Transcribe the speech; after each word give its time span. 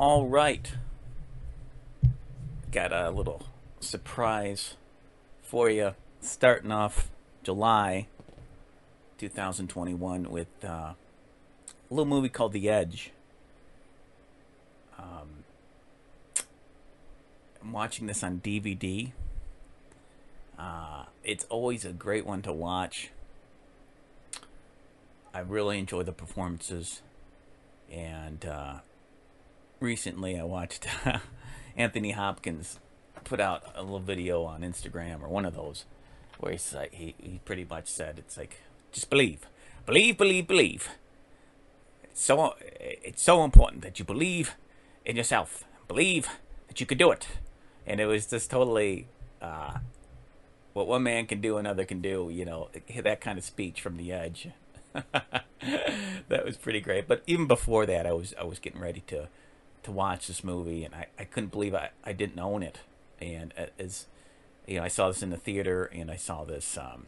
All 0.00 0.28
right. 0.28 0.72
Got 2.72 2.90
a 2.90 3.10
little 3.10 3.42
surprise 3.80 4.76
for 5.42 5.68
you. 5.68 5.94
Starting 6.22 6.72
off 6.72 7.10
July 7.42 8.06
2021 9.18 10.30
with 10.30 10.46
uh, 10.64 10.68
a 10.68 10.96
little 11.90 12.06
movie 12.06 12.30
called 12.30 12.54
The 12.54 12.70
Edge. 12.70 13.12
Um, 14.98 15.44
I'm 17.62 17.72
watching 17.72 18.06
this 18.06 18.22
on 18.22 18.40
DVD. 18.42 19.12
Uh, 20.58 21.04
it's 21.22 21.44
always 21.50 21.84
a 21.84 21.92
great 21.92 22.24
one 22.24 22.40
to 22.40 22.54
watch. 22.54 23.10
I 25.34 25.40
really 25.40 25.78
enjoy 25.78 26.04
the 26.04 26.12
performances. 26.12 27.02
And 27.92 28.46
uh, 28.46 28.76
recently 29.80 30.38
I 30.38 30.44
watched 30.44 30.86
Anthony 31.76 32.12
Hopkins 32.12 32.78
put 33.24 33.40
out 33.40 33.64
a 33.74 33.82
little 33.82 33.98
video 33.98 34.44
on 34.44 34.60
Instagram 34.60 35.22
or 35.22 35.28
one 35.28 35.44
of 35.44 35.54
those 35.54 35.84
where 36.38 36.52
he's 36.52 36.74
like, 36.74 36.94
he, 36.94 37.14
he 37.18 37.40
pretty 37.44 37.66
much 37.68 37.86
said, 37.88 38.18
it's 38.18 38.36
like, 38.36 38.62
just 38.92 39.10
believe. 39.10 39.46
Believe, 39.86 40.16
believe, 40.16 40.46
believe. 40.46 40.88
It's 42.02 42.22
so, 42.22 42.54
it's 42.60 43.22
so 43.22 43.44
important 43.44 43.82
that 43.82 43.98
you 43.98 44.04
believe 44.04 44.54
in 45.04 45.16
yourself. 45.16 45.64
Believe 45.88 46.28
that 46.68 46.80
you 46.80 46.86
could 46.86 46.98
do 46.98 47.10
it. 47.10 47.26
And 47.86 48.00
it 48.00 48.06
was 48.06 48.26
just 48.26 48.50
totally 48.50 49.06
uh, 49.42 49.78
what 50.72 50.86
one 50.86 51.02
man 51.02 51.26
can 51.26 51.40
do, 51.40 51.56
another 51.56 51.84
can 51.84 52.00
do. 52.00 52.30
You 52.32 52.44
know, 52.44 52.68
that 53.02 53.20
kind 53.20 53.38
of 53.38 53.44
speech 53.44 53.80
from 53.80 53.96
the 53.96 54.12
edge. 54.12 54.48
that 54.92 56.44
was 56.44 56.56
pretty 56.56 56.80
great. 56.80 57.08
But 57.08 57.22
even 57.26 57.46
before 57.46 57.86
that, 57.86 58.06
I 58.06 58.12
was 58.12 58.34
I 58.38 58.44
was 58.44 58.58
getting 58.58 58.80
ready 58.80 59.02
to 59.08 59.28
to 59.82 59.92
watch 59.92 60.26
this 60.26 60.44
movie, 60.44 60.84
and 60.84 60.94
I, 60.94 61.06
I 61.18 61.24
couldn't 61.24 61.52
believe 61.52 61.74
I, 61.74 61.90
I 62.04 62.12
didn't 62.12 62.38
own 62.38 62.62
it. 62.62 62.80
And 63.20 63.52
as 63.78 64.06
you 64.66 64.78
know, 64.78 64.84
I 64.84 64.88
saw 64.88 65.08
this 65.08 65.22
in 65.22 65.30
the 65.30 65.36
theater, 65.36 65.84
and 65.84 66.10
I 66.10 66.16
saw 66.16 66.44
this. 66.44 66.78
Um, 66.78 67.06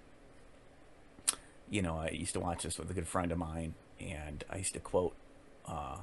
you 1.71 1.83
know, 1.83 1.97
I 1.97 2.11
used 2.11 2.35
to 2.35 2.41
watch 2.41 2.65
this 2.65 2.79
with 2.79 2.91
a 2.91 2.95
good 2.95 3.09
friend 3.09 3.33
of 3.33 3.39
mine, 3.39 3.75
and 4.01 4.45
I 4.51 4.59
used 4.59 4.75
to 4.75 4.81
quote 4.81 5.15
uh, 5.67 5.99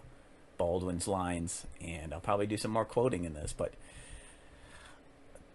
Baldwin's 0.58 1.08
lines, 1.08 1.68
and 1.80 2.14
I'll 2.14 2.20
probably 2.20 2.48
do 2.48 2.58
some 2.58 2.72
more 2.72 2.86
quoting 2.86 3.24
in 3.24 3.34
this, 3.34 3.54
but 3.56 3.74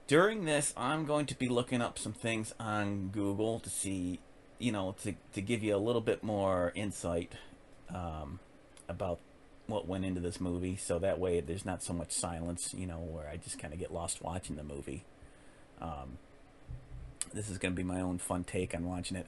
during 0.07 0.45
this, 0.45 0.75
I'm 0.77 1.07
going 1.07 1.27
to 1.27 1.35
be 1.35 1.49
looking 1.49 1.81
up 1.81 1.99
some 1.99 2.13
things 2.13 2.55
on 2.61 3.09
Google 3.09 3.59
to 3.61 3.71
see 3.71 4.21
you 4.59 4.73
know, 4.73 4.95
to, 5.03 5.15
to 5.33 5.41
give 5.41 5.63
you 5.63 5.75
a 5.75 5.79
little 5.79 6.01
bit 6.01 6.23
more 6.23 6.73
insight 6.75 7.33
um, 7.95 8.39
about 8.89 9.19
what 9.67 9.89
went 9.89 10.05
into 10.05 10.21
this 10.21 10.41
movie. 10.41 10.77
So 10.77 10.99
that 10.99 11.19
way 11.19 11.41
there's 11.41 11.65
not 11.65 11.83
so 11.83 11.93
much 11.93 12.13
silence, 12.13 12.75
you 12.77 12.87
know, 12.87 12.99
where 12.99 13.29
I 13.29 13.37
just 13.37 13.59
kind 13.59 13.73
of 13.73 13.81
get 13.81 13.93
lost 13.93 14.23
watching 14.23 14.57
the 14.57 14.65
movie. 14.65 15.05
Um, 15.81 16.19
this 17.33 17.51
is 17.51 17.59
going 17.59 17.73
to 17.73 17.77
be 17.77 17.83
my 17.83 18.01
own 18.01 18.19
fun 18.19 18.45
take 18.45 18.75
on 18.75 18.85
watching 18.85 19.17
it. 19.17 19.27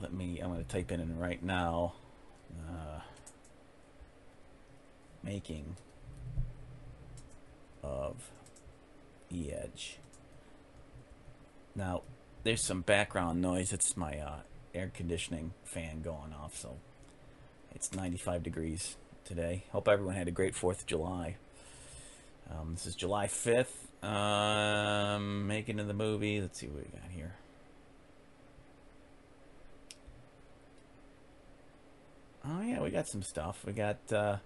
Let 0.00 0.12
me, 0.12 0.40
I'm 0.40 0.52
going 0.52 0.64
to 0.64 0.68
type 0.68 0.90
in 0.90 1.18
right 1.18 1.42
now. 1.42 1.94
Uh, 2.68 3.00
making 5.22 5.76
of 7.82 8.30
the 9.30 9.52
edge. 9.52 9.98
Now, 11.74 12.02
there's 12.44 12.64
some 12.64 12.82
background 12.82 13.40
noise. 13.40 13.72
It's 13.72 13.96
my 13.96 14.18
uh, 14.18 14.40
air 14.74 14.90
conditioning 14.92 15.52
fan 15.64 16.02
going 16.02 16.32
off, 16.32 16.56
so 16.56 16.76
it's 17.74 17.92
95 17.92 18.42
degrees 18.42 18.96
today. 19.24 19.64
Hope 19.72 19.88
everyone 19.88 20.14
had 20.14 20.28
a 20.28 20.32
great 20.32 20.54
4th 20.54 20.80
of 20.80 20.86
July. 20.86 21.36
Um, 22.50 22.74
this 22.74 22.86
is 22.86 22.94
July 22.94 23.26
5th. 23.26 23.66
Um, 24.06 25.46
making 25.46 25.78
of 25.78 25.86
the 25.86 25.94
movie. 25.94 26.40
Let's 26.40 26.58
see 26.58 26.66
what 26.66 26.84
we 26.84 26.90
got 26.90 27.10
here. 27.10 27.34
Oh 32.44 32.60
yeah, 32.60 32.80
we 32.82 32.90
got 32.90 33.06
some 33.06 33.22
stuff. 33.22 33.64
We 33.64 33.72
got 33.72 33.98
uh, 34.12 34.38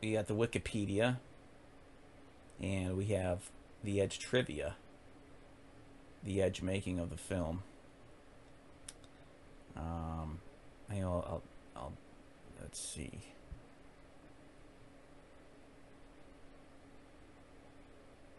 we 0.00 0.12
got 0.12 0.28
the 0.28 0.34
Wikipedia, 0.34 1.16
and 2.62 2.96
we 2.96 3.06
have 3.06 3.50
the 3.82 4.00
Edge 4.00 4.20
trivia 4.20 4.76
the 6.24 6.42
edge 6.42 6.62
making 6.62 6.98
of 6.98 7.10
the 7.10 7.16
film. 7.16 7.62
Um, 9.76 10.40
I'll, 10.90 10.96
I'll, 10.96 11.42
I'll, 11.76 11.92
let's 12.60 12.80
see. 12.80 13.20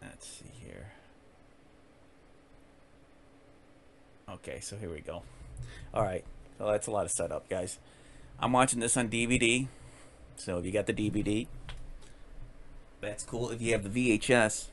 Let's 0.01 0.27
see 0.27 0.51
here. 0.61 0.91
Okay, 4.29 4.59
so 4.59 4.77
here 4.77 4.89
we 4.89 5.01
go. 5.01 5.23
All 5.93 6.03
right, 6.03 6.23
so 6.57 6.67
that's 6.67 6.87
a 6.87 6.91
lot 6.91 7.05
of 7.05 7.11
setup, 7.11 7.49
guys. 7.49 7.79
I'm 8.39 8.51
watching 8.53 8.79
this 8.79 8.95
on 8.95 9.09
DVD. 9.09 9.67
So 10.35 10.59
if 10.59 10.65
you 10.65 10.71
got 10.71 10.85
the 10.85 10.93
DVD, 10.93 11.47
that's 13.01 13.23
cool. 13.23 13.49
If 13.49 13.61
you 13.61 13.73
have 13.73 13.91
the 13.91 14.19
VHS, 14.19 14.67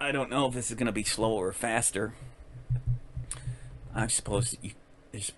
I 0.00 0.12
don't 0.12 0.30
know 0.30 0.46
if 0.46 0.54
this 0.54 0.70
is 0.70 0.76
going 0.76 0.86
to 0.86 0.92
be 0.92 1.04
slower 1.04 1.48
or 1.48 1.52
faster. 1.52 2.14
I 3.94 4.06
suppose 4.06 4.56
you 4.62 4.72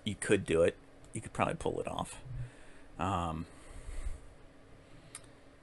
you 0.03 0.15
could 0.19 0.45
do 0.45 0.61
it. 0.63 0.75
You 1.13 1.21
could 1.21 1.33
probably 1.33 1.55
pull 1.55 1.79
it 1.79 1.87
off. 1.87 2.21
Um, 2.99 3.45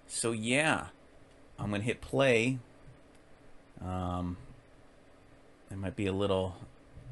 so 0.07 0.33
yeah, 0.33 0.87
I'm 1.59 1.71
to 1.71 1.87
hit 1.87 2.01
play. 2.01 2.59
Um, 3.85 4.37
there 5.69 5.79
might 5.79 5.97
be 5.97 6.07
a 6.07 6.13
little 6.13 6.57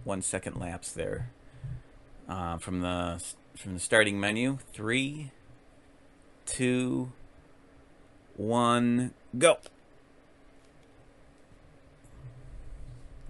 one 0.04 0.22
second 0.22 0.56
lapse 0.58 0.92
there 0.92 1.30
uh, 2.28 2.58
from 2.58 2.80
the 2.80 3.22
from 3.56 3.74
the 3.74 3.80
starting 3.80 4.18
menu. 4.18 4.58
Three, 4.72 5.30
two, 6.46 7.12
one, 8.36 9.12
go. 9.36 9.58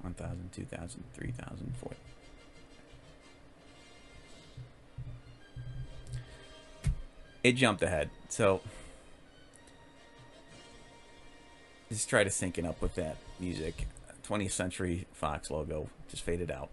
1,000, 0.03 0.53
2,000, 0.53 1.05
3,000, 1.15 1.75
4,000. 1.81 2.04
It 7.45 7.57
jumped 7.57 7.83
ahead. 7.83 8.09
So 8.31 8.63
just 11.91 12.09
try 12.09 12.25
to 12.25 12.31
sync 12.31 12.57
it 12.57 12.65
up 12.65 12.81
with 12.81 12.95
that 12.95 13.19
music. 13.39 13.87
20th 14.27 14.53
Century 14.53 15.07
Fox 15.13 15.51
logo 15.51 15.91
just 16.09 16.23
faded 16.23 16.51
out. 16.51 16.71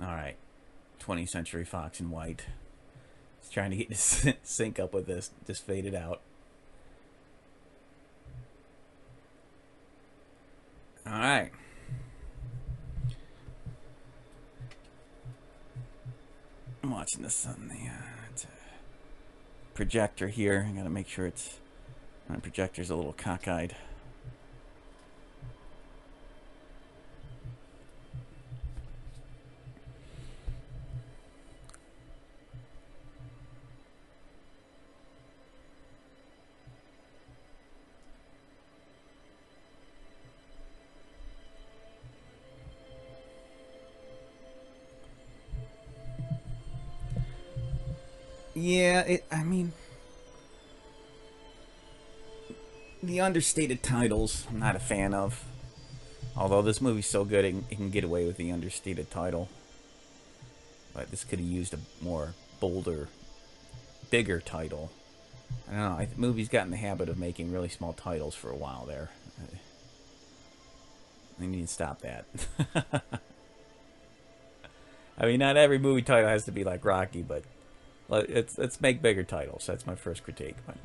All 0.00 0.06
right. 0.06 0.36
20th 1.00 1.30
Century 1.30 1.64
Fox 1.64 1.98
in 1.98 2.10
white. 2.10 2.46
Just 3.40 3.52
trying 3.52 3.72
to 3.72 3.76
get 3.76 3.90
to 3.90 4.34
sync 4.44 4.78
up 4.78 4.94
with 4.94 5.06
this. 5.06 5.32
Just 5.44 5.66
faded 5.66 5.96
out. 5.96 6.20
All 11.04 11.14
right. 11.14 11.50
Watching 17.12 17.24
this 17.24 17.46
on 17.46 17.68
the 17.68 17.90
uh, 17.90 18.48
projector 19.74 20.28
here. 20.28 20.66
I 20.66 20.74
gotta 20.74 20.88
make 20.88 21.08
sure 21.08 21.26
it's 21.26 21.58
my 22.26 22.36
projector's 22.36 22.88
a 22.88 22.96
little 22.96 23.12
cockeyed. 23.12 23.72
Understated 53.32 53.82
titles, 53.82 54.46
I'm 54.50 54.58
not 54.58 54.76
a 54.76 54.78
fan 54.78 55.14
of. 55.14 55.42
Although 56.36 56.60
this 56.60 56.82
movie's 56.82 57.06
so 57.06 57.24
good, 57.24 57.46
it, 57.46 57.70
can 57.70 57.88
get 57.88 58.04
away 58.04 58.26
with 58.26 58.36
the 58.36 58.52
understated 58.52 59.10
title. 59.10 59.48
But 60.92 61.10
this 61.10 61.24
could 61.24 61.38
have 61.38 61.48
used 61.48 61.72
a 61.72 61.78
more 62.04 62.34
bolder, 62.60 63.08
bigger 64.10 64.38
title. 64.38 64.90
I 65.66 65.72
don't 65.72 65.80
know. 65.80 65.96
I, 65.96 66.04
the 66.04 66.20
movie's 66.20 66.50
got 66.50 66.66
in 66.66 66.70
the 66.72 66.76
habit 66.76 67.08
of 67.08 67.18
making 67.18 67.50
really 67.50 67.70
small 67.70 67.94
titles 67.94 68.34
for 68.34 68.50
a 68.50 68.54
while 68.54 68.84
there. 68.84 69.08
They 71.38 71.46
need 71.46 71.62
to 71.62 71.72
stop 71.72 72.02
that. 72.02 72.26
I 75.16 75.24
mean, 75.24 75.38
not 75.38 75.56
every 75.56 75.78
movie 75.78 76.02
title 76.02 76.28
has 76.28 76.44
to 76.44 76.52
be 76.52 76.64
like 76.64 76.84
Rocky, 76.84 77.22
but 77.22 77.44
let- 78.10 78.28
it's 78.28 78.58
let's 78.58 78.78
make 78.82 79.00
bigger 79.00 79.24
titles. 79.24 79.64
That's 79.66 79.86
my 79.86 79.94
first 79.94 80.22
critique. 80.22 80.56
But 80.66 80.76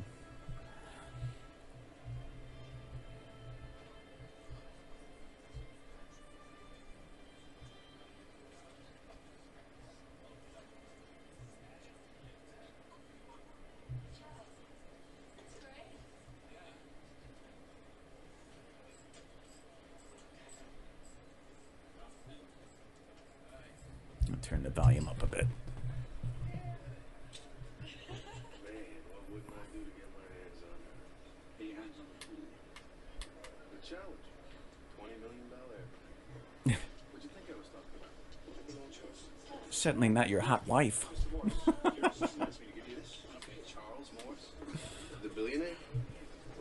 Certainly 39.98 40.14
not 40.14 40.28
your 40.28 40.42
hot 40.42 40.62
wife. 40.68 41.10
Mr. 41.10 41.26
Morse, 41.34 41.50
your 41.98 42.06
assistant 42.06 42.46
asked 42.46 42.60
me 42.62 42.70
to 42.70 42.72
give 42.78 42.86
you 42.86 42.94
this. 43.02 43.18
Okay, 43.42 43.58
Charles 43.66 44.06
Morse. 44.22 44.46
The 45.24 45.28
billionaire? 45.28 45.74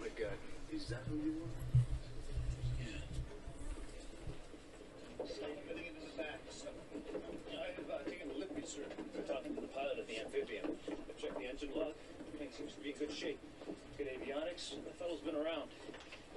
My 0.01 0.09
God, 0.17 0.33
is 0.73 0.87
that 0.87 1.05
who 1.05 1.17
you 1.21 1.37
are? 1.45 1.77
Everything 5.21 5.85
in 5.85 5.93
the 6.01 6.17
back. 6.17 6.41
I've 6.49 7.85
uh, 7.85 8.09
taken 8.09 8.31
a 8.33 8.39
lift 8.39 8.57
sir. 8.67 8.81
We're 9.13 9.21
talking 9.21 9.53
to 9.53 9.61
the 9.61 9.67
pilot 9.67 9.99
of 9.99 10.07
the 10.07 10.17
amphibian. 10.17 10.73
I've 10.89 11.21
checked 11.21 11.37
the 11.37 11.45
engine 11.45 11.69
log. 11.75 11.93
Everything 12.33 12.49
seems 12.57 12.73
to 12.73 12.81
be 12.81 12.89
in 12.89 12.97
good 12.97 13.13
shape. 13.13 13.37
Good 13.99 14.09
avionics. 14.17 14.73
The 14.81 14.97
fellow's 14.97 15.19
been 15.21 15.35
around. 15.35 15.69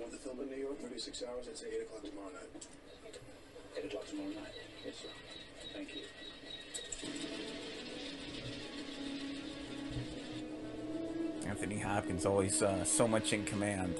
Want 0.00 0.42
in 0.42 0.50
New 0.50 0.56
York, 0.56 0.80
36 0.80 1.22
hours. 1.28 1.48
I'd 1.48 1.56
say 1.56 1.66
8 1.74 1.82
o'clock 1.82 2.02
tomorrow 2.02 2.30
night. 2.30 2.66
8 3.76 3.84
o'clock 3.84 4.06
tomorrow 4.08 4.28
night. 4.28 4.54
Yes, 4.84 4.94
sir. 4.96 5.08
Thank 5.72 5.94
you. 5.94 6.02
Anthony 11.48 11.78
Hopkins 11.78 12.26
always 12.26 12.62
uh, 12.62 12.84
so 12.84 13.08
much 13.08 13.32
in 13.32 13.44
command. 13.44 13.94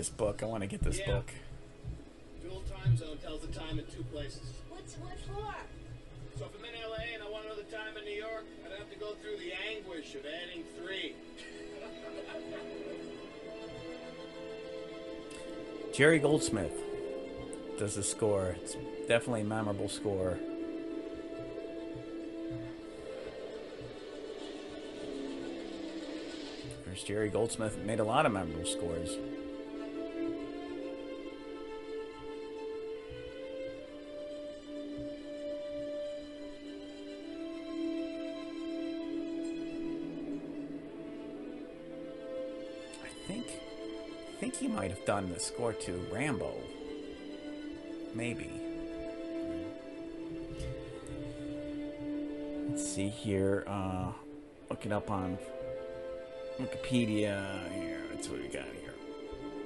This 0.00 0.08
book. 0.08 0.42
I 0.42 0.46
want 0.46 0.62
to 0.62 0.66
get 0.66 0.80
this 0.80 0.98
Yeah. 0.98 1.12
book. 1.12 1.30
Dual 2.42 2.62
time 2.62 2.96
zone 2.96 3.18
tells 3.18 3.42
the 3.42 3.48
time 3.48 3.78
in 3.78 3.84
two 3.84 4.02
places. 4.04 4.54
What's 4.70 4.94
what 4.94 5.18
for? 5.28 5.54
So 6.38 6.46
if 6.46 6.58
I'm 6.58 6.64
in 6.64 6.74
LA 6.74 7.12
and 7.12 7.22
I 7.22 7.28
want 7.28 7.42
to 7.42 7.50
know 7.50 7.56
the 7.56 7.64
time 7.64 7.98
in 7.98 8.04
New 8.06 8.16
York, 8.16 8.46
I'd 8.64 8.78
have 8.78 8.90
to 8.90 8.98
go 8.98 9.12
through 9.16 9.36
the 9.36 9.52
anguish 9.52 10.14
of 10.14 10.24
adding 10.24 10.64
three. 10.78 11.16
Jerry 15.92 16.18
Goldsmith 16.18 16.72
does 17.78 17.96
the 17.96 18.02
score. 18.02 18.56
It's 18.62 18.78
definitely 19.06 19.42
a 19.42 19.44
memorable 19.44 19.90
score. 19.90 20.38
There's 26.86 27.02
Jerry 27.02 27.28
Goldsmith 27.28 27.76
made 27.84 28.00
a 28.00 28.04
lot 28.04 28.24
of 28.24 28.32
memorable 28.32 28.64
scores. 28.64 29.18
Might 44.74 44.90
have 44.90 45.04
done 45.04 45.32
the 45.32 45.40
score 45.40 45.72
to 45.72 45.92
Rambo. 46.12 46.54
Maybe. 48.14 48.50
Let's 52.68 52.94
see 52.94 53.08
here. 53.08 53.64
Uh, 53.66 54.12
looking 54.68 54.92
up 54.92 55.10
on 55.10 55.38
Wikipedia. 56.60 57.72
Here, 57.72 58.00
that's 58.12 58.28
what 58.28 58.40
we 58.40 58.48
got 58.48 58.64
here. 58.64 58.94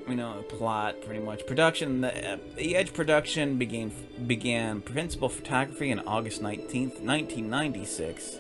We 0.06 0.14
know 0.14 0.36
the 0.36 0.42
plot 0.42 1.00
pretty 1.02 1.20
much. 1.20 1.46
Production. 1.46 2.02
The, 2.02 2.32
uh, 2.32 2.36
the 2.56 2.76
Edge 2.76 2.92
production 2.92 3.56
began 3.56 3.92
began 4.26 4.82
principal 4.82 5.28
photography 5.28 5.90
on 5.92 6.00
August 6.00 6.42
nineteenth, 6.42 7.00
nineteen 7.00 7.48
ninety 7.48 7.84
six. 7.84 8.36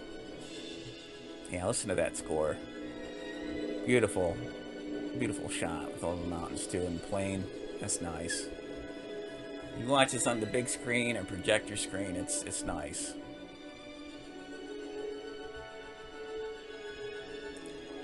Yeah, 1.50 1.66
listen 1.66 1.88
to 1.88 1.94
that 1.94 2.16
score. 2.16 2.56
Beautiful 3.86 4.36
beautiful 5.18 5.48
shot 5.48 5.92
with 5.92 6.04
all 6.04 6.16
the 6.16 6.26
mountains 6.26 6.66
too 6.66 6.80
and 6.80 7.00
the 7.00 7.06
plane. 7.06 7.44
That's 7.80 8.00
nice. 8.00 8.46
You 9.80 9.86
watch 9.86 10.12
this 10.12 10.26
on 10.26 10.40
the 10.40 10.46
big 10.46 10.68
screen 10.68 11.16
or 11.16 11.24
projector 11.24 11.76
screen, 11.76 12.16
it's 12.16 12.42
it's 12.42 12.62
nice. 12.62 13.14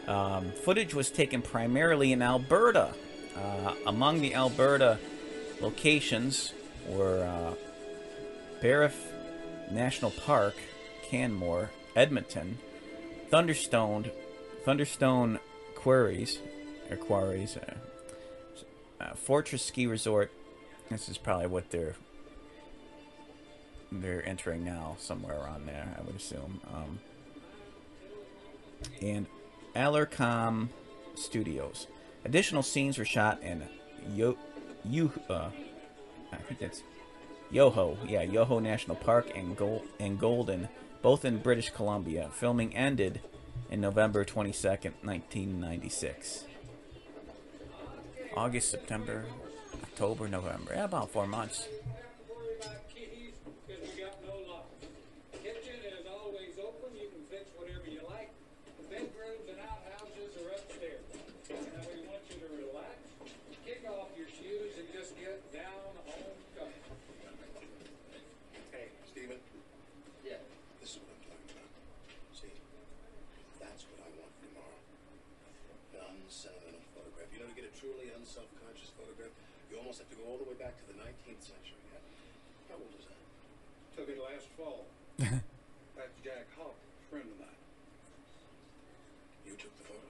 Um, 0.09 0.51
footage 0.51 0.93
was 0.95 1.11
taken 1.11 1.41
primarily 1.41 2.13
in 2.13 2.21
Alberta. 2.21 2.95
Uh, 3.37 3.75
among 3.87 4.21
the 4.21 4.35
Alberta 4.35 4.99
locations 5.61 6.53
were 6.89 7.23
uh, 7.23 7.55
National 9.71 10.11
Park, 10.11 10.55
Canmore, 11.09 11.71
Edmonton, 11.95 12.59
Thunderstone, 13.31 14.11
Thunderstone 14.65 15.39
Quarries, 15.77 16.41
or 16.91 16.97
Quarries, 16.97 17.57
uh, 17.57 17.75
uh, 19.01 19.15
Fortress 19.15 19.65
Ski 19.65 19.87
Resort. 19.87 20.31
This 20.91 21.09
is 21.09 21.19
probably 21.19 21.47
what 21.47 21.71
they're 21.71 21.95
they're 23.93 24.27
entering 24.27 24.65
now, 24.65 24.97
somewhere 24.99 25.37
around 25.37 25.67
there, 25.67 25.97
I 25.99 26.03
would 26.03 26.17
assume. 26.17 26.61
Um, 26.73 27.01
and 29.03 29.27
Allarcom 29.75 30.69
Studios. 31.15 31.87
Additional 32.25 32.63
scenes 32.63 32.99
were 32.99 33.05
shot 33.05 33.43
in 33.43 33.65
Yo, 34.15 34.37
Yo, 34.85 35.11
uh, 35.29 35.51
I 36.33 36.37
think 36.37 36.61
that's 36.61 36.83
Yoho, 37.51 37.99
yeah, 38.07 38.23
Yoho 38.23 38.61
National 38.61 38.97
Park 38.97 39.33
and 39.35 39.57
Gold 39.57 39.83
and 39.99 40.19
Golden, 40.19 40.69
both 41.03 41.25
in 41.25 41.39
British 41.39 41.71
Columbia. 41.71 42.31
Filming 42.33 42.77
ended 42.77 43.21
in 43.71 43.81
November 43.81 44.25
22nd, 44.25 44.93
1996. 45.03 46.45
August, 48.37 48.71
September, 48.71 49.25
October, 49.83 50.29
November. 50.29 50.73
Yeah, 50.75 50.85
about 50.85 51.11
four 51.11 51.27
months. 51.27 51.67
worry 52.31 52.57
about 52.63 52.87
keys 52.89 53.35
because 53.67 53.83
we 53.83 54.01
got 54.01 54.15
no 54.23 54.35
lock. 54.47 54.71
Kitchen 55.43 55.83
is 55.83 56.07
always 56.07 56.55
open. 56.63 56.95
You 56.95 57.11
can 57.11 57.27
fix 57.27 57.51
whatever 57.59 57.91
you 57.91 58.01
like. 58.07 58.31
The 58.79 58.87
bedrooms 58.87 59.47
and 59.51 59.59
outhouses 59.67 60.31
are 60.41 60.51
upstairs. 60.55 61.05
Now 61.51 61.83
we 61.91 62.07
want 62.07 62.23
you 62.31 62.39
to 62.39 62.49
relax, 62.55 62.97
kick 63.67 63.83
off 63.91 64.15
your 64.15 64.31
shoes, 64.31 64.79
and 64.79 64.87
just 64.95 65.19
get 65.19 65.43
down 65.51 65.91
home 66.07 66.39
comfy. 66.55 66.81
Hey, 68.71 68.95
Steven. 69.11 69.43
Yeah. 70.23 70.39
This 70.79 70.95
is 70.95 71.03
what 71.03 71.11
I'm 71.19 71.23
talking 71.27 71.51
about. 71.51 71.71
See, 72.39 72.55
that's 73.59 73.83
what 73.91 74.07
I 74.07 74.09
want 74.17 74.33
tomorrow. 74.39 74.81
An 75.99 76.25
unsentimental 76.25 76.85
photograph. 76.95 77.29
You 77.35 77.43
know, 77.43 77.51
to 77.51 77.57
get 77.59 77.67
a 77.67 77.75
truly 77.75 78.15
unselfconscious 78.15 78.61
unconscious 78.81 78.95
photograph, 78.95 79.35
you 79.69 79.79
almost 79.79 79.99
have 79.99 80.11
to 80.11 80.17
go 80.17 80.25
all 80.31 80.39
the 80.39 80.47
way 80.47 80.55
back 80.55 80.79
to 80.79 80.85
the 80.87 80.97
19th 80.97 81.43
century. 81.43 81.83
Yeah. 81.91 82.01
How 82.71 82.79
old 82.79 82.95
is 82.95 83.05
that? 83.11 83.19
Took 83.99 84.09
it 84.09 84.19
last 84.23 84.47
fall. 84.61 84.85
That's 85.97 86.17
Jack 86.25 86.45
Hawk, 86.61 86.77
a 86.77 87.05
friend 87.09 87.25
of 87.25 87.39
mine. 87.41 87.61
You 89.49 89.57
took 89.57 89.73
the 89.81 89.87
photo. 89.89 90.09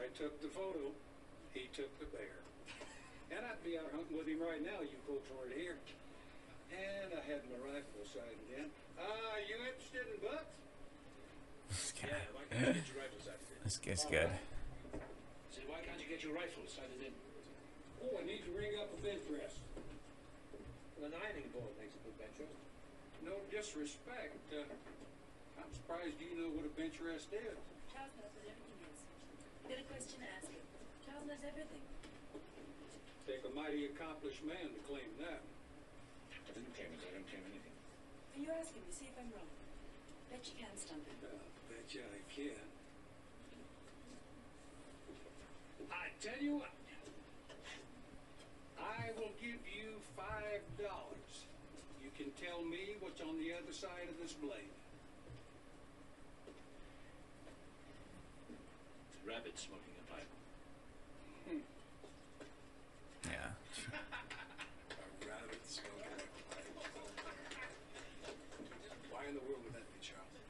I 0.00 0.08
took 0.16 0.40
the 0.40 0.48
photo. 0.48 0.96
He 1.52 1.68
took 1.76 1.92
the 2.00 2.08
bear. 2.08 2.40
And 3.30 3.44
I'd 3.46 3.60
be 3.62 3.76
out 3.78 3.92
hunting 3.94 4.16
with 4.16 4.26
him 4.26 4.40
right 4.42 4.62
now. 4.64 4.80
You 4.82 4.96
folks 5.06 5.28
weren't 5.30 5.54
here. 5.54 5.76
And 6.72 7.12
I 7.14 7.22
had 7.28 7.44
my 7.52 7.58
rifle 7.62 8.02
sighted 8.08 8.42
in. 8.56 8.66
Ah, 8.98 9.36
you 9.44 9.54
interested 9.60 10.06
in 10.08 10.18
bucks? 10.24 10.56
This 11.70 11.92
guy- 11.94 12.10
Yeah, 12.10 12.30
why 12.34 12.42
can't 12.50 12.74
you 12.74 12.82
get 12.82 12.88
your 12.90 12.98
rifle 13.02 13.20
sighted 13.22 13.46
in? 13.50 13.60
This 13.66 13.78
guy's 13.78 14.04
good. 14.06 14.30
Say, 15.54 15.62
why 15.66 15.78
can't 15.86 15.98
you 15.98 16.08
get 16.10 16.22
your 16.22 16.34
rifle 16.34 16.66
sighted 16.66 16.98
in? 17.02 17.14
Oh, 18.02 18.18
I 18.18 18.22
need 18.26 18.42
to 18.46 18.52
ring 18.54 18.74
up 18.78 18.90
a 18.90 18.98
bench 19.02 19.22
rest. 19.30 19.58
Well, 20.98 21.10
an 21.10 21.14
ironing 21.18 21.50
board 21.54 21.70
makes 21.78 21.94
a 21.98 22.00
good 22.06 22.16
bench 22.18 22.34
rest. 22.38 22.58
No 23.24 23.36
disrespect. 23.52 24.36
Uh, 24.52 24.64
I'm 25.60 25.70
surprised 25.74 26.16
you 26.20 26.32
know 26.40 26.50
what 26.56 26.64
a 26.64 26.72
bench 26.74 26.96
rest 27.04 27.30
is. 27.32 27.58
Charles 27.92 28.12
knows 28.16 28.32
what 28.32 28.46
everything 28.48 28.80
is. 28.88 29.00
Got 29.68 29.78
a 29.80 29.86
question 29.92 30.18
to 30.24 30.28
ask 30.40 30.48
him. 30.48 30.64
Charles 31.04 31.26
knows 31.28 31.44
everything. 31.44 31.84
Take 33.28 33.44
a 33.44 33.52
mighty 33.52 33.86
accomplished 33.92 34.42
man 34.42 34.72
to 34.72 34.80
claim 34.88 35.10
that. 35.20 35.44
I 36.48 36.50
didn't 36.56 36.74
claim 36.74 36.90
it. 36.96 37.00
I 37.04 37.10
didn't 37.14 37.28
claim 37.30 37.44
anything. 37.46 37.76
You 38.40 38.48
ask 38.56 38.72
him, 38.72 38.82
you 38.88 38.94
see 38.94 39.06
if 39.12 39.16
I'm 39.20 39.28
wrong. 39.36 39.50
Bet 40.32 40.40
you 40.48 40.56
can't 40.56 40.78
stump 40.80 41.04
him. 41.04 41.18
Uh, 41.20 41.36
betcha 41.68 42.02
I 42.08 42.20
can. 42.32 42.64
I 45.92 46.08
tell 46.24 46.40
you 46.40 46.64
what. 46.64 46.72
I 48.80 49.12
will 49.18 49.34
give 49.36 49.60
you 49.68 50.00
five 50.16 50.64
dollars. 50.80 51.29
You 52.20 52.28
can 52.28 52.36
tell 52.36 52.60
me 52.60 53.00
what's 53.00 53.24
on 53.24 53.40
the 53.40 53.48
other 53.56 53.72
side 53.72 54.04
of 54.04 54.20
this 54.20 54.36
blade. 54.36 54.68
It's 59.08 59.16
a 59.16 59.24
rabbit 59.24 59.56
smoking 59.56 59.96
a 59.96 60.04
pipe. 60.04 60.28
Yeah. 63.24 63.56
A 63.88 65.24
rabbit 65.24 65.64
smoking 65.64 66.12
a 66.12 66.44
pipe. 66.52 66.68
Why 69.08 69.24
in 69.24 69.32
the 69.32 69.44
world 69.48 69.64
would 69.64 69.72
that 69.72 69.88
be, 69.88 70.04
Charles? 70.04 70.44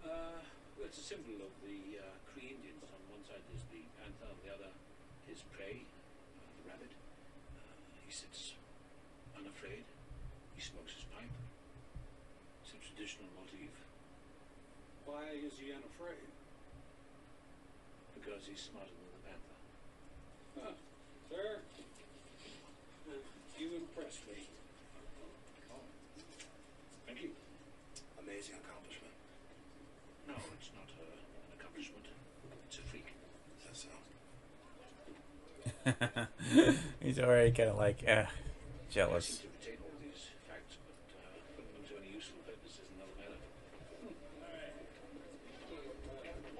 Uh, 0.00 0.40
well, 0.80 0.88
it's 0.88 0.96
a 0.96 1.04
symbol 1.04 1.44
of 1.44 1.52
the 1.60 2.00
uh, 2.00 2.16
Cree 2.32 2.56
Indians. 2.56 2.88
On 2.88 2.96
one 3.12 3.20
side 3.28 3.44
is 3.52 3.68
the 3.68 3.84
panther, 4.00 4.32
on 4.32 4.40
the 4.40 4.48
other 4.48 4.72
his 5.28 5.44
prey, 5.52 5.84
uh, 5.84 6.48
the 6.64 6.72
rabbit. 6.72 6.96
Uh, 7.52 7.84
he 8.00 8.08
sits 8.08 8.56
unafraid. 9.36 9.84
He 10.58 10.62
smokes 10.66 10.90
his 10.90 11.06
pipe. 11.14 11.30
It's 12.66 12.74
a 12.74 12.80
traditional 12.82 13.30
motif 13.38 13.70
Why 15.06 15.30
is 15.38 15.54
he 15.54 15.70
unafraid? 15.70 16.26
because 18.18 18.42
he's 18.50 18.58
smarter 18.60 18.90
than 18.90 19.06
the 19.14 19.22
panther. 19.30 19.54
Huh. 20.58 20.74
Sir, 21.30 21.62
you 23.56 23.68
impress 23.78 24.18
me. 24.26 24.42
Thank 27.06 27.22
you. 27.22 27.30
Amazing 28.20 28.56
accomplishment. 28.66 29.14
No, 30.26 30.34
it's 30.58 30.70
not 30.74 30.90
uh, 30.98 31.06
an 31.06 31.54
accomplishment. 31.58 32.04
It's 32.66 32.78
a 32.78 32.82
freak. 32.82 33.06
Is 33.62 33.64
that 33.70 33.78
so? 33.78 33.94
He's 37.00 37.18
already 37.20 37.52
kind 37.52 37.70
of 37.70 37.76
like, 37.76 38.02
uh, 38.06 38.26
I 38.26 38.28
jealous. 38.90 39.24
seem 39.26 39.48
to 39.48 39.56
retain 39.56 39.78
all 39.82 39.96
these 40.04 40.28
facts, 40.46 40.76
but 40.84 41.00
uh, 41.16 41.32
putting 41.56 41.72
them 41.72 41.84
to 41.88 41.94
any 42.04 42.12
useful 42.12 42.40
purpose 42.44 42.76
is 42.76 42.88
another 42.92 43.16
matter. 43.16 43.40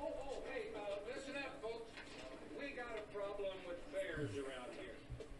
Oh, 0.00 0.08
oh, 0.08 0.40
hey, 0.48 0.72
uh, 0.72 0.96
listen 1.12 1.36
up, 1.44 1.60
folks. 1.60 1.92
We 2.56 2.72
got 2.72 2.96
a 2.96 3.04
problem 3.12 3.52
with 3.68 3.80
bears 3.92 4.32
around 4.32 4.72
here. 4.80 4.96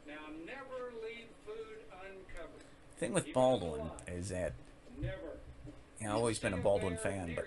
Now, 0.07 0.21
never 0.45 0.93
leave 1.01 1.29
food 1.49 1.81
uncovered. 1.93 2.69
Thing 2.99 3.13
with 3.13 3.33
Baldwin 3.33 3.91
is 4.07 4.29
that 4.31 4.53
you 5.01 5.07
know, 6.07 6.11
I've 6.11 6.17
always 6.17 6.39
been 6.39 6.53
a 6.53 6.57
Baldwin 6.59 6.97
fan, 6.97 7.33
but 7.35 7.47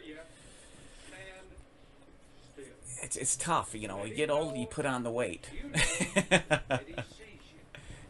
it's 3.03 3.15
it's 3.15 3.35
tough. 3.35 3.73
You 3.73 3.87
know, 3.87 4.05
you 4.05 4.15
get 4.15 4.29
old, 4.29 4.57
you 4.57 4.65
put 4.65 4.85
on 4.85 5.03
the 5.03 5.11
weight. 5.11 5.49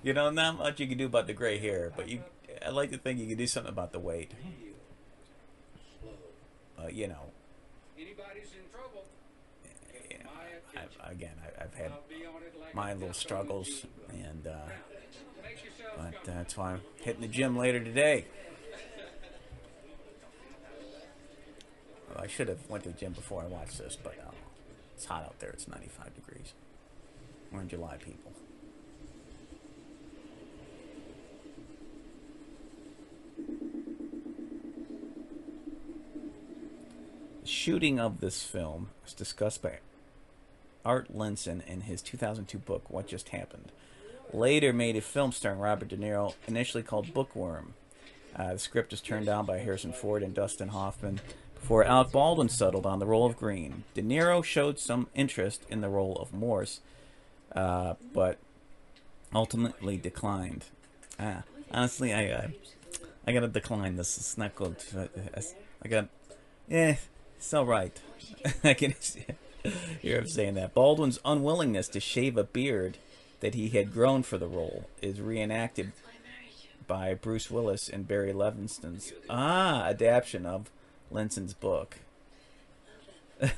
you 0.04 0.14
know, 0.14 0.30
not 0.30 0.58
much 0.58 0.80
you 0.80 0.88
can 0.88 0.98
do 0.98 1.06
about 1.06 1.28
the 1.28 1.34
gray 1.34 1.58
hair, 1.60 1.92
but 1.96 2.10
you. 2.10 2.24
I 2.64 2.70
like 2.70 2.92
to 2.92 2.98
think 2.98 3.20
you 3.20 3.28
can 3.28 3.38
do 3.38 3.48
something 3.48 3.72
about 3.72 3.92
the 3.92 4.00
weight. 4.00 4.32
But 6.78 6.94
you 6.94 7.08
know, 7.08 7.32
Anybody's 7.98 8.52
in 8.54 8.70
trouble. 8.72 9.06
you 10.10 10.18
know, 10.20 10.30
I've, 10.76 11.12
again, 11.12 11.36
I, 11.44 11.64
I've 11.64 11.74
had 11.74 11.92
I'll 11.92 12.04
be 12.08 12.26
on 12.26 12.42
it 12.44 12.60
like 12.60 12.76
my 12.76 12.94
little 12.94 13.14
struggles, 13.14 13.86
and 14.12 14.46
uh, 14.48 14.56
but 16.02 16.24
that's 16.24 16.58
why 16.58 16.74
I'm 16.74 16.82
hitting 17.02 17.22
the 17.22 17.28
gym 17.28 17.58
later 17.58 17.80
today. 17.80 18.26
I 22.16 22.28
should 22.28 22.50
have 22.50 22.70
went 22.70 22.84
to 22.84 22.92
the 22.92 22.98
gym 22.98 23.14
before 23.14 23.42
I 23.42 23.48
watched 23.48 23.78
this, 23.78 23.98
but 24.02 24.16
uh, 24.26 24.32
it's 24.96 25.06
hot 25.06 25.24
out 25.24 25.40
there. 25.40 25.50
It's 25.50 25.68
95 25.68 26.14
degrees. 26.16 26.54
We're 27.52 27.62
in 27.62 27.70
July, 27.70 27.98
people. 27.98 28.32
The 37.42 37.48
shooting 37.48 38.00
of 38.00 38.20
this 38.20 38.44
film 38.44 38.90
was 39.04 39.14
discussed 39.14 39.62
by 39.64 39.80
Art 40.86 41.16
Linson 41.16 41.66
in 41.66 41.82
his 41.82 42.02
2002 42.02 42.60
book, 42.60 42.90
What 42.90 43.08
Just 43.08 43.30
Happened. 43.30 43.72
Later 44.34 44.72
made 44.72 44.96
a 44.96 45.02
film 45.02 45.32
starring 45.32 45.60
Robert 45.60 45.90
De 45.90 45.98
Niro, 45.98 46.34
initially 46.48 46.84
called 46.84 47.14
Bookworm. 47.14 47.74
Uh, 48.36 48.54
the 48.54 48.60
script 48.60 48.92
was 48.92 49.02
turned 49.02 49.26
down 49.26 49.46
by 49.46 49.58
Harrison 49.58 49.92
Ford 49.92 50.24
and 50.24 50.34
Dustin 50.34 50.70
Hoffman 50.70 51.20
before 51.54 51.84
Alec 51.84 52.12
Baldwin 52.12 52.50
settled 52.50 52.86
on 52.86 53.00
the 53.00 53.06
role 53.06 53.26
of 53.26 53.38
Green. 53.38 53.84
De 53.94 54.02
Niro 54.02 54.44
showed 54.44 54.80
some 54.80 55.08
interest 55.14 55.64
in 55.70 55.82
the 55.82 55.90
role 55.90 56.16
of 56.16 56.34
Morse, 56.34 56.80
uh, 57.56 57.96
but 58.14 58.38
ultimately 59.34 59.98
declined. 59.98 60.66
Ah, 61.20 61.44
honestly, 61.72 62.14
I 62.14 62.30
uh, 62.30 62.48
I 63.28 63.34
gotta 63.34 63.48
decline 63.48 63.96
this. 63.96 64.18
It's 64.18 64.38
not 64.38 64.56
good. 64.56 64.78
I 65.84 65.88
got, 65.88 66.08
yeah, 66.68 66.96
it's 67.38 67.54
all 67.54 67.66
right. 67.66 68.00
I 68.64 68.74
can 68.74 68.96
hear 70.02 70.20
him 70.20 70.28
saying 70.28 70.56
that. 70.56 70.74
Baldwin's 70.74 71.20
unwillingness 71.24 71.90
to 71.90 72.00
shave 72.00 72.38
a 72.38 72.44
beard 72.44 72.98
that 73.42 73.54
he 73.56 73.70
had 73.70 73.94
grown 73.94 74.24
for 74.24 74.38
the 74.38 74.48
role 74.48 74.88
is 75.02 75.20
reenacted 75.20 75.92
by 76.88 77.14
Bruce 77.14 77.52
Willis 77.52 77.90
and 77.90 78.08
Barry 78.08 78.34
Levinson's 78.34 79.14
ah 79.30 79.84
adaptation 79.86 80.46
of 80.46 80.70
Linson's 81.12 81.54
book. 81.54 81.98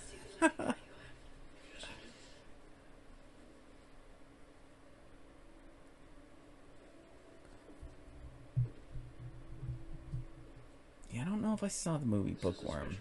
Yeah, 11.11 11.21
I 11.21 11.25
don't 11.25 11.41
know 11.43 11.53
if 11.53 11.61
I 11.63 11.67
saw 11.67 11.97
the 11.97 12.05
movie 12.05 12.35
Bookworm. 12.41 12.97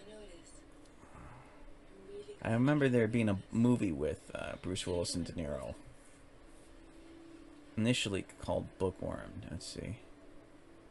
I 0.00 0.10
know 0.10 0.16
it 0.22 0.32
is. 0.42 0.50
I'm 1.14 2.16
really 2.16 2.33
I 2.44 2.52
remember 2.52 2.88
there 2.88 3.08
being 3.08 3.28
a 3.28 3.38
movie 3.50 3.92
with 3.92 4.30
uh, 4.34 4.52
Bruce 4.60 4.86
Willis 4.86 5.14
and 5.14 5.24
De 5.24 5.32
Niro. 5.32 5.74
Initially 7.76 8.26
called 8.42 8.66
Bookworm. 8.78 9.32
Let's 9.50 9.66
see. 9.66 9.96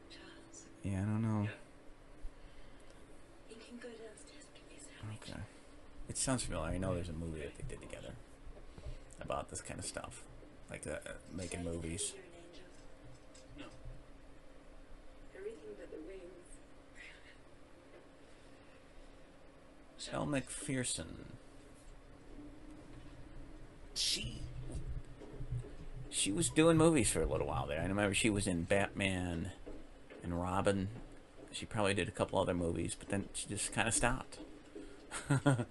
Charles. 0.09 0.65
Yeah, 0.83 1.01
I 1.01 1.03
don't 1.03 1.21
know. 1.21 1.47
You 3.49 3.55
can 3.55 3.77
go 3.77 3.87
downstairs 3.89 4.45
and 4.55 4.63
get 4.67 4.67
me. 4.69 5.33
Okay. 5.33 5.41
It 6.09 6.17
sounds 6.17 6.43
familiar. 6.43 6.71
I 6.71 6.77
know 6.77 6.95
there's 6.95 7.09
a 7.09 7.13
movie 7.13 7.41
that 7.41 7.55
they 7.57 7.63
did 7.75 7.81
together 7.81 8.13
about 9.21 9.49
this 9.49 9.61
kind 9.61 9.79
of 9.79 9.85
stuff, 9.85 10.23
like 10.69 10.85
uh, 10.87 10.97
making 11.33 11.59
Say 11.61 11.65
you 11.65 11.71
movies. 11.71 12.01
think 12.09 12.23
you're 12.25 12.65
an 13.59 13.61
angel. 13.61 13.67
No. 13.67 15.39
Everything 15.39 15.75
but 15.77 15.91
the 15.91 15.97
wings. 16.07 16.49
Elle 20.11 20.25
Macpherson. 20.25 21.25
She 23.95 24.41
she 26.09 26.31
was 26.31 26.49
doing 26.49 26.77
movies 26.77 27.11
for 27.11 27.21
a 27.21 27.25
little 27.25 27.47
while 27.47 27.67
there. 27.67 27.81
I 27.81 27.85
remember 27.85 28.13
she 28.13 28.29
was 28.29 28.47
in 28.47 28.63
Batman 28.63 29.51
and 30.23 30.39
Robin. 30.39 30.89
She 31.51 31.65
probably 31.65 31.93
did 31.93 32.07
a 32.07 32.11
couple 32.11 32.39
other 32.39 32.53
movies, 32.53 32.95
but 32.97 33.09
then 33.09 33.29
she 33.33 33.47
just 33.47 33.73
kind 33.73 33.87
of 33.87 33.93
stopped. 33.93 34.39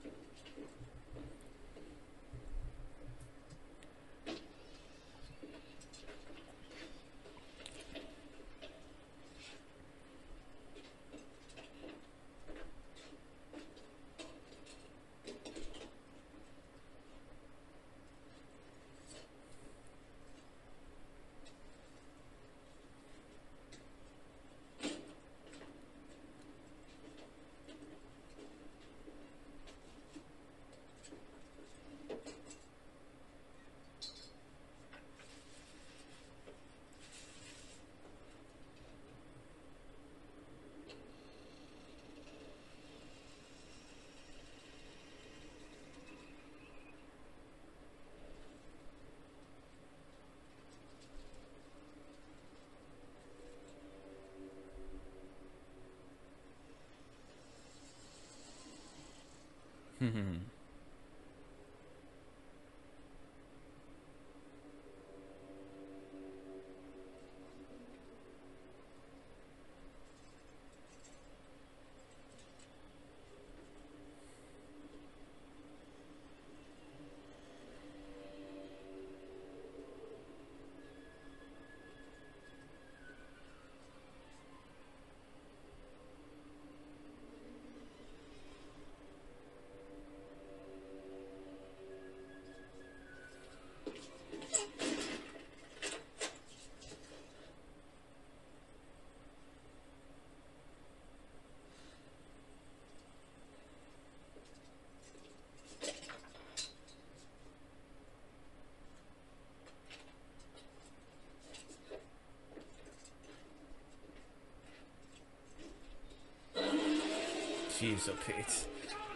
leaves 117.92 118.08
up 118.08 118.28
it. 118.28 118.66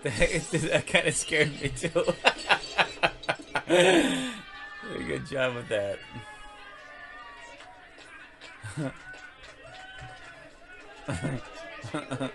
that 0.02 0.84
kind 0.86 1.08
of 1.08 1.14
scared 1.14 1.50
me 1.62 1.70
too. 1.70 1.88
Good 5.06 5.26
job 5.26 5.54
with 5.54 5.68
that. 5.68 5.98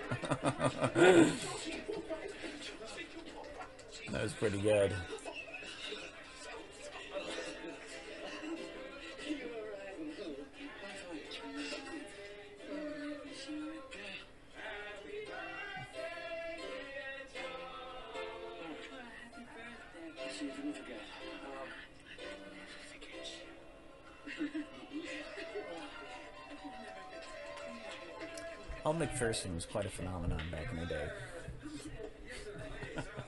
Macpherson 29.22 29.54
was 29.54 29.68
quite 29.68 29.86
a 29.86 29.90
phenomenon 29.90 30.42
back 30.52 30.66
in 30.72 30.80
the 30.80 30.86
day. 30.88 31.08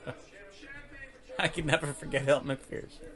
I 1.38 1.46
can 1.46 1.66
never 1.66 1.92
forget 1.92 2.28
Elle 2.28 2.42
Macpherson. 2.42 3.06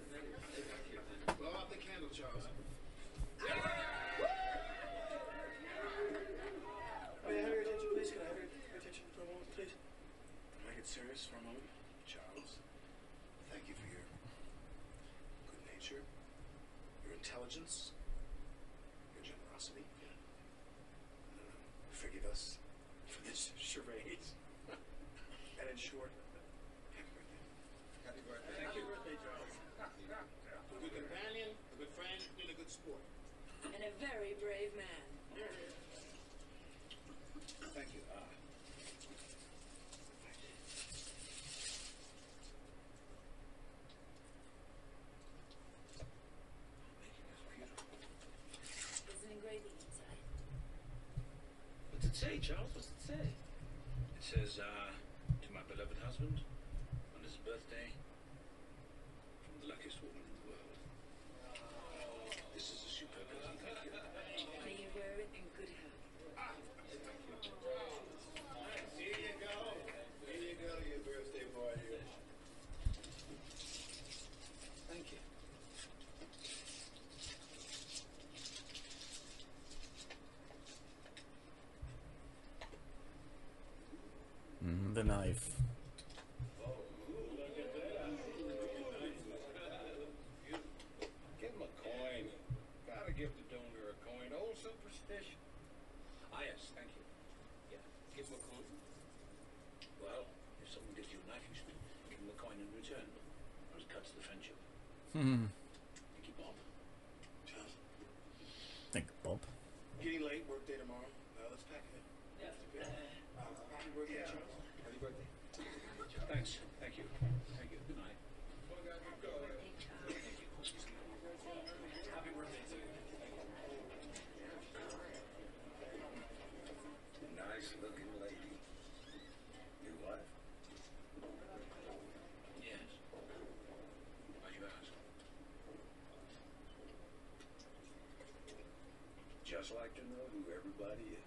just 139.68 139.80
like 139.80 139.94
to 139.94 140.00
know 140.00 140.24
who 140.32 140.40
everybody 140.56 141.02
is. 141.12 141.24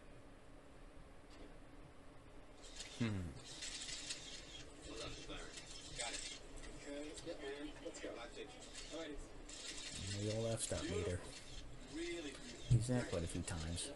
Hmm. 2.97 3.29
We 10.21 10.31
all 10.31 10.43
left 10.43 10.69
that 10.69 10.83
meter. 10.83 11.19
He's 12.69 12.87
that 12.87 13.09
quite 13.11 13.23
a 13.23 13.27
few 13.27 13.41
times. 13.41 13.89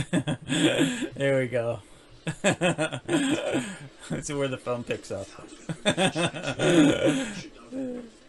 there 1.16 1.40
we 1.40 1.48
go. 1.48 1.80
That's 2.42 4.30
where 4.30 4.48
the 4.48 4.58
phone 4.58 4.84
picks 4.84 5.10
up. 5.10 5.26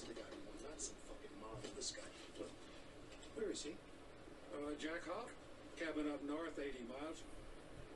This 0.00 0.08
is 0.08 0.16
the 0.16 0.22
guy 0.24 0.32
we 0.32 0.40
want, 0.48 0.64
not 0.64 0.80
some 0.80 0.96
fucking 1.12 1.36
model. 1.44 1.60
This 1.76 1.92
guy. 1.92 2.08
Look. 2.40 2.48
Where 3.36 3.52
is 3.52 3.68
he? 3.68 3.76
Uh, 4.48 4.72
Jack 4.80 5.04
Hawk, 5.04 5.28
cabin 5.76 6.08
up 6.08 6.24
north, 6.24 6.56
80 6.56 6.88
miles. 6.88 7.20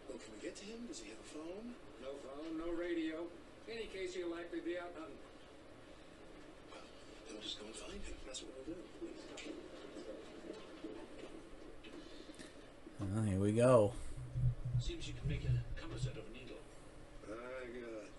Well, 0.05 0.21
can 0.21 0.37
we 0.37 0.45
get 0.45 0.53
to 0.61 0.69
him? 0.69 0.85
Does 0.85 1.01
he 1.01 1.09
have 1.17 1.25
a 1.25 1.31
phone? 1.33 1.73
No 2.05 2.13
phone, 2.21 2.61
no 2.61 2.77
radio. 2.77 3.25
In 3.65 3.81
any 3.81 3.89
case, 3.89 4.13
he'll 4.13 4.29
likely 4.29 4.61
be 4.61 4.77
out 4.77 4.93
hunting. 4.93 5.17
Well, 6.77 6.85
then 7.25 7.41
we'll 7.41 7.41
just 7.41 7.57
go 7.57 7.73
and 7.73 7.75
find 7.75 7.97
him. 8.05 8.21
That's 8.29 8.45
what 8.45 8.53
we'll 8.53 8.77
do. 8.77 8.85
Well, 13.01 13.25
here 13.25 13.41
we 13.41 13.53
go. 13.57 13.97
Seems 14.77 15.09
you 15.09 15.17
can 15.17 15.25
make 15.25 15.49
a 15.49 15.57
compass 15.81 16.05
out 16.05 16.21
of 16.21 16.29
a 16.29 16.33
needle. 16.37 16.61
My 17.33 17.65
God. 17.73 18.13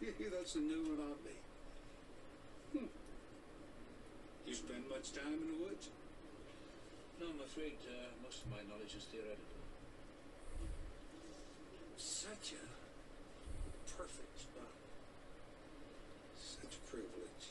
That's 0.32 0.54
a 0.56 0.64
new 0.64 0.96
one 0.96 1.12
on 1.12 1.20
me. 1.20 1.36
You 4.45 4.45
spend 4.56 4.88
much 4.88 5.12
time 5.12 5.36
in 5.36 5.48
the 5.52 5.60
woods? 5.68 5.92
No, 7.20 7.28
I'm 7.28 7.40
afraid 7.44 7.76
uh, 7.84 8.08
most 8.24 8.40
of 8.40 8.48
my 8.48 8.64
knowledge 8.64 8.96
is 8.96 9.04
theoretical. 9.12 9.60
Such 11.96 12.56
a 12.56 12.64
perfect 13.92 14.36
spot. 14.40 14.72
Such 16.40 16.72
privilege. 16.88 17.44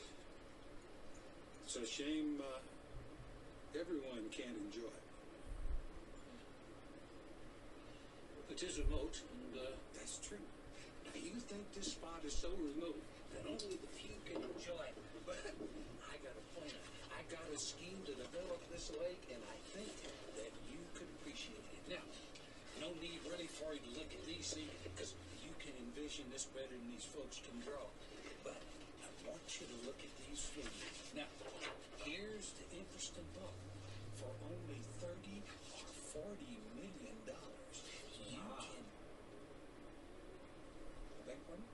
It's 1.64 1.76
a 1.76 1.86
shame 1.86 2.42
uh, 2.42 2.58
everyone 3.78 4.26
can't 4.34 4.58
enjoy 4.66 4.90
it. 4.90 5.06
It 8.50 8.62
is 8.62 8.78
remote, 8.78 9.20
and 9.30 9.62
uh, 9.62 9.70
That's 9.94 10.18
true. 10.26 10.42
Now, 11.04 11.14
you 11.14 11.38
think 11.38 11.62
this 11.74 11.92
spot 11.92 12.22
is 12.24 12.34
so 12.34 12.48
remote 12.58 12.98
that 13.34 13.46
only 13.46 13.78
the 13.78 13.90
few 13.94 14.16
can 14.26 14.42
enjoy 14.42 14.82
it. 14.90 14.96
But 15.26 15.42
I 15.42 16.14
got 16.22 16.38
a 16.38 16.44
plan. 16.54 16.95
I 17.16 17.24
got 17.32 17.48
a 17.48 17.56
scheme 17.56 17.96
to 18.04 18.12
develop 18.12 18.60
this 18.68 18.92
lake, 19.00 19.24
and 19.32 19.40
I 19.40 19.56
think 19.72 19.88
that 20.36 20.52
you 20.68 20.80
could 20.92 21.08
appreciate 21.16 21.64
it. 21.72 21.96
Now, 21.96 22.04
no 22.84 22.92
need 23.00 23.24
really 23.24 23.48
for 23.48 23.72
you 23.72 23.80
to 23.80 23.92
look 23.96 24.12
at 24.12 24.20
these, 24.28 24.44
see, 24.44 24.68
because 24.84 25.16
you 25.40 25.48
can 25.64 25.72
envision 25.80 26.28
this 26.28 26.44
better 26.52 26.76
than 26.76 26.92
these 26.92 27.08
folks 27.08 27.40
can 27.40 27.56
draw. 27.64 27.88
But 28.44 28.60
I 29.00 29.08
want 29.24 29.48
you 29.48 29.64
to 29.64 29.78
look 29.88 29.96
at 29.96 30.12
these 30.28 30.44
figures. 30.52 30.96
Now, 31.16 31.24
here's 32.04 32.52
the 32.60 32.68
interesting 32.76 33.24
part. 33.40 33.56
For 34.20 34.28
only 34.52 34.80
thirty 35.00 35.40
or 35.40 35.88
forty 36.12 36.60
million 36.76 37.16
dollars, 37.24 37.76
you 38.28 38.44
can. 38.60 38.84
Beg 41.24 41.40
pardon? 41.48 41.64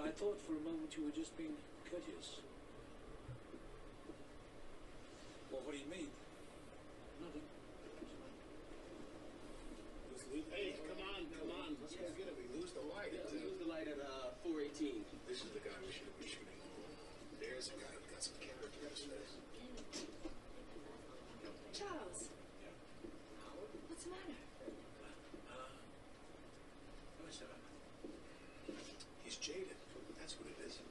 I 0.00 0.10
thought 0.16 0.40
for 0.44 0.56
a 0.56 0.64
moment 0.64 0.96
you 0.96 1.04
were 1.04 1.16
just 1.16 1.36
being 1.36 1.56
Well, 1.94 2.02
what 5.62 5.70
do 5.70 5.78
you 5.78 5.86
mean? 5.86 6.10
Nothing. 7.22 7.46
Hey, 10.50 10.74
come 10.74 10.98
on, 11.06 11.30
come 11.30 11.54
on. 11.54 11.78
Let's 11.78 11.94
go 11.94 12.10
get 12.18 12.26
it. 12.26 12.34
We 12.34 12.50
lose 12.58 12.74
the 12.74 12.82
light. 12.90 13.14
Yeah, 13.14 13.22
we 13.30 13.46
lose 13.46 13.62
the 13.62 13.70
light 13.70 13.86
at 13.86 14.02
uh, 14.02 14.34
418. 14.42 15.06
This 15.30 15.46
is 15.46 15.54
the 15.54 15.62
guy 15.62 15.70
we 15.86 15.94
should 15.94 16.10
be 16.18 16.26
shooting. 16.26 16.58
There's 17.38 17.70
a 17.70 17.78
guy 17.78 17.94
who's 17.94 18.10
got 18.10 18.26
some 18.26 18.42
character 18.42 18.82
in 18.82 18.90
his 18.90 19.06
face. 19.06 19.38
Charles. 21.70 22.34
What's 23.86 24.02
the 24.02 24.10
matter? 24.10 24.34
What's 27.22 27.38
that? 27.38 27.54
He's 29.22 29.38
jaded. 29.38 29.78
That's 30.18 30.34
what 30.42 30.50
it 30.50 30.58
is. 30.66 30.82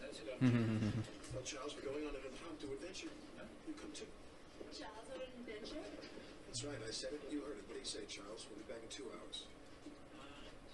That's 0.00 0.20
it. 0.20 0.27
Well, 0.38 1.42
Charles, 1.42 1.74
we're 1.74 1.90
going 1.90 2.06
on 2.06 2.14
an 2.14 2.22
impromptu 2.22 2.70
adventure. 2.70 3.10
You 3.66 3.74
come 3.74 3.90
too. 3.90 4.06
Charles 4.70 5.10
on 5.10 5.18
an 5.18 5.26
adventure? 5.42 5.82
That's 6.46 6.62
right. 6.62 6.78
I 6.78 6.92
said 6.94 7.18
it. 7.18 7.26
You 7.26 7.42
heard 7.42 7.58
it. 7.58 7.66
What 7.66 7.74
do 7.74 7.82
you 7.82 7.88
say, 7.90 8.06
Charles? 8.06 8.46
We'll 8.46 8.62
be 8.62 8.70
back 8.70 8.78
in 8.78 8.86
two 8.86 9.10
hours. 9.18 9.50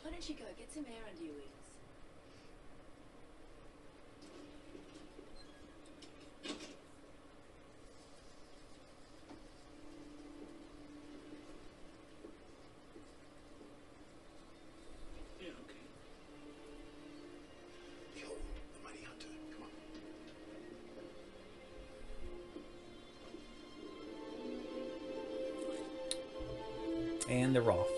Why 0.05 0.13
don't 0.13 0.29
you 0.29 0.37
go 0.37 0.45
get 0.61 0.69
some 0.69 0.85
air 0.85 1.01
under 1.09 1.25
your 1.25 1.33
wings? 1.33 1.54
They're 27.55 27.71
off. 27.71 27.89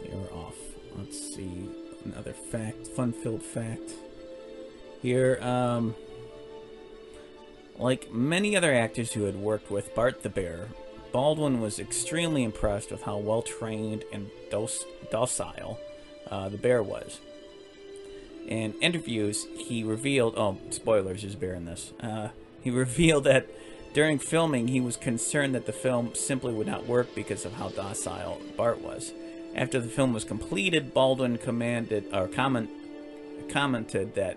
They 0.00 0.12
are 0.12 0.32
off. 0.32 0.54
Let's 0.96 1.18
see. 1.34 1.68
Another 2.04 2.32
fact, 2.32 2.86
fun 2.86 3.12
filled 3.12 3.42
fact. 3.42 3.94
Here, 5.02 5.40
um. 5.42 5.96
Like 7.76 8.12
many 8.12 8.56
other 8.56 8.72
actors 8.72 9.12
who 9.12 9.24
had 9.24 9.34
worked 9.34 9.72
with 9.72 9.92
Bart 9.92 10.22
the 10.22 10.28
Bear, 10.28 10.68
Baldwin 11.10 11.60
was 11.60 11.80
extremely 11.80 12.44
impressed 12.44 12.92
with 12.92 13.02
how 13.02 13.18
well 13.18 13.42
trained 13.42 14.04
and 14.12 14.30
doc- 14.52 14.70
docile 15.10 15.80
uh, 16.30 16.48
the 16.48 16.58
bear 16.58 16.80
was. 16.80 17.18
In 18.46 18.74
interviews, 18.80 19.46
he 19.56 19.82
revealed 19.82 20.34
oh, 20.36 20.58
spoilers, 20.70 21.22
there's 21.22 21.34
bear 21.34 21.54
in 21.54 21.64
this. 21.64 21.92
Uh, 22.00 22.28
he 22.60 22.70
revealed 22.84 23.24
that 23.24 23.48
during 23.94 24.18
filming, 24.18 24.68
he 24.68 24.80
was 24.80 24.96
concerned 24.96 25.54
that 25.54 25.66
the 25.66 25.72
film 25.72 26.14
simply 26.14 26.52
would 26.52 26.66
not 26.66 26.86
work 26.86 27.14
because 27.14 27.44
of 27.44 27.54
how 27.54 27.70
docile 27.70 28.40
Bart 28.56 28.80
was. 28.80 29.12
After 29.54 29.80
the 29.80 29.88
film 29.88 30.12
was 30.12 30.24
completed, 30.24 30.94
Baldwin 30.94 31.38
commanded 31.38 32.06
or 32.12 32.28
comment, 32.28 32.70
commented 33.48 34.14
that 34.14 34.36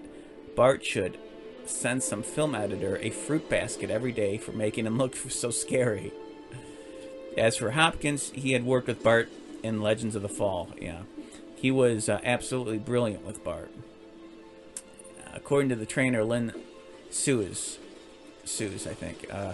Bart 0.56 0.86
should 0.86 1.18
send 1.66 2.02
some 2.04 2.24
film 2.24 2.56
editor 2.56 2.98
a 3.02 3.10
fruit 3.10 3.50
basket 3.50 3.90
every 3.90 4.12
day 4.12 4.38
for 4.38 4.52
making 4.52 4.86
him 4.86 4.98
look 4.98 5.16
so 5.16 5.52
scary. 5.52 6.12
As 7.38 7.58
for 7.58 7.72
Hopkins, 7.72 8.32
he 8.32 8.54
had 8.54 8.66
worked 8.66 8.88
with 8.88 9.04
Bart 9.04 9.30
in 9.64 9.82
Legends 9.82 10.16
of 10.16 10.22
the 10.22 10.30
Fall. 10.30 10.70
Yeah, 10.82 11.04
he 11.56 11.72
was 11.72 12.10
uh, 12.10 12.20
absolutely 12.24 12.80
brilliant 12.80 13.26
with 13.26 13.44
Bart. 13.44 13.72
According 15.34 15.70
to 15.70 15.76
the 15.76 15.86
trainer 15.86 16.24
Lynn 16.24 16.54
Seus, 17.10 17.78
Seus, 18.46 18.88
I 18.88 18.94
think, 18.94 19.28
uh, 19.32 19.54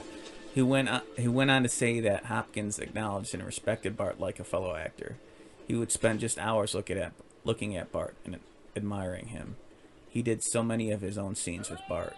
who 0.55 0.65
went 0.65 0.89
on, 0.89 1.01
who 1.17 1.31
went 1.31 1.51
on 1.51 1.63
to 1.63 1.69
say 1.69 1.99
that 1.99 2.25
Hopkins 2.25 2.79
acknowledged 2.79 3.33
and 3.33 3.43
respected 3.43 3.97
Bart 3.97 4.19
like 4.19 4.39
a 4.39 4.43
fellow 4.43 4.75
actor. 4.75 5.17
He 5.67 5.75
would 5.75 5.91
spend 5.91 6.19
just 6.19 6.39
hours 6.39 6.73
looking 6.73 6.97
at 6.97 7.13
looking 7.43 7.75
at 7.75 7.91
Bart 7.91 8.15
and 8.25 8.39
admiring 8.75 9.27
him. 9.27 9.55
He 10.09 10.21
did 10.21 10.43
so 10.43 10.63
many 10.63 10.91
of 10.91 11.01
his 11.01 11.17
own 11.17 11.35
scenes 11.35 11.69
with 11.69 11.81
Bart. 11.87 12.15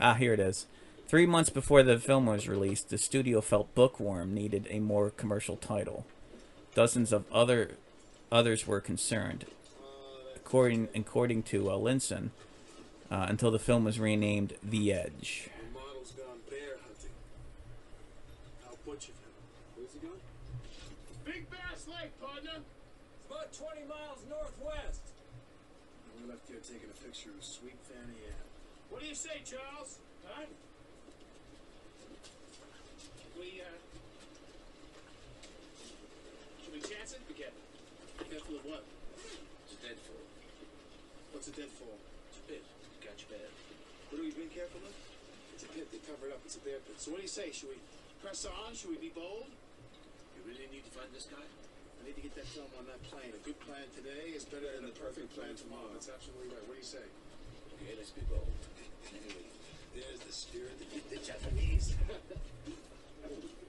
Ah, 0.00 0.14
here 0.14 0.32
it 0.32 0.40
is. 0.40 0.66
Three 1.06 1.26
months 1.26 1.50
before 1.50 1.82
the 1.82 1.98
film 1.98 2.26
was 2.26 2.48
released, 2.48 2.88
the 2.88 2.98
studio 2.98 3.40
felt 3.40 3.74
Bookworm 3.74 4.32
needed 4.32 4.66
a 4.70 4.80
more 4.80 5.10
commercial 5.10 5.56
title. 5.56 6.06
Dozens 6.74 7.12
of 7.12 7.24
other 7.30 7.72
others 8.30 8.66
were 8.66 8.80
concerned. 8.80 9.44
According 10.34 10.88
according 10.94 11.42
to 11.44 11.70
uh, 11.70 11.74
Linson, 11.74 12.30
uh, 13.12 13.26
until 13.28 13.50
the 13.50 13.58
film 13.58 13.84
was 13.84 14.00
renamed 14.00 14.54
The 14.64 14.90
Edge. 14.90 15.50
The 15.52 15.78
model's 15.78 16.12
gone 16.12 16.40
bear 16.48 16.80
hunting. 16.80 17.12
I'll 18.64 18.80
put 18.88 19.04
you 19.04 19.12
him. 19.12 19.36
Where's 19.76 19.92
he 19.92 20.00
going? 20.00 20.24
Big 21.28 21.44
Bass 21.52 21.84
Lake, 21.92 22.16
partner. 22.16 22.64
It's 22.64 23.26
about 23.28 23.52
20 23.52 23.84
miles 23.84 24.24
northwest. 24.32 25.04
We 26.16 26.24
left 26.24 26.48
here 26.48 26.56
taking 26.64 26.88
a 26.88 26.96
picture 27.04 27.28
of 27.36 27.44
sweet 27.44 27.76
Fanny 27.84 28.16
Ann. 28.32 28.48
What 28.88 29.02
do 29.02 29.06
you 29.06 29.14
say, 29.14 29.44
Charles? 29.44 30.00
Huh? 30.24 30.48
We, 33.36 33.60
uh... 33.60 33.76
Should 36.64 36.72
we 36.72 36.80
chance 36.80 37.12
it? 37.12 37.20
Be 37.28 37.34
careful. 37.34 37.60
Careful 38.30 38.56
of 38.56 38.64
what? 38.64 38.84
It's 39.68 39.76
a 39.76 39.80
dead 39.84 40.00
fall. 40.00 40.24
What's 41.32 41.48
a 41.48 41.52
dead 41.52 41.68
fall? 41.76 41.98
It's 42.30 42.38
a 42.38 42.42
pit. 42.48 42.64
Catch 43.12 43.28
bad. 43.28 43.52
What 44.08 44.24
are 44.24 44.24
we 44.24 44.32
being 44.32 44.48
careful 44.48 44.80
of? 44.80 44.96
It's 45.52 45.68
a 45.68 45.70
pit. 45.76 45.84
They 45.92 46.00
cover 46.08 46.32
it 46.32 46.32
up. 46.32 46.40
It's 46.48 46.56
a 46.56 46.64
bear 46.64 46.80
pit. 46.80 46.96
So 46.96 47.12
what 47.12 47.20
do 47.20 47.28
you 47.28 47.28
say? 47.28 47.52
Should 47.52 47.68
we 47.68 47.76
press 48.24 48.48
on? 48.48 48.72
Should 48.72 48.88
we 48.88 48.96
be 48.96 49.12
bold? 49.12 49.52
You 50.32 50.40
really 50.48 50.64
need 50.72 50.88
to 50.88 50.92
find 50.96 51.12
this 51.12 51.28
guy? 51.28 51.44
I 51.44 52.00
need 52.08 52.16
to 52.16 52.24
get 52.24 52.32
that 52.40 52.48
film 52.56 52.72
on 52.80 52.88
that 52.88 53.04
plane. 53.12 53.36
A 53.36 53.42
good 53.44 53.60
plan 53.68 53.84
today 53.92 54.32
is 54.32 54.48
better 54.48 54.80
than 54.80 54.88
a 54.88 54.96
perfect 54.96 55.28
plan 55.36 55.52
tomorrow. 55.60 55.92
That's 55.92 56.08
absolutely 56.08 56.56
right. 56.56 56.64
What 56.64 56.72
do 56.72 56.80
you 56.80 56.88
say? 56.88 57.04
Okay, 57.84 58.00
let's 58.00 58.16
be 58.16 58.24
bold. 58.32 58.48
There's 59.92 60.24
the 60.24 60.32
spirit 60.32 60.80
that 60.80 60.88
did 60.88 61.04
the 61.12 61.20
Japanese. 61.20 61.92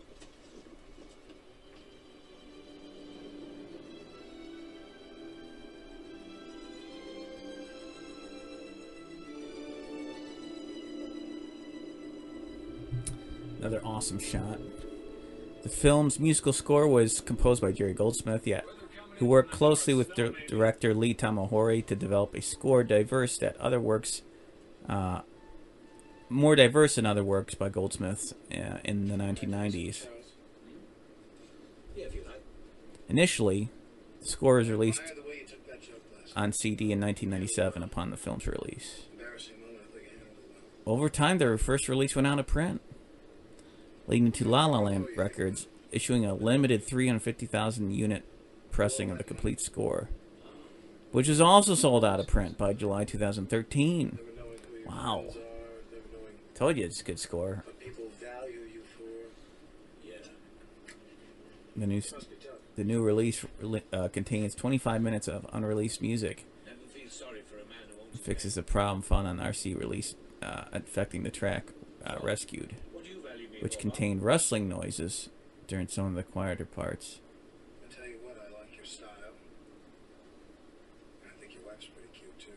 Another 13.64 13.82
awesome 13.86 14.20
shot. 14.20 14.60
The 15.62 15.70
film's 15.70 16.20
musical 16.20 16.52
score 16.52 16.86
was 16.86 17.22
composed 17.22 17.62
by 17.62 17.72
Jerry 17.72 17.94
Goldsmith, 17.94 18.46
yeah, 18.46 18.60
who 19.20 19.26
worked 19.26 19.52
closely 19.52 19.94
with 19.94 20.14
dir- 20.16 20.34
director 20.50 20.94
Lee 20.94 21.14
Tamahori 21.14 21.86
to 21.86 21.96
develop 21.96 22.36
a 22.36 22.42
score 22.42 22.84
diverse 22.84 23.38
that 23.38 23.56
other 23.62 23.80
works, 23.80 24.22
uh, 24.90 25.22
more 26.28 26.58
diverse 26.58 26.96
than 26.96 27.06
other 27.06 27.24
works 27.24 27.56
by 27.56 27.70
Goldsmith 27.70 28.34
uh, 28.52 28.80
in 28.84 29.08
the 29.08 29.16
1990s. 29.16 30.08
Yeah, 31.96 32.08
if 32.08 32.16
you 32.16 32.24
like. 32.26 32.44
Initially, 33.08 33.70
the 34.20 34.28
score 34.28 34.58
was 34.58 34.70
released 34.70 35.00
on 36.36 36.52
CD 36.52 36.92
in 36.92 37.00
1997 37.00 37.82
upon 37.82 38.10
the 38.10 38.18
film's 38.18 38.46
release. 38.46 39.04
Over 40.86 41.08
time, 41.08 41.38
their 41.38 41.58
first 41.58 41.88
release 41.88 42.14
went 42.14 42.28
out 42.28 42.40
of 42.40 42.48
print, 42.48 42.82
leading 44.08 44.32
to 44.34 44.48
La 44.48 44.66
La 44.66 44.80
Land 44.80 45.08
Records 45.16 45.68
issuing 45.92 46.26
a 46.26 46.34
limited 46.34 46.84
350,000 46.84 47.92
unit 47.92 48.24
pressing 48.72 49.12
of 49.12 49.18
the 49.18 49.24
complete 49.24 49.62
score, 49.62 50.10
which 51.12 51.28
was 51.28 51.40
also 51.40 51.76
sold 51.76 52.04
out 52.04 52.20
of 52.20 52.28
print 52.28 52.58
by 52.58 52.74
July 52.74 53.06
2013. 53.06 54.18
Never 54.18 54.32
knowing 54.36 54.58
who 54.70 54.78
your 54.80 54.88
Wow. 54.88 55.26
Told 56.56 56.78
you 56.78 56.86
it's 56.86 57.02
a 57.02 57.04
good 57.04 57.20
score. 57.20 57.64
The 61.76 61.88
new 61.88 62.02
the 62.76 62.84
new 62.84 63.02
release 63.04 63.46
uh, 63.92 64.08
contains 64.10 64.54
25 64.56 65.02
minutes 65.02 65.28
of 65.28 65.48
unreleased 65.52 66.02
music. 66.02 66.46
A 68.14 68.18
Fixes 68.18 68.56
the 68.56 68.64
problem 68.64 69.02
found 69.02 69.28
on 69.28 69.40
RC 69.40 69.78
release 69.78 70.16
uh, 70.42 70.66
affecting 70.72 71.24
the 71.24 71.32
track 71.32 71.66
uh, 72.06 72.18
"Rescued," 72.22 72.76
which 73.64 73.80
contained 73.80 74.22
rustling 74.22 74.68
noises 74.68 75.30
during 75.68 75.88
some 75.88 76.06
of 76.06 76.16
the 76.16 76.24
quieter 76.24 76.66
parts. 76.66 77.22
I 77.82 77.96
tell 77.96 78.06
you 78.06 78.18
what, 78.22 78.36
I 78.36 78.60
like 78.60 78.76
your 78.76 78.84
style. 78.84 79.08
And 81.24 81.32
I 81.32 81.40
think 81.40 81.54
your 81.54 81.64
wife's 81.66 81.86
pretty 81.86 82.10
cute 82.14 82.38
too. 82.38 82.52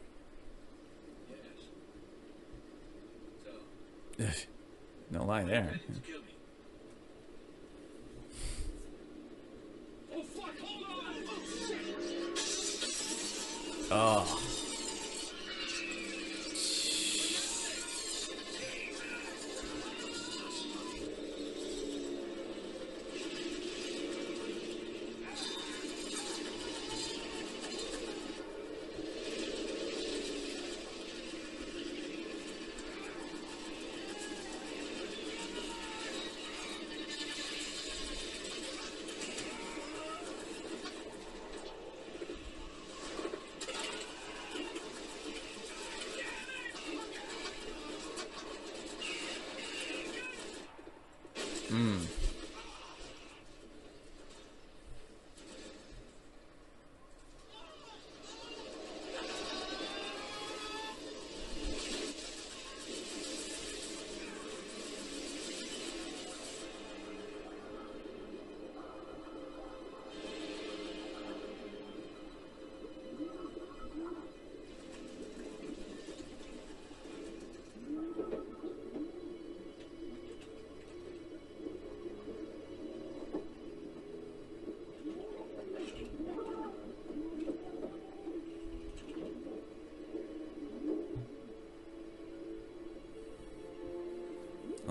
Yes. 4.19 4.41
So, 4.41 5.17
no 5.17 5.25
lie 5.25 5.45
there. 5.45 5.67
ready 5.67 5.79
to 5.79 6.01
kill 6.01 6.23
me? 6.23 6.27
Oh, 10.13 10.23
fuck, 10.25 10.59
hold 10.59 10.83
on! 10.91 11.15
Oh, 11.29 11.39
shit! 11.69 11.87
Oh. 13.93 14.46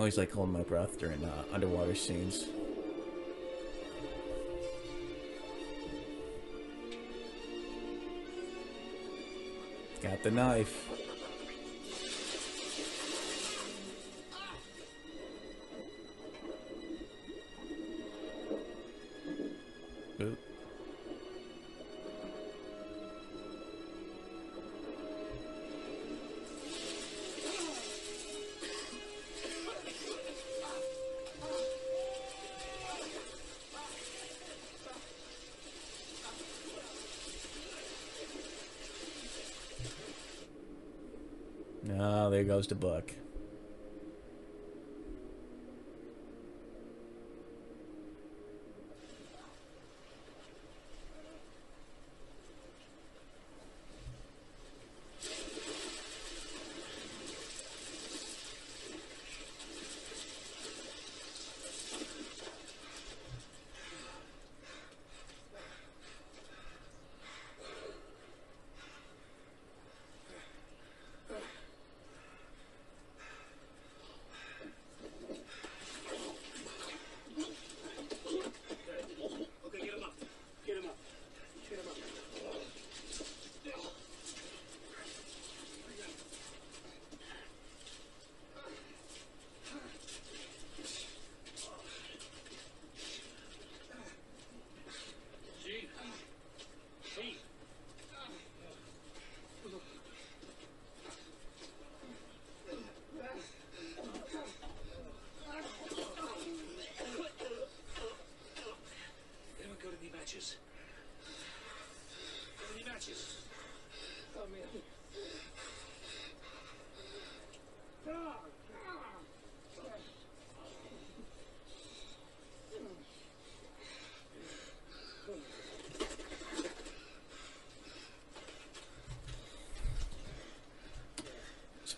Always 0.05 0.19
like 0.19 0.31
holding 0.31 0.53
my 0.53 0.61
breath 0.61 0.99
during 0.99 1.25
uh, 1.25 1.43
underwater 1.51 1.95
scenes. 1.95 2.45
Got 10.03 10.21
the 10.21 10.29
knife. 10.29 11.04
Goes 42.55 42.67
the 42.67 42.75
book. 42.75 43.24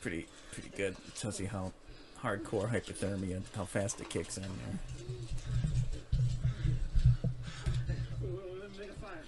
Pretty 0.08 0.26
pretty 0.54 0.70
good. 0.78 0.96
It 1.06 1.16
tells 1.16 1.38
you 1.38 1.48
how 1.48 1.74
hardcore 2.24 2.72
hypothermia, 2.72 3.42
how 3.58 3.66
fast 3.66 4.00
it 4.00 4.08
kicks 4.10 4.38
in 4.38 4.44
there. 4.44 4.52
Wait, 8.22 8.32
wait, 8.32 8.40
wait, 8.42 8.62
let 8.62 8.72
me 8.72 8.78
make 8.80 8.90
a 8.90 8.94
fire. 8.94 9.24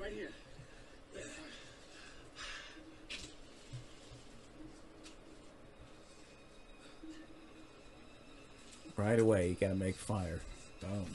right 0.00 0.12
here. 0.12 0.30
Make 1.12 1.24
a 1.24 1.26
fire. 1.26 1.44
Right 8.96 9.18
away, 9.18 9.48
you 9.48 9.56
gotta 9.60 9.74
make 9.74 9.96
fire. 9.96 10.40
Boom. 10.80 11.06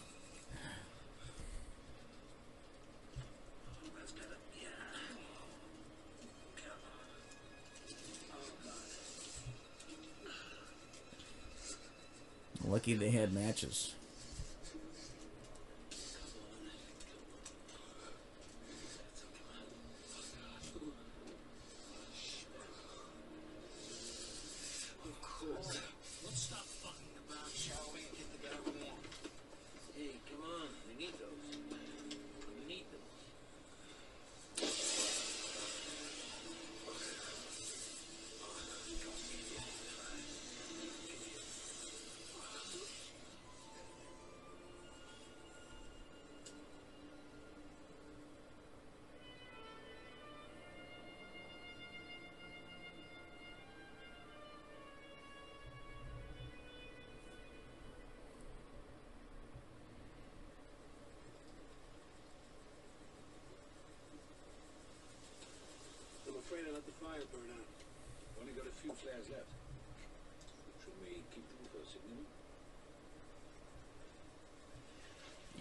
That's 3.98 4.12
better. 4.12 4.36
Yeah. 4.60 4.68
Come 6.58 6.72
on. 6.92 7.16
Had 13.26 13.34
matches. 13.34 13.96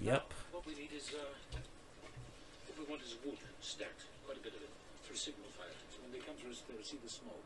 Yep. 0.04 0.34
What 0.52 0.66
we 0.66 0.74
need 0.76 0.92
is, 0.92 1.16
uh, 1.16 1.24
what 2.68 2.76
we 2.76 2.84
want 2.84 3.00
is 3.00 3.16
wood 3.24 3.40
stacked, 3.64 4.04
quite 4.26 4.36
a 4.36 4.40
bit 4.44 4.52
of 4.52 4.60
it, 4.60 4.68
for 5.00 5.14
a 5.14 5.16
signal 5.16 5.48
fire. 5.56 5.72
So 5.88 6.04
when 6.04 6.12
they 6.12 6.20
come 6.20 6.36
to 6.44 6.50
us, 6.52 6.60
they'll 6.68 6.84
see 6.84 7.00
the 7.02 7.08
smoke. 7.08 7.40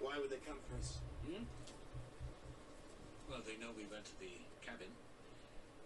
Why 0.00 0.18
would 0.18 0.30
they 0.30 0.42
come 0.42 0.58
for 0.66 0.74
us? 0.82 0.98
Hmm? 1.22 1.46
Well, 3.30 3.42
they 3.46 3.54
know 3.54 3.70
we 3.76 3.86
went 3.86 4.04
to 4.06 4.18
the 4.18 4.34
cabin. 4.66 4.90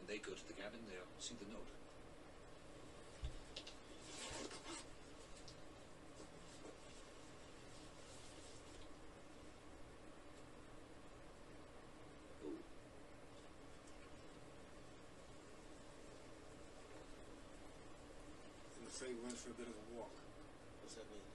When 0.00 0.08
they 0.08 0.16
go 0.16 0.32
to 0.32 0.46
the 0.48 0.56
cabin, 0.56 0.80
they'll 0.88 1.04
see 1.20 1.36
the 1.36 1.52
note. 1.52 1.68
Oh, 12.44 12.56
I'm 18.80 18.86
afraid 18.86 19.16
we 19.16 19.24
went 19.24 19.38
for 19.38 19.49
a 19.49 19.49
bit 19.60 19.68
of 19.68 19.76
a 19.76 19.86
walk. 20.00 20.16
What's 20.80 20.96
that 20.96 21.04
mean? 21.12 21.28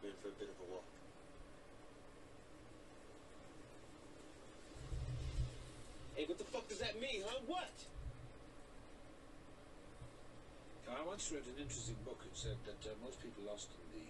Went 0.00 0.16
for 0.24 0.28
a 0.32 0.36
bit 0.40 0.48
of 0.48 0.56
a 0.56 0.66
walk. 0.72 0.88
Hey, 6.16 6.24
what 6.24 6.38
the 6.38 6.48
fuck 6.48 6.68
does 6.68 6.78
that 6.78 6.96
mean, 7.00 7.20
huh? 7.26 7.40
What? 7.46 7.74
I 10.94 11.02
once 11.06 11.30
read 11.32 11.42
an 11.42 11.60
interesting 11.60 11.96
book. 12.04 12.22
It 12.24 12.36
said 12.36 12.56
that 12.66 12.78
uh, 12.86 12.94
most 13.02 13.20
people 13.20 13.42
lost 13.44 13.68
in 13.74 13.98
the 13.98 14.06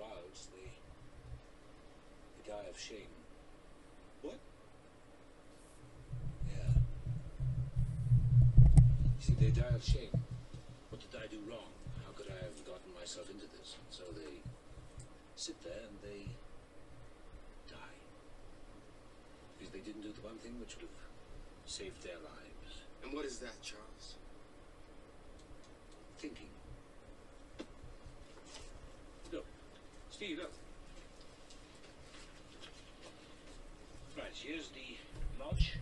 wilds, 0.00 0.48
they, 0.52 0.68
they 2.36 2.52
die 2.52 2.68
of 2.68 2.78
shame. 2.78 3.08
What? 4.20 4.38
Yeah. 6.52 6.76
You 9.16 9.20
see, 9.20 9.34
they 9.40 9.50
die 9.50 9.74
of 9.74 9.82
shame. 9.82 10.12
What 10.90 11.00
did 11.00 11.18
I 11.18 11.26
do 11.26 11.40
wrong? 11.48 11.72
How 12.04 12.12
could 12.12 12.28
I 12.28 12.44
have 12.44 12.60
gotten 12.66 12.91
myself 13.02 13.28
into 13.30 13.50
this? 13.58 13.74
So 13.90 14.04
they 14.14 14.38
sit 15.34 15.60
there 15.64 15.82
and 15.90 15.98
they 16.06 16.22
die. 17.66 17.98
Because 19.58 19.74
they 19.74 19.80
didn't 19.80 20.02
do 20.02 20.12
the 20.14 20.22
one 20.22 20.38
thing 20.38 20.54
which 20.60 20.76
would 20.76 20.86
have 20.86 21.02
saved 21.66 22.00
their 22.04 22.22
lives. 22.22 22.86
And 23.02 23.12
what 23.12 23.24
is 23.24 23.38
that, 23.38 23.60
Charles? 23.60 24.14
Thinking. 26.18 26.46
Look. 29.32 29.46
Steve, 30.12 30.38
look. 30.38 30.52
Right, 34.16 34.30
here's 34.32 34.68
the 34.68 34.94
lodge. 35.42 35.74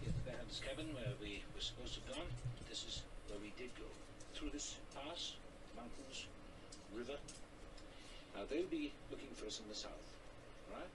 Here's 0.00 0.14
the 0.14 0.24
band's 0.24 0.58
cabin 0.58 0.88
where 0.94 1.12
we 1.20 1.44
were 1.54 1.60
supposed 1.60 2.00
to 2.00 2.00
have 2.08 2.16
gone. 2.16 2.32
This 2.70 2.86
is 2.88 3.02
where 3.28 3.38
we 3.44 3.52
did 3.58 3.76
go. 3.76 3.84
Through 4.32 4.56
this 4.56 4.76
pass, 4.96 5.36
mountains, 5.82 6.30
river. 6.94 7.18
Now 8.38 8.46
they'll 8.46 8.70
be 8.70 8.94
looking 9.10 9.34
for 9.34 9.50
us 9.50 9.58
in 9.58 9.66
the 9.66 9.74
south. 9.74 10.06
Right? 10.70 10.92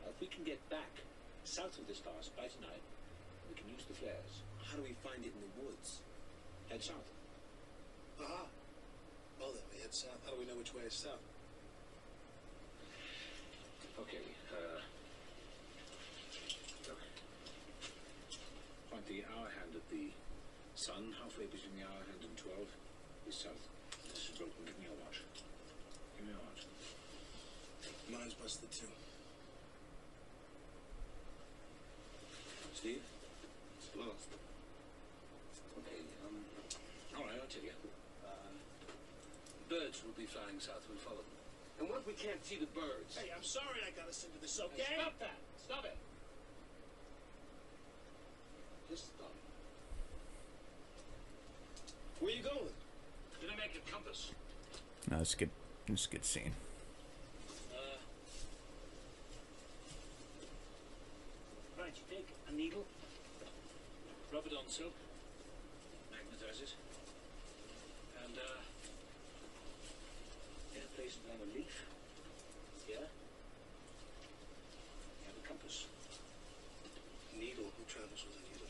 Now 0.00 0.08
if 0.08 0.18
we 0.20 0.26
can 0.26 0.44
get 0.44 0.58
back 0.72 1.04
south 1.44 1.76
of 1.76 1.84
this 1.86 2.00
pass 2.00 2.32
by 2.32 2.48
tonight, 2.48 2.80
we 3.48 3.54
can 3.54 3.68
use 3.68 3.84
the 3.84 3.94
flares. 3.94 4.40
How 4.64 4.80
do 4.80 4.82
we 4.88 4.96
find 5.04 5.20
it 5.20 5.32
in 5.36 5.40
the 5.44 5.52
woods? 5.60 6.00
Head 6.70 6.80
south. 6.80 7.08
Aha. 8.20 8.48
Well 9.36 9.52
then, 9.52 9.66
we 9.68 9.84
head 9.84 9.92
south. 9.92 10.16
How 10.24 10.32
do 10.32 10.40
we 10.40 10.46
know 10.48 10.56
which 10.56 10.72
way 10.72 10.88
is 10.88 10.96
south? 10.96 11.20
Okay, 14.00 14.24
uh. 14.48 14.80
Look. 16.88 17.00
Find 18.88 19.04
the 19.04 19.20
hour 19.28 19.52
hand 19.60 19.76
at 19.76 19.86
the 19.92 20.08
sun, 20.74 21.12
halfway 21.20 21.44
between 21.46 21.76
the 21.76 21.84
hour 21.84 22.00
hand 22.08 22.24
and 22.24 22.36
12, 22.36 22.64
is 23.28 23.36
south. 23.36 23.71
Give 24.38 24.78
me 24.80 24.86
a 24.88 24.96
watch. 25.04 25.20
Give 26.16 26.26
me 26.26 26.32
a 26.32 26.40
watch. 26.40 26.64
Mine's 28.08 28.34
busted 28.34 28.70
too. 28.72 28.88
Steve? 32.74 33.02
It's 33.78 33.88
lost. 33.94 34.32
Okay, 35.78 36.00
um. 36.26 36.40
Alright, 37.14 37.38
I'll 37.38 37.46
tell 37.46 37.62
you. 37.62 37.76
Uh, 38.24 38.52
birds 39.68 40.02
will 40.02 40.16
be 40.16 40.26
flying 40.26 40.58
south. 40.58 40.82
We'll 40.88 40.98
follow 40.98 41.22
them. 41.22 41.38
And 41.80 41.88
what 41.88 42.00
if 42.00 42.06
we 42.06 42.14
can't 42.14 42.44
see 42.44 42.56
the 42.56 42.66
birds? 42.74 43.16
Hey, 43.16 43.30
I'm 43.34 43.44
sorry 43.44 43.84
I 43.86 43.90
got 43.94 44.08
us 44.08 44.24
into 44.24 44.38
this, 44.40 44.58
okay? 44.60 44.98
Stop 44.98 45.18
that! 45.20 45.38
Stop 45.62 45.84
it! 45.84 45.96
Just 48.90 49.06
stop. 49.14 49.32
Where 52.20 52.30
you 52.30 52.42
going? 52.42 52.74
Did 53.40 53.50
I 53.50 53.56
make 53.56 53.71
a 53.71 53.71
compass? 53.90 54.32
No, 55.10 55.18
it's 55.18 55.34
a 55.34 55.36
good. 55.36 55.50
It's 55.88 56.06
a 56.06 56.08
good 56.10 56.24
scene. 56.24 56.52
Uh, 57.72 57.98
right, 61.78 61.92
you 61.94 62.16
take 62.16 62.28
a 62.48 62.52
needle, 62.52 62.84
rub 64.32 64.46
it 64.46 64.52
on 64.52 64.68
silk, 64.68 64.94
magnetize 66.10 66.60
it, 66.62 66.74
and 68.24 68.38
uh, 68.38 68.60
yeah, 70.74 70.80
place 70.96 71.16
it 71.16 71.30
on 71.30 71.48
a 71.48 71.58
leaf. 71.58 71.86
Yeah. 72.88 72.96
You 73.00 73.06
have 75.26 75.36
a 75.44 75.48
compass. 75.48 75.86
Needle. 77.38 77.64
Who 77.64 77.84
travels 77.88 78.24
with 78.28 78.36
a 78.36 78.42
needle? 78.46 78.68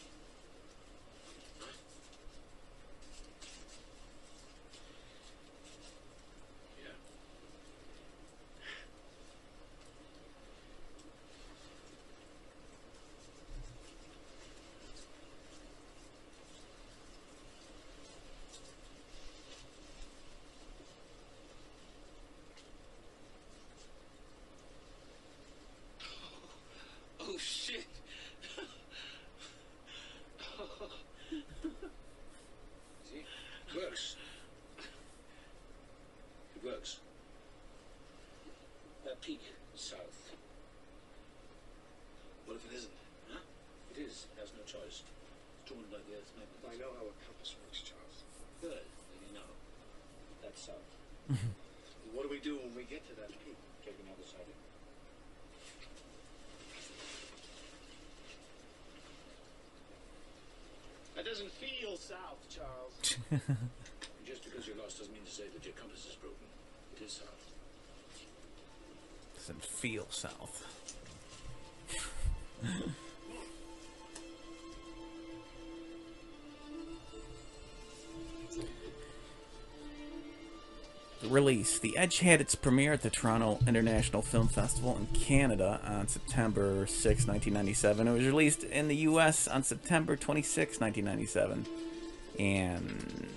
Yeah. 6.78 6.96
Doing 45.72 45.88
like 45.88 46.04
this, 46.08 46.28
maybe. 46.36 46.52
I 46.68 46.76
know 46.76 46.92
how 47.00 47.08
a 47.08 47.14
compass 47.24 47.56
works, 47.64 47.80
Charles. 47.80 48.18
Good, 48.60 48.84
then 48.84 49.20
you 49.24 49.32
know. 49.32 49.48
That's 50.44 50.60
south. 50.68 50.90
Mm-hmm. 51.32 51.56
What 52.12 52.28
do 52.28 52.28
we 52.28 52.40
do 52.40 52.60
when 52.60 52.76
we 52.76 52.84
get 52.84 53.08
to 53.08 53.16
that 53.16 53.32
peak? 53.40 53.56
Take 53.84 53.96
another 54.04 54.26
sighting. 54.28 54.60
That 61.16 61.24
doesn't 61.24 61.52
feel 61.52 61.96
south, 61.96 62.40
Charles. 62.52 63.16
Just 64.26 64.44
because 64.44 64.66
you're 64.66 64.76
lost 64.76 64.98
doesn't 64.98 65.12
mean 65.12 65.24
to 65.24 65.30
say 65.32 65.44
that 65.52 65.64
your 65.64 65.74
compass 65.74 66.04
is 66.06 66.16
broken. 66.16 66.46
It 66.96 67.02
is 67.04 67.12
south. 67.12 67.52
Doesn't 69.36 69.64
feel 69.64 70.06
south. 70.10 70.66
release. 81.32 81.78
The 81.78 81.96
Edge 81.96 82.18
had 82.20 82.40
its 82.40 82.54
premiere 82.54 82.92
at 82.92 83.02
the 83.02 83.10
Toronto 83.10 83.58
International 83.66 84.22
Film 84.22 84.48
Festival 84.48 84.96
in 84.96 85.06
Canada 85.18 85.80
on 85.84 86.06
September 86.08 86.86
6, 86.86 87.04
1997. 87.26 88.06
It 88.06 88.12
was 88.12 88.26
released 88.26 88.64
in 88.64 88.88
the 88.88 88.96
US 88.96 89.48
on 89.48 89.62
September 89.62 90.16
26, 90.16 90.80
1997. 90.80 91.66
And 92.38 93.28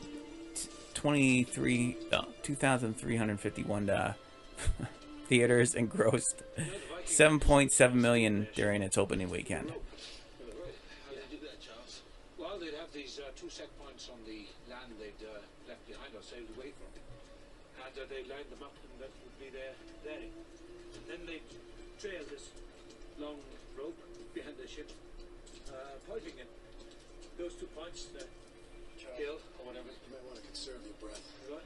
23 0.94 1.98
uh, 2.12 2.24
2351 2.42 3.90
uh, 3.90 4.14
theaters 5.28 5.76
and 5.76 5.92
grossed 5.92 6.42
7.7 7.06 7.94
million 7.94 8.48
during 8.56 8.82
its 8.82 8.98
opening 8.98 9.30
weekend. 9.30 9.74
Well, 12.38 12.60
they'd 12.60 12.74
have 12.74 12.92
these 12.94 13.20
uh, 13.20 13.32
two 13.36 13.50
set 13.50 13.68
points 13.80 14.10
on 14.10 14.18
the 14.26 14.46
land 14.70 14.94
they'd 15.00 15.26
uh, 15.26 15.40
left 15.68 15.86
behind 15.88 16.14
or 16.16 16.24
sailed 16.24 16.48
away 16.58 16.72
from. 16.72 16.95
And 17.96 18.04
uh, 18.04 18.08
they'd 18.10 18.28
line 18.28 18.44
them 18.52 18.60
up, 18.62 18.76
and 18.76 19.00
that 19.00 19.12
would 19.24 19.40
be 19.40 19.50
their 19.56 19.72
bearing. 20.04 20.32
And 20.96 21.04
then 21.08 21.26
they'd 21.26 21.48
trail 21.98 22.24
this 22.30 22.50
long 23.18 23.40
rope 23.80 23.98
behind 24.34 24.58
the 24.62 24.68
ship, 24.68 24.92
uh, 25.70 25.96
pointing 26.10 26.34
at 26.42 26.48
those 27.38 27.54
two 27.54 27.68
points, 27.68 28.08
the 28.12 28.26
hill 29.16 29.40
or 29.60 29.68
whatever. 29.68 29.88
You 29.88 30.12
might 30.12 30.26
want 30.26 30.36
to 30.36 30.42
conserve 30.42 30.82
your 30.84 30.94
breath. 31.00 31.24
Right? 31.50 31.64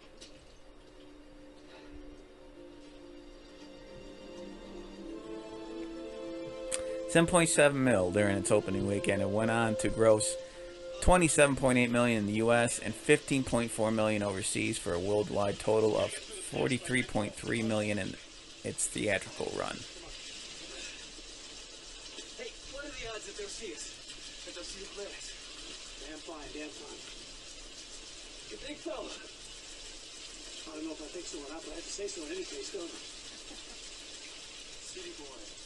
Seven 7.09 7.25
point 7.25 7.49
seven 7.49 7.83
mil 7.83 8.11
during 8.11 8.37
its 8.37 8.51
opening 8.51 8.85
weekend. 8.85 9.23
It 9.23 9.29
went 9.29 9.49
on 9.49 9.77
to 9.77 9.89
gross 9.89 10.35
twenty 11.01 11.27
seven 11.27 11.55
point 11.55 11.77
eight 11.77 11.91
million 11.91 12.17
in 12.19 12.25
the 12.27 12.33
U.S. 12.33 12.79
and 12.79 12.93
fifteen 12.93 13.43
point 13.43 13.71
four 13.71 13.91
million 13.91 14.23
overseas 14.23 14.77
for 14.77 14.93
a 14.93 14.99
worldwide 14.99 15.59
total 15.59 15.97
of 15.97 16.11
forty 16.11 16.77
three 16.77 17.03
point 17.03 17.33
three 17.33 17.61
million 17.61 17.97
in 17.97 18.15
its 18.63 18.87
theatrical 18.87 19.51
run. 19.57 19.77
Hey, 22.37 22.51
what 22.75 22.85
are 22.85 22.91
the 22.91 23.07
odds 23.13 23.25
that 23.27 23.37
they'll 23.37 23.47
see 23.47 23.73
us? 23.73 23.95
That 24.45 24.55
they'll 24.55 24.63
see 24.63 24.83
the? 24.83 25.07
Damn 26.09 26.19
fine, 26.19 26.49
damn 26.53 26.69
fine. 26.69 26.99
You 28.51 28.57
think 28.57 28.79
so? 28.79 28.97
I 30.69 30.75
don't 30.75 30.85
know 30.85 30.93
if 30.93 31.01
I 31.01 31.09
think 31.09 31.25
so 31.25 31.39
or 31.39 31.49
not, 31.53 31.63
but 31.63 31.71
I 31.71 31.75
have 31.75 31.85
to 31.85 31.91
say 31.91 32.07
so 32.07 32.21
in 32.25 32.31
any 32.33 32.43
case, 32.43 32.73
don't 32.73 32.83
I? 32.83 32.99
City 34.89 35.13
boy. 35.17 35.58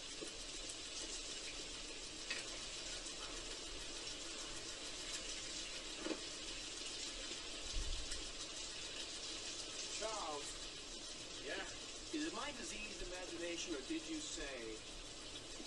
Is 12.33 12.39
my 12.41 12.49
diseased 12.57 13.05
imagination, 13.05 13.77
or 13.77 13.81
did 13.85 14.01
you 14.09 14.17
say, 14.17 14.57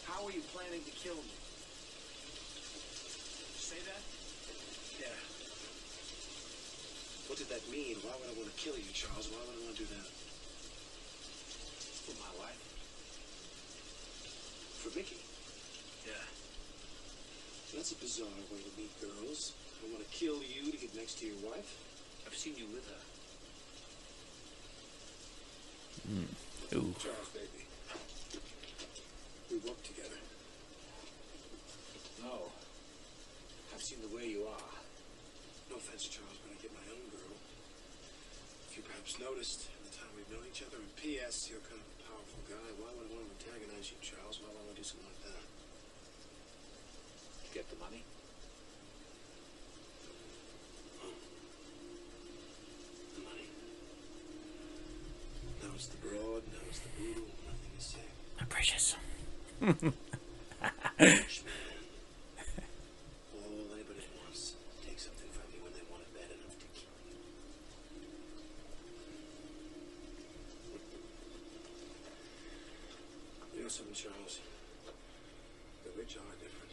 how 0.02 0.26
are 0.26 0.32
you 0.34 0.42
planning 0.50 0.82
to 0.82 0.90
kill 0.98 1.14
me? 1.14 1.36
Say 3.54 3.78
that? 3.86 4.02
Yeah. 4.98 5.14
What 7.30 7.38
did 7.38 7.54
that 7.54 7.62
mean? 7.70 8.02
Why 8.02 8.18
would 8.18 8.26
I 8.26 8.34
want 8.34 8.50
to 8.50 8.58
kill 8.58 8.74
you, 8.74 8.90
Charles? 8.90 9.30
Why 9.30 9.38
would 9.46 9.54
I 9.54 9.62
want 9.62 9.78
to 9.78 9.82
do 9.86 9.86
that? 9.94 10.10
For 12.02 12.18
my 12.18 12.34
wife. 12.42 12.58
For 14.82 14.90
Mickey. 14.98 15.22
Yeah. 16.02 16.26
That's 17.78 17.92
a 17.92 17.98
bizarre 18.02 18.42
way 18.50 18.58
to 18.58 18.72
meet 18.74 18.90
girls. 18.98 19.54
I 19.86 19.94
want 19.94 20.02
to 20.02 20.10
kill 20.10 20.42
you 20.42 20.72
to 20.72 20.78
get 20.78 20.96
next 20.96 21.22
to 21.22 21.26
your 21.30 21.38
wife. 21.46 21.78
I've 22.26 22.34
seen 22.34 22.58
you 22.58 22.66
with 22.74 22.90
her. 22.90 23.02
Hmm. 26.10 26.45
Ooh. 26.74 26.94
Charles, 26.98 27.30
baby. 27.30 27.62
We 29.50 29.56
work 29.62 29.80
together. 29.86 30.18
No. 32.22 32.50
I've 33.72 33.82
seen 33.82 34.02
the 34.02 34.10
way 34.14 34.26
you 34.26 34.42
are. 34.50 34.70
No 35.70 35.76
offense, 35.76 36.08
Charles, 36.10 36.38
but 36.42 36.50
I 36.50 36.58
get 36.60 36.74
my 36.74 36.82
own 36.90 37.06
girl. 37.14 37.38
If 38.68 38.76
you 38.76 38.82
perhaps 38.82 39.18
noticed 39.22 39.70
in 39.70 39.80
the 39.86 39.94
time 39.94 40.10
we've 40.18 40.26
known 40.28 40.42
each 40.50 40.62
other, 40.66 40.76
and 40.82 40.90
P.S., 40.96 41.48
you're 41.48 41.62
kind 41.70 41.78
of 41.78 41.86
a 41.86 41.98
powerful 42.02 42.42
guy. 42.50 42.66
Why 42.82 42.90
would 42.98 43.06
I 43.08 43.14
want 43.14 43.30
to 43.30 43.46
antagonize 43.46 43.94
you, 43.94 43.98
Charles? 44.02 44.42
Why 44.42 44.50
would 44.50 44.58
I 44.58 44.64
want 44.66 44.74
to 44.74 44.82
do 44.82 44.86
something 44.86 45.06
like 45.06 45.22
that? 45.30 45.44
Get 47.54 47.70
the 47.70 47.78
money. 47.78 48.02
The 53.14 53.22
money. 53.22 53.46
Now 55.76 55.82
the 55.82 56.08
broad, 56.08 56.42
now 56.48 56.64
the 56.72 56.88
brutal, 56.96 57.28
nothing 57.44 57.72
to 57.76 57.84
say. 57.84 57.98
My 58.40 58.46
precious. 58.46 58.96
Rich 59.60 59.76
man. 59.76 59.92
All 63.34 63.68
anybody 63.74 64.00
wants. 64.16 64.54
Take 64.86 64.98
something 64.98 65.28
from 65.28 65.52
you 65.52 65.60
when 65.62 65.74
they 65.74 65.84
want 65.92 66.00
it 66.00 66.14
bad 66.14 66.32
enough 66.32 66.56
to 66.56 66.66
kill 66.72 66.96
you. 67.12 67.18
You 73.54 73.62
know 73.64 73.68
something, 73.68 73.92
Charles? 73.92 74.40
The 75.84 75.90
rich 75.98 76.16
are 76.16 76.36
different. 76.40 76.72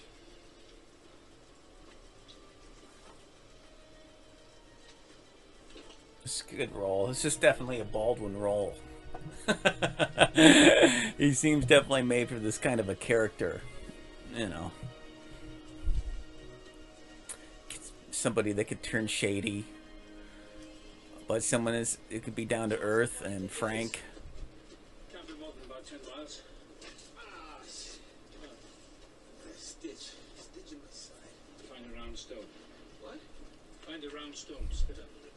It's 6.24 6.42
a 6.50 6.56
good 6.56 6.74
role. 6.74 7.08
This 7.08 7.26
is 7.26 7.36
definitely 7.36 7.82
a 7.82 7.86
Baldwin 7.86 8.40
role. 8.40 8.74
he 11.18 11.34
seems 11.34 11.66
definitely 11.66 12.04
made 12.04 12.30
for 12.30 12.36
this 12.40 12.58
kind 12.58 12.80
of 12.80 12.90
a 12.90 12.96
character. 12.96 13.62
You 14.36 14.48
know. 14.50 14.72
Somebody 18.12 18.52
that 18.54 18.66
could 18.66 18.82
turn 18.84 19.08
shady. 19.08 19.66
But 21.28 21.44
someone 21.44 21.74
is 21.74 21.98
it 22.10 22.24
could 22.24 22.36
be 22.36 22.46
down 22.46 22.70
to 22.70 22.80
earth 22.80 23.22
and 23.22 23.50
frank. 23.50 24.02
Can't 25.12 25.26
be 25.28 25.34
more 25.40 25.52
than 25.60 25.70
about 25.72 25.86
ten 25.86 26.00
miles. 26.16 26.42
Ah, 27.18 27.60
s- 27.64 27.98
a 28.44 29.60
stitch. 29.60 30.12
Stitch 30.38 30.72
in 30.72 30.78
my 30.80 30.92
side. 30.92 31.34
Find 31.70 31.86
a 31.86 32.00
round 32.00 32.18
stone. 32.18 32.46
What? 33.02 33.20
Find 33.88 34.04
a 34.04 34.10
round 34.16 34.36
stone. 34.36 34.68
Spit 34.72 34.98
under 34.98 35.28
it. 35.28 35.34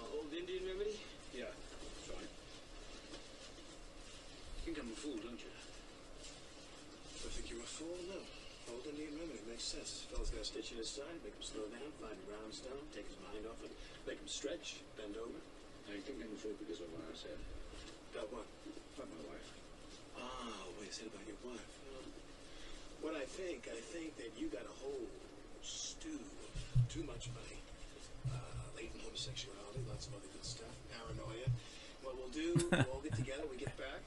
A 0.00 0.16
old 0.16 0.32
Indian 0.32 0.64
remedy? 0.66 0.98
Yeah, 1.34 1.44
that's 1.52 2.08
right. 2.16 2.28
I 4.68 4.70
think 4.76 4.84
I'm 4.84 4.92
a 4.92 5.00
fool, 5.00 5.16
don't 5.24 5.40
you? 5.40 5.48
I 5.48 7.28
think 7.32 7.48
you're 7.48 7.64
a 7.64 7.72
fool, 7.72 7.96
no. 8.04 8.20
hold 8.68 8.84
Old 8.84 8.92
Indian 8.92 9.16
remedy 9.16 9.40
makes 9.48 9.64
sense. 9.64 10.04
Fella's 10.12 10.28
got 10.28 10.44
a 10.44 10.48
stitch 10.52 10.76
in 10.76 10.84
his 10.84 10.92
side, 10.92 11.16
make 11.24 11.32
him 11.32 11.40
slow 11.40 11.64
down, 11.72 11.88
find 11.96 12.12
a 12.12 12.24
round 12.28 12.52
stone, 12.52 12.84
take 12.92 13.08
his 13.08 13.16
mind 13.24 13.48
off 13.48 13.56
it, 13.64 13.72
make 14.04 14.20
him 14.20 14.28
stretch, 14.28 14.84
bend 15.00 15.16
over. 15.16 15.40
I 15.88 15.96
think 16.04 16.20
I'm 16.20 16.28
a 16.28 16.36
fool 16.36 16.52
because 16.60 16.84
of 16.84 16.92
what 16.92 17.00
I 17.00 17.16
said. 17.16 17.40
About 18.12 18.28
what? 18.28 18.44
About 18.92 19.08
my 19.08 19.24
wife. 19.32 19.48
Ah, 20.20 20.52
what 20.76 20.84
you 20.84 20.92
said 20.92 21.08
about 21.08 21.24
your 21.24 21.40
wife. 21.48 21.64
What 23.00 23.16
I 23.16 23.24
think, 23.24 23.72
I 23.72 23.80
think 23.88 24.20
that 24.20 24.36
you 24.36 24.52
got 24.52 24.68
a 24.68 24.76
whole 24.84 25.08
stew 25.64 26.20
of 26.44 26.52
too 26.92 27.08
much 27.08 27.32
money, 27.32 27.56
uh, 28.28 28.68
latent 28.76 29.00
homosexuality, 29.00 29.80
lots 29.88 30.12
of 30.12 30.20
other 30.20 30.28
good 30.28 30.44
stuff, 30.44 30.76
paranoia. 30.92 31.48
What 32.04 32.20
we'll 32.20 32.36
do, 32.36 32.52
we'll 32.68 32.92
all 32.92 33.00
get 33.00 33.16
together, 33.16 33.48
we 33.48 33.56
get 33.56 33.72
back. 33.80 34.04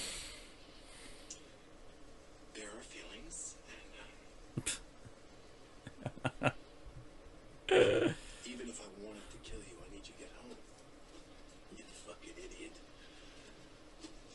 uh, 7.68 8.10
even 8.48 8.64
if 8.64 8.80
I 8.80 8.88
wanted 9.04 9.28
to 9.28 9.38
kill 9.44 9.60
you, 9.60 9.76
I 9.76 9.92
need 9.92 10.08
you 10.08 10.16
to 10.16 10.20
get 10.24 10.32
home. 10.40 10.56
You 11.76 11.84
fucking 12.08 12.32
idiot. 12.40 12.72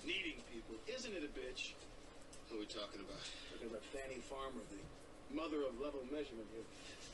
Needing 0.06 0.38
people, 0.54 0.78
isn't 0.86 1.14
it 1.18 1.26
a 1.26 1.32
bitch? 1.34 1.74
Oh, 2.54 2.62
it's 2.62 2.76
talking 2.78 3.02
about? 3.02 3.26
Talking 3.50 3.74
about 3.74 3.82
Fanny 3.90 4.22
Farmer, 4.30 4.62
the 4.70 4.78
mother 5.34 5.66
of 5.66 5.82
level 5.82 6.06
measurement 6.14 6.46
here. 6.54 6.62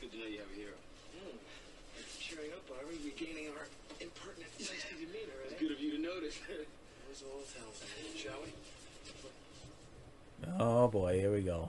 Good 0.04 0.12
to 0.12 0.18
know 0.20 0.28
you 0.28 0.44
have 0.44 0.52
a 0.52 0.58
hero. 0.60 0.76
For 1.96 2.04
cheering 2.20 2.52
up, 2.52 2.68
Barbara. 2.68 2.92
Regaining 3.00 3.48
our 3.56 3.64
impertinent, 4.00 4.50
feisty 4.58 4.96
demeanor, 4.98 5.38
It's 5.44 5.54
eh? 5.54 5.56
good 5.60 5.72
of 5.72 5.80
you 5.80 5.90
to 5.92 5.98
notice. 6.02 6.38
Those 6.48 7.24
old 7.32 7.44
tells 7.52 7.82
me, 7.82 8.18
shall 8.18 8.40
we? 8.44 8.52
Oh 10.58 10.88
boy, 10.88 11.18
here 11.18 11.32
we 11.32 11.42
go. 11.42 11.68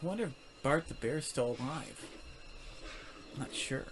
I 0.00 0.06
wonder 0.06 0.24
if 0.24 0.32
Bart 0.62 0.86
the 0.86 0.94
Bear's 0.94 1.26
still 1.26 1.56
alive. 1.58 2.04
I'm 3.34 3.40
not 3.40 3.54
sure. 3.54 3.86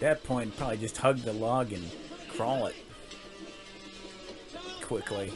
At 0.00 0.20
that 0.20 0.24
point, 0.24 0.56
probably 0.56 0.78
just 0.78 0.96
hug 0.96 1.18
the 1.18 1.34
log 1.34 1.74
and 1.74 1.84
crawl 2.30 2.64
it 2.64 2.74
quickly. 4.80 5.30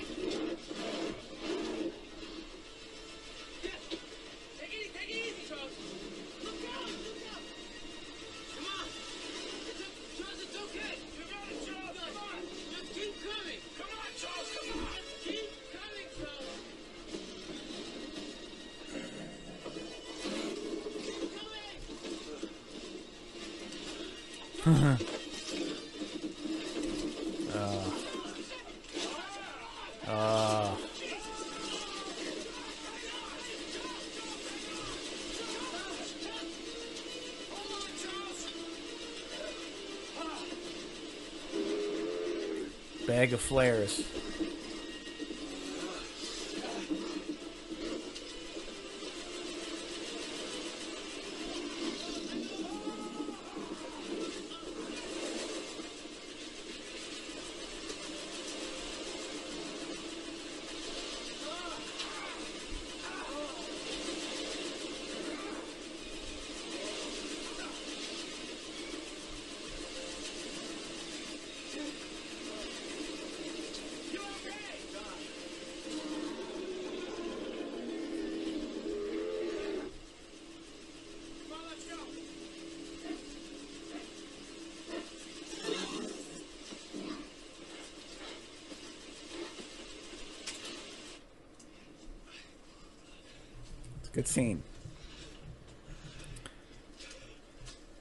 Scene. 94.26 94.62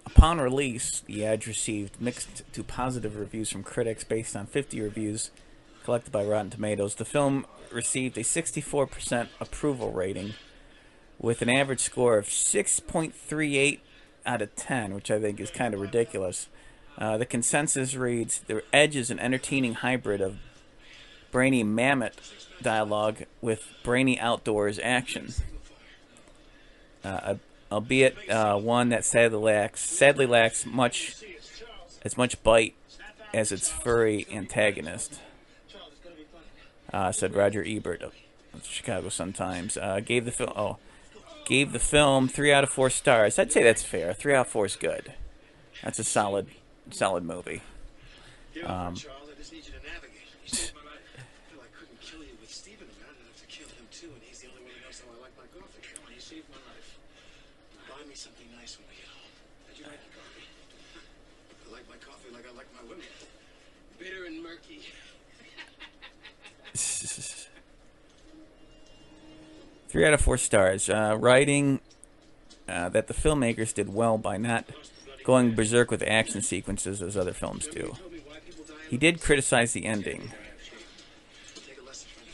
Upon 0.06 0.40
release, 0.40 1.02
The 1.02 1.26
Edge 1.26 1.48
received 1.48 2.00
mixed 2.00 2.44
to 2.54 2.64
positive 2.64 3.18
reviews 3.18 3.50
from 3.50 3.64
critics 3.64 4.04
based 4.04 4.36
on 4.36 4.46
50 4.46 4.80
reviews 4.82 5.32
collected 5.84 6.12
by 6.12 6.24
Rotten 6.24 6.50
Tomatoes. 6.50 6.96
The 6.96 7.06
film 7.06 7.46
received 7.72 8.18
a 8.18 8.22
64% 8.22 9.28
approval 9.40 9.92
rating 9.92 10.34
with 11.20 11.42
an 11.42 11.50
average 11.50 11.82
score 11.82 12.18
of 12.18 12.28
6.38 12.28 13.80
out 14.26 14.42
of 14.42 14.56
10, 14.56 14.94
which 14.94 15.12
I 15.12 15.20
think 15.20 15.40
is 15.40 15.52
kind 15.52 15.74
of 15.74 15.82
ridiculous. 15.82 16.48
Uh, 16.98 17.18
the 17.18 17.26
consensus 17.26 17.96
reads 17.96 18.40
The 18.40 18.64
Edge 18.72 18.96
is 18.96 19.10
an 19.10 19.20
entertaining 19.20 19.76
hybrid 19.76 20.22
of 20.22 20.38
brainy 21.32 21.64
Mamet 21.64 22.14
dialogue 22.62 23.24
with 23.42 23.68
brainy 23.84 24.20
outdoors 24.20 24.80
action. 24.84 25.34
Uh, 27.04 27.36
albeit 27.72 28.30
uh, 28.30 28.58
one 28.58 28.90
that 28.90 29.04
sadly 29.04 29.40
lacks, 29.40 29.82
sadly 29.82 30.26
lacks 30.26 30.66
much 30.66 31.24
as 32.04 32.18
much 32.18 32.42
bite 32.44 32.76
as 33.34 33.52
its 33.52 33.70
furry 33.70 34.28
antagonist. 34.32 35.20
Uh, 36.92 37.12
said 37.12 37.34
Roger 37.34 37.64
Ebert 37.66 38.04
of 38.04 38.14
Chicago 38.64 39.10
Sun 39.10 39.34
Times. 39.34 39.78
Uh, 39.78 40.00
gave 40.00 40.26
the 40.26 40.32
film 40.32 40.54
oh, 40.56 40.78
gave 41.46 41.74
the 41.74 41.80
film 41.80 42.28
three 42.28 42.54
out 42.54 42.64
of 42.64 42.70
four 42.70 42.90
stars. 42.90 43.40
I'd 43.40 43.52
say 43.52 43.64
that's 43.64 43.84
fair. 43.84 44.14
Three 44.14 44.36
out 44.36 44.46
of 44.46 44.52
four 44.52 44.66
is 44.66 44.76
good. 44.76 45.14
That's 45.84 46.00
a 46.00 46.04
solid, 46.04 46.48
solid 46.92 47.24
movie. 47.24 47.62
Um, 48.64 48.94
it, 48.94 49.00
Charles. 49.02 49.30
I 49.32 49.36
just 49.38 49.52
need 49.52 49.66
you 49.66 49.74
to 49.74 49.82
navigate. 49.82 50.30
You 50.46 50.54
saved 50.54 50.76
my 50.76 50.86
life. 50.92 51.02
I 51.18 51.52
feel 51.52 51.60
I 51.60 51.72
couldn't 51.74 52.00
kill 52.00 52.22
you 52.22 52.38
with 52.40 52.54
Stephen 52.54 52.86
around. 53.02 53.18
I'd 53.18 53.28
have 53.34 53.42
to 53.42 53.50
kill 53.50 53.68
him 53.74 53.88
too, 53.90 54.14
and 54.14 54.22
he's 54.22 54.40
the 54.46 54.54
only 54.54 54.62
one 54.62 54.72
who 54.78 54.86
knows 54.86 55.02
how 55.02 55.10
I 55.10 55.18
like 55.26 55.34
my 55.34 55.50
coffee. 55.50 55.82
Come 55.82 56.06
on, 56.06 56.14
you 56.14 56.22
saved 56.22 56.46
my 56.54 56.62
life. 56.62 57.02
Buy 57.90 58.06
me 58.06 58.13
something 58.24 58.48
nice 58.58 58.78
when 58.78 58.88
we 58.88 58.96
get 58.96 59.08
home. 59.12 59.28
How'd 59.68 59.78
you 59.78 59.84
like 59.84 60.00
your 60.00 60.16
coffee? 60.16 60.48
I 61.68 61.72
like 61.74 61.90
my 61.90 61.98
coffee 61.98 62.30
like 62.34 62.46
I 62.48 62.52
like 62.56 62.68
my 62.74 62.84
women. 62.88 63.04
Bitter 64.00 64.24
and 64.24 64.42
murky. 64.42 64.80
Three 69.90 70.06
out 70.06 70.14
of 70.14 70.22
four 70.22 70.38
stars. 70.38 70.90
Uh, 70.90 71.18
writing 71.20 71.82
uh, 72.70 72.88
that 72.90 73.08
the 73.08 73.14
filmmakers 73.14 73.74
did 73.74 73.94
well 73.94 74.18
by 74.18 74.38
not 74.38 74.70
going 75.26 75.54
berserk 75.54 75.92
with 75.92 76.02
action 76.08 76.42
sequences 76.42 77.02
as 77.02 77.18
other 77.18 77.34
films 77.34 77.68
do. 77.68 77.98
He 78.90 78.96
did 78.96 79.20
criticize 79.20 79.74
the 79.74 79.86
ending. 79.86 80.32
Take 81.56 81.78
a 81.78 81.84
lesson 81.84 82.08
from 82.16 82.26
me. 82.26 82.32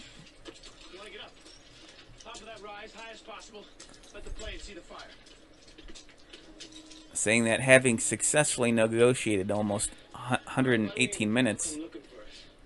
You 0.93 0.99
want 0.99 1.09
to 1.09 1.15
get 1.17 1.25
up? 1.25 1.31
Top 2.23 2.35
of 2.35 2.45
that 2.45 2.61
rise, 2.61 2.93
high 2.93 3.09
as 3.11 3.21
possible. 3.21 3.65
Let 4.13 4.23
the 4.23 4.29
plane 4.31 4.59
see 4.59 4.75
the 4.75 4.81
fire. 4.81 5.07
Saying 7.19 7.43
that 7.45 7.59
having 7.59 7.99
successfully 7.99 8.71
negotiated 8.71 9.51
almost 9.51 9.91
118 10.27 11.31
minutes, 11.31 11.77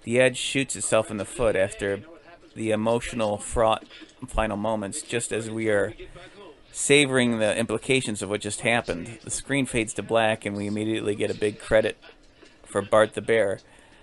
the 0.03 0.19
Edge 0.19 0.37
shoots 0.37 0.75
itself 0.75 1.09
in 1.09 1.17
the 1.17 1.25
foot 1.25 1.55
after 1.55 2.01
the 2.55 2.71
emotional, 2.71 3.37
fraught 3.37 3.85
final 4.27 4.57
moments, 4.57 5.01
just 5.01 5.31
as 5.31 5.49
we 5.49 5.69
are 5.69 5.93
savoring 6.71 7.39
the 7.39 7.57
implications 7.57 8.21
of 8.21 8.29
what 8.29 8.41
just 8.41 8.61
happened. 8.61 9.19
The 9.23 9.31
screen 9.31 9.65
fades 9.65 9.93
to 9.95 10.03
black, 10.03 10.45
and 10.45 10.55
we 10.55 10.67
immediately 10.67 11.15
get 11.15 11.31
a 11.31 11.35
big 11.35 11.59
credit 11.59 11.97
for 12.63 12.81
Bart 12.81 13.13
the 13.13 13.21
Bear. 13.21 13.59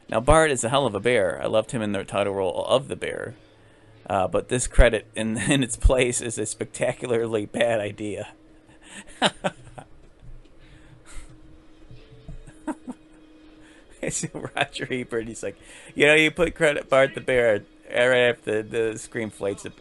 Now, 0.09 0.21
Bart 0.21 0.51
is 0.51 0.65
a 0.65 0.69
hell 0.69 0.87
of 0.87 0.95
a 0.95 1.01
bear. 1.01 1.41
I 1.41 1.47
loved 1.47 1.71
him 1.71 1.83
in 1.83 1.93
the 1.93 2.03
title 2.05 2.35
role 2.35 2.65
of 2.65 2.89
the 2.89 2.97
bear. 2.97 3.37
Uh, 4.09 4.27
but 4.27 4.49
this 4.49 4.67
credit 4.67 5.07
in, 5.15 5.39
in 5.51 5.63
its 5.63 5.77
place 5.77 6.21
is 6.21 6.39
a 6.39 6.47
spectacularly 6.47 7.47
bad 7.47 7.79
idea. 7.79 8.33
it's 14.03 14.25
Roger 14.33 14.89
Ebert. 14.91 15.29
He's 15.29 15.43
like, 15.43 15.57
you 15.95 16.07
know, 16.07 16.15
you 16.15 16.31
put 16.31 16.55
credit 16.55 16.89
Bart 16.89 17.15
the 17.15 17.21
bear 17.21 17.63
right 17.89 18.31
after 18.31 18.63
the 18.63 18.99
screen 18.99 19.31
fades 19.31 19.63
to, 19.65 19.73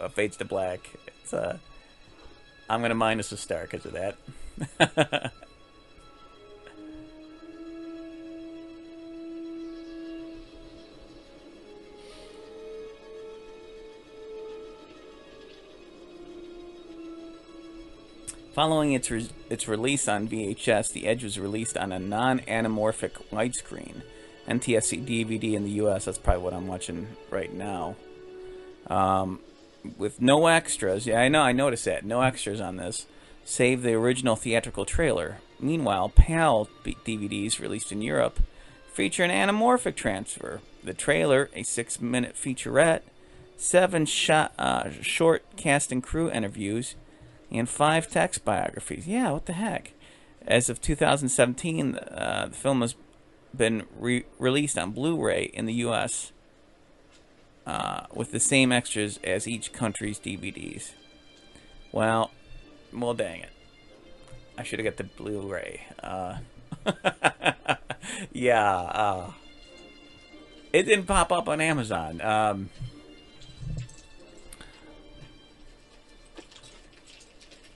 uh, 0.00 0.08
fades 0.08 0.36
to 0.38 0.44
black. 0.44 0.90
It's 1.06 1.32
uh, 1.32 1.58
I'm 2.68 2.82
gonna 2.82 2.94
minus 2.94 3.32
a 3.32 3.36
star 3.36 3.62
because 3.62 3.86
of 3.86 3.92
that. 3.92 5.32
Following 18.54 18.92
its 18.92 19.10
re- 19.10 19.30
its 19.50 19.66
release 19.66 20.06
on 20.06 20.28
VHS, 20.28 20.92
The 20.92 21.08
Edge 21.08 21.24
was 21.24 21.40
released 21.40 21.76
on 21.76 21.90
a 21.90 21.98
non-anamorphic 21.98 23.10
widescreen 23.32 24.02
NTSC 24.48 25.04
DVD 25.04 25.54
in 25.54 25.64
the 25.64 25.72
U.S. 25.72 26.04
That's 26.04 26.18
probably 26.18 26.44
what 26.44 26.54
I'm 26.54 26.68
watching 26.68 27.08
right 27.30 27.52
now. 27.52 27.96
Um, 28.86 29.40
with 29.98 30.20
no 30.20 30.46
extras. 30.46 31.04
Yeah, 31.04 31.20
I 31.20 31.28
know. 31.28 31.42
I 31.42 31.50
noticed 31.50 31.84
that 31.86 32.04
no 32.04 32.20
extras 32.20 32.60
on 32.60 32.76
this, 32.76 33.06
save 33.44 33.82
the 33.82 33.94
original 33.94 34.36
theatrical 34.36 34.84
trailer. 34.84 35.38
Meanwhile, 35.58 36.10
PAL 36.10 36.68
DVDs 36.84 37.58
released 37.58 37.90
in 37.90 38.02
Europe 38.02 38.38
feature 38.92 39.24
an 39.24 39.30
anamorphic 39.30 39.96
transfer. 39.96 40.60
The 40.84 40.94
trailer, 40.94 41.50
a 41.54 41.64
six-minute 41.64 42.36
featurette, 42.36 43.00
seven 43.56 44.06
shot, 44.06 44.52
uh, 44.58 44.90
short 45.02 45.44
cast 45.56 45.90
and 45.90 46.00
crew 46.00 46.30
interviews, 46.30 46.94
and 47.50 47.68
five 47.68 48.10
text 48.10 48.44
biographies. 48.44 49.06
Yeah, 49.06 49.32
what 49.32 49.46
the 49.46 49.52
heck? 49.54 49.92
As 50.46 50.68
of 50.68 50.80
2017, 50.80 51.96
uh, 51.96 52.46
the 52.50 52.56
film 52.56 52.80
has 52.82 52.94
been 53.56 53.84
re- 53.98 54.24
released 54.38 54.76
on 54.76 54.90
Blu-ray 54.90 55.50
in 55.54 55.66
the 55.66 55.74
U.S. 55.74 56.32
Uh, 57.66 58.06
with 58.12 58.30
the 58.30 58.40
same 58.40 58.72
extras 58.72 59.18
as 59.24 59.48
each 59.48 59.72
country's 59.72 60.18
DVDs. 60.18 60.92
Well, 61.92 62.30
well, 62.92 63.14
dang 63.14 63.40
it! 63.40 63.50
I 64.58 64.62
should 64.62 64.78
have 64.80 64.84
got 64.84 64.96
the 64.96 65.04
Blu-ray. 65.04 65.86
Uh, 66.02 66.38
yeah, 68.32 68.72
uh, 68.72 69.32
it 70.72 70.82
didn't 70.82 71.06
pop 71.06 71.32
up 71.32 71.48
on 71.48 71.60
Amazon. 71.60 72.20
Um, 72.20 72.70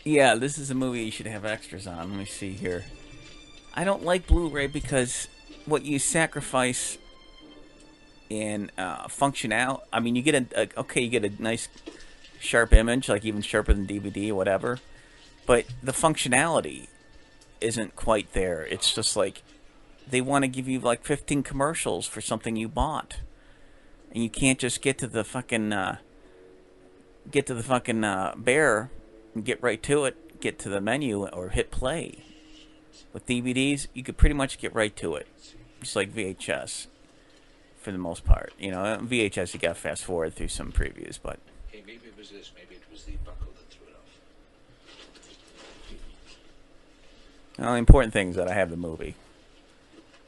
yeah, 0.09 0.37
this 0.37 0.57
is 0.57 0.71
a 0.71 0.75
movie 0.75 1.05
you 1.05 1.11
should 1.11 1.27
have 1.27 1.45
extras 1.45 1.87
on. 1.87 2.11
Let 2.11 2.19
me 2.19 2.25
see 2.25 2.53
here. 2.53 2.87
I 3.75 3.85
don't 3.85 4.03
like 4.03 4.27
Blu-ray 4.27 4.69
because 4.69 5.29
what 5.67 5.85
you 5.85 5.99
sacrifice 5.99 6.97
in 8.31 8.71
uh, 8.79 9.09
functional. 9.09 9.83
I 9.93 10.01
mean, 10.01 10.17
you 10.17 10.23
get 10.23 10.35
a, 10.35 10.63
a 10.63 10.81
okay, 10.81 11.03
you 11.03 11.11
get 11.11 11.25
a 11.27 11.43
nice 11.43 11.69
sharp 12.41 12.73
image, 12.73 13.11
like 13.11 13.25
even 13.27 13.43
sharper 13.43 13.75
than 13.75 13.87
DVD, 13.87 14.33
whatever. 14.33 14.79
But 15.45 15.67
the 15.83 15.93
functionality 15.93 16.89
isn't 17.61 17.95
quite 17.95 18.33
there. 18.33 18.65
It's 18.65 18.95
just 18.95 19.15
like 19.15 19.43
they 20.09 20.23
want 20.23 20.45
to 20.45 20.49
give 20.49 20.69
you 20.69 20.81
like 20.81 21.05
15 21.05 21.43
commercials 21.43 22.07
for 22.07 22.23
something 22.23 22.57
you 22.57 22.69
bought, 22.69 23.19
and 24.11 24.23
you 24.23 24.31
can't 24.31 24.59
just 24.59 24.81
get 24.81 24.97
to 24.99 25.07
the 25.07 25.23
fucking 25.23 25.75
uh, 25.75 25.99
get 27.31 27.47
to 27.47 27.55
the 27.55 27.63
fucking 27.63 28.05
uh, 28.05 28.33
bear 28.39 28.91
and 29.39 29.45
get 29.45 29.63
right 29.63 29.81
to 29.85 30.05
it. 30.05 30.41
Get 30.41 30.59
to 30.61 30.69
the 30.69 30.81
menu 30.81 31.27
or 31.27 31.49
hit 31.51 31.71
play. 31.71 32.25
With 33.13 33.27
DVDs, 33.27 33.87
you 33.95 34.03
could 34.03 34.17
pretty 34.17 34.35
much 34.35 34.59
get 34.59 34.75
right 34.75 34.95
to 34.97 35.15
it, 35.15 35.27
just 35.81 35.97
like 35.97 36.13
VHS 36.13 36.87
for 37.81 37.91
the 37.93 37.99
most 37.99 38.25
part. 38.25 38.53
You 38.59 38.71
know, 38.73 38.81
uh, 38.83 38.99
VHS 38.99 39.55
you 39.55 39.61
got 39.61 39.69
to 39.69 39.75
fast 39.75 40.05
forward 40.05 40.35
through 40.35 40.49
some 40.49 40.73
previews, 40.73 41.19
but 41.23 41.39
Hey, 41.69 41.83
maybe 41.87 42.07
it 42.07 42.17
was 42.19 42.31
this. 42.31 42.53
Maybe 42.57 42.75
it 42.77 42.83
was 42.91 43.05
the 43.05 43.13
buckle 43.25 43.53
that 43.57 43.71
threw 43.73 43.87
it 43.87 43.95
off. 43.95 44.11
well, 47.59 47.73
the 47.73 47.79
important 47.79 48.13
thing 48.13 48.31
is 48.31 48.37
that 48.37 48.49
I 48.49 48.55
have 48.55 48.71
the 48.71 48.77
movie. 48.77 49.15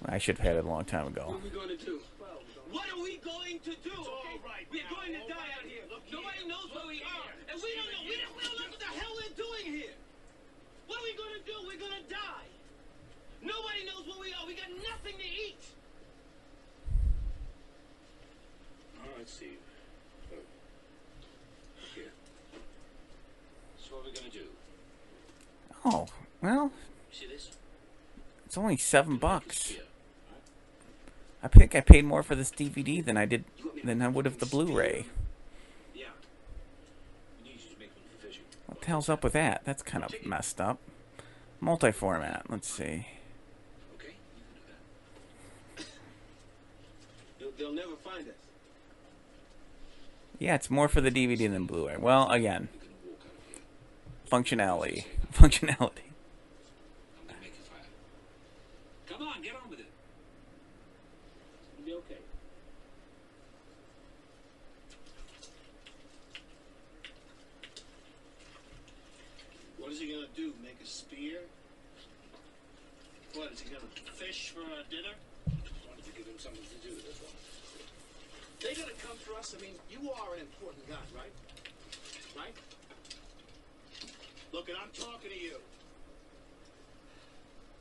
I 0.07 0.19
should 0.19 0.39
have 0.39 0.47
had 0.47 0.57
it 0.57 0.65
a 0.65 0.69
long 0.69 0.85
time 0.85 1.09
ago. 1.09 1.25
What 1.27 1.37
are 1.41 1.45
we 1.45 1.51
going 1.51 1.69
to 1.69 1.85
do? 1.85 2.01
What 2.71 2.87
are 2.93 3.03
we 3.03 3.17
going 3.19 3.59
to 3.61 3.71
do? 3.83 3.91
okay? 3.91 4.39
right 4.47 4.67
We're 4.71 4.83
now. 4.85 4.97
going 4.97 5.13
to 5.13 5.21
All 5.21 5.29
die 5.29 5.35
right. 5.35 5.59
out 5.59 5.67
here. 5.69 5.83
Look 5.91 6.03
Nobody 6.11 6.39
here. 6.39 6.49
knows 6.49 6.71
where 6.73 6.87
Look 6.87 6.95
we 6.95 7.03
are, 7.03 7.31
and 7.51 7.59
we 7.63 7.71
don't 7.75 7.91
know. 7.91 8.03
We 8.09 8.15
don't, 8.17 8.37
we 8.39 8.43
don't 8.47 8.57
know 8.63 8.71
what 8.71 8.79
the 8.81 8.87
hell 8.95 9.13
we're 9.19 9.30
doing 9.41 9.75
here. 9.81 9.97
What 10.87 11.01
are 11.01 11.05
we 11.05 11.17
going 11.17 11.35
to 11.41 11.45
do? 11.47 11.57
We're 11.67 11.81
going 11.81 11.97
to 12.05 12.09
die. 12.13 12.49
Nobody 13.43 13.85
knows 13.87 14.05
where 14.07 14.21
we 14.21 14.33
are. 14.35 14.47
We 14.47 14.55
got 14.55 14.69
nothing 14.71 15.17
to 15.17 15.25
eat. 15.25 15.63
All 19.03 19.09
right, 19.17 19.29
Steve. 19.29 19.59
Look. 20.31 20.45
Here. 21.95 22.05
So 23.79 23.97
what 23.97 24.07
are 24.07 24.11
we 24.11 24.13
gonna 24.19 24.31
do? 24.31 24.47
Oh, 25.87 26.07
well, 26.43 26.71
You 27.11 27.19
see 27.19 27.27
this? 27.27 27.51
it's 28.45 28.59
only 28.59 28.77
seven 28.77 29.17
bucks. 29.17 29.73
I 31.43 31.49
think 31.49 31.75
I 31.75 31.81
paid 31.81 32.05
more 32.05 32.23
for 32.23 32.35
this 32.35 32.51
DVD 32.51 33.03
than 33.03 33.17
I 33.17 33.25
did 33.25 33.45
than 33.83 34.03
I 34.03 34.09
would 34.09 34.27
have 34.27 34.39
the 34.39 34.45
Blu-ray. 34.47 35.07
Yeah. 35.95 36.05
We 37.43 37.49
need 37.49 37.61
you 37.63 37.71
to 37.73 37.79
make 37.81 37.91
one 37.97 38.05
for 38.21 38.70
fishing. 38.81 38.91
hell's 38.93 39.09
up 39.09 39.25
with 39.25 39.33
that? 39.35 39.63
That's 39.65 39.83
kind 39.83 40.05
of 40.05 40.15
messed 40.25 40.61
up. 40.61 40.79
Multi-format. 41.61 42.47
Let's 42.49 42.69
see. 42.69 43.07
Okay, 43.95 44.15
you 44.15 44.43
can 44.45 44.55
do 44.55 44.61
that. 45.77 45.85
They'll, 47.39 47.51
they'll 47.59 47.75
never 47.75 47.97
find 47.97 48.27
us. 48.29 48.35
Yeah, 50.39 50.55
it's 50.55 50.71
more 50.71 50.89
for 50.89 51.01
the 51.03 51.11
DVD 51.11 51.51
than 51.51 51.67
Blu-ray. 51.67 51.99
Well, 51.99 52.31
again, 52.31 52.69
You 52.73 52.81
can 52.81 52.89
walk 53.11 53.21
out 53.27 54.81
of 54.81 54.87
here. 54.87 55.05
functionality. 55.05 55.05
Functionality. 55.35 56.07
I'm 57.21 57.27
gonna 57.29 57.41
make 57.43 57.53
a 57.53 57.63
fire. 57.71 57.87
Come 59.07 59.23
on, 59.29 59.43
get 59.43 59.55
on 59.55 59.69
with 59.71 59.81
it. 59.81 59.87
It'll 61.79 61.85
be 61.87 61.93
okay. 61.95 62.21
What 69.79 69.93
is 69.93 70.01
he 70.01 70.13
gonna 70.13 70.27
do? 70.37 70.53
Make 71.21 71.29
a 71.29 71.37
spear? 71.37 71.41
What 73.35 73.53
is 73.53 73.61
he 73.61 73.69
gonna 73.69 73.85
fish 74.15 74.51
for 74.55 74.61
uh, 74.61 74.83
dinner? 74.91 75.15
Wanted 75.87 76.05
to 76.05 76.13
give 76.17 76.27
him 76.27 76.39
something 76.39 76.65
to 76.65 76.89
do, 76.89 76.95
that's 76.97 77.21
all. 77.21 77.37
They 78.61 78.75
gonna 78.75 78.97
come 79.07 79.17
for 79.19 79.39
us? 79.39 79.55
I 79.57 79.61
mean, 79.61 79.75
you 79.91 80.11
are 80.11 80.35
an 80.35 80.41
important 80.41 80.89
guy, 80.89 80.97
right? 81.15 81.33
Right? 82.37 82.55
Look, 84.53 84.69
and 84.69 84.79
I'm 84.79 84.91
talking 84.95 85.31
to 85.31 85.39
you. 85.39 85.57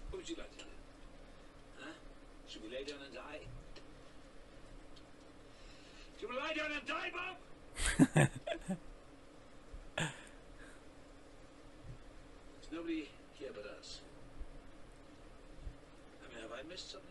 What 0.10 0.20
would 0.20 0.30
you 0.30 0.36
like 0.36 0.52
to 0.58 0.64
do? 0.64 0.70
Huh? 1.80 1.94
Should 2.48 2.64
we 2.64 2.70
lay 2.70 2.84
down 2.84 3.00
and 3.06 3.14
die? 3.14 3.40
Should 6.20 6.30
we 6.30 6.36
lie 6.36 6.54
down 6.54 6.72
and 6.76 6.86
die, 6.86 7.12
Bob? 7.16 8.30
There's 12.70 12.72
nobody 12.72 13.08
here 13.40 13.50
but 13.56 13.66
us. 13.80 14.02
I 16.22 16.28
mean, 16.28 16.44
have 16.44 16.52
I 16.52 16.68
missed 16.80 16.92
something? 16.92 17.10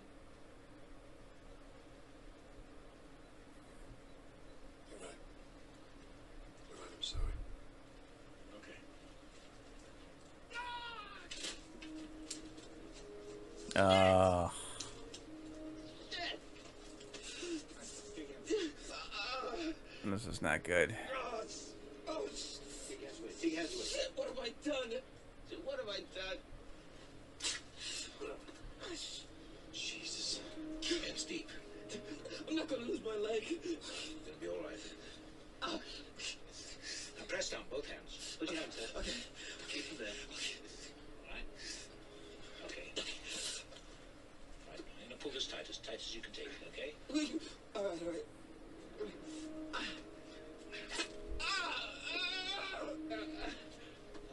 You're 4.91 5.01
right. 5.01 5.21
You're 6.71 6.79
right, 6.79 6.93
I'm 6.97 7.03
sorry. 7.03 7.37
Okay. 8.57 8.79
Uh, 13.77 14.49
this 20.05 20.27
is 20.27 20.41
not 20.41 20.63
good. 20.63 20.97
Oh, 21.15 21.41
it's, 21.43 21.73
oh, 22.09 22.23
it's, 22.25 22.61
Big 22.89 23.03
hands 23.05 23.21
with 23.21 23.31
it. 23.33 23.43
Big 23.43 23.55
hands 23.55 23.71
with 23.77 23.95
it. 23.95 24.13
what 24.17 24.29
have 24.29 24.39
I 24.39 24.51
done? 24.65 25.03
What 25.65 25.79
have 25.79 25.89
I 25.89 26.01
done? 26.15 26.39
Jesus. 29.73 30.41
Hands 30.83 31.25
deep. 31.25 31.49
I'm 32.49 32.57
not 32.57 32.69
gonna 32.69 32.83
lose 32.83 33.01
my 33.05 33.15
leg. 33.17 33.45
It'll 33.63 34.41
be 34.41 34.49
all 34.49 34.65
right. 34.67 34.79
Now 35.63 37.25
press 37.29 37.51
down 37.51 37.61
both 37.71 37.87
hands. 37.87 38.37
Put 38.41 38.51
your 38.51 38.61
hands 38.61 38.77
there. 38.77 39.01
Okay. 39.01 39.13
Keep 39.69 39.89
them 39.89 39.99
there. 39.99 40.15
All 41.27 41.35
right. 41.35 41.45
Okay. 42.65 42.93
Right. 42.97 44.81
I'm 44.81 45.09
gonna 45.09 45.21
pull 45.21 45.33
this 45.33 45.47
tight, 45.47 45.69
as 45.71 45.79
tight 45.79 45.97
as 45.97 46.15
you 46.15 46.21
can 46.21 46.33
take 46.33 46.47
it. 46.47 46.53
Okay. 46.69 46.95
All 47.77 47.85
right, 47.85 48.03
all 48.03 48.09
right. 48.09 48.27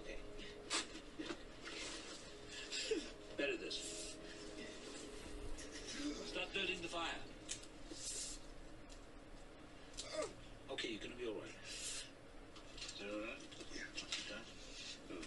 Okay. 0.02 0.22
Better 3.38 3.58
this. 3.58 4.16
Stop 6.36 6.54
dirtying 6.54 6.82
the 6.82 6.88
fire. 6.88 7.16
Okay, 10.72 10.90
you're 10.90 11.00
gonna 11.00 11.16
be 11.16 11.28
all 11.28 11.40
right. 11.40 11.56
Is 11.72 12.04
that 13.00 13.08
all 13.08 13.24
right? 13.24 13.40
Yeah. 13.72 13.88
Not 13.96 14.12
too 14.12 14.24
tight? 14.28 14.44
Good. 15.08 15.24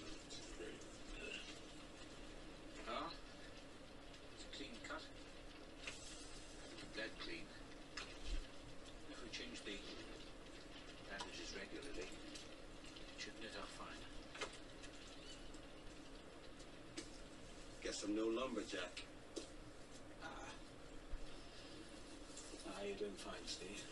Huh? 2.85 3.09
It's 4.37 4.45
a 4.45 4.57
clean 4.57 4.77
cut. 4.87 5.01
Dead 6.97 7.09
clean. 7.25 7.49
If 7.97 9.17
we 9.25 9.29
change 9.33 9.65
the 9.65 9.81
bandages 11.09 11.57
regularly, 11.57 12.13
it 12.13 13.17
should 13.17 13.33
knit 13.41 13.57
up 13.57 13.73
fine. 13.81 14.03
Guess 17.83 18.05
I'm 18.73 18.79
no. 18.81 19.43
Ah, 22.69 22.83
you're 22.87 22.97
doing 22.97 23.11
fine, 23.16 23.35
Steve. 23.47 23.83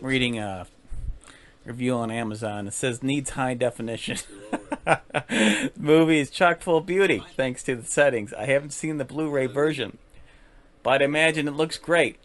I'm 0.00 0.06
reading 0.06 0.38
a 0.38 0.66
review 1.64 1.94
on 1.94 2.10
Amazon. 2.10 2.68
It 2.68 2.74
says 2.74 3.02
needs 3.02 3.30
high 3.30 3.54
definition. 3.54 4.18
movie 5.76 6.20
is 6.20 6.30
chock 6.30 6.60
full 6.60 6.78
of 6.78 6.86
beauty 6.86 7.22
thanks 7.36 7.62
to 7.64 7.76
the 7.76 7.86
settings. 7.86 8.32
I 8.34 8.46
haven't 8.46 8.70
seen 8.72 8.98
the 8.98 9.04
Blu-ray 9.04 9.46
version, 9.46 9.98
but 10.82 11.02
I 11.02 11.06
imagine 11.06 11.48
it 11.48 11.54
looks 11.54 11.78
great. 11.78 12.16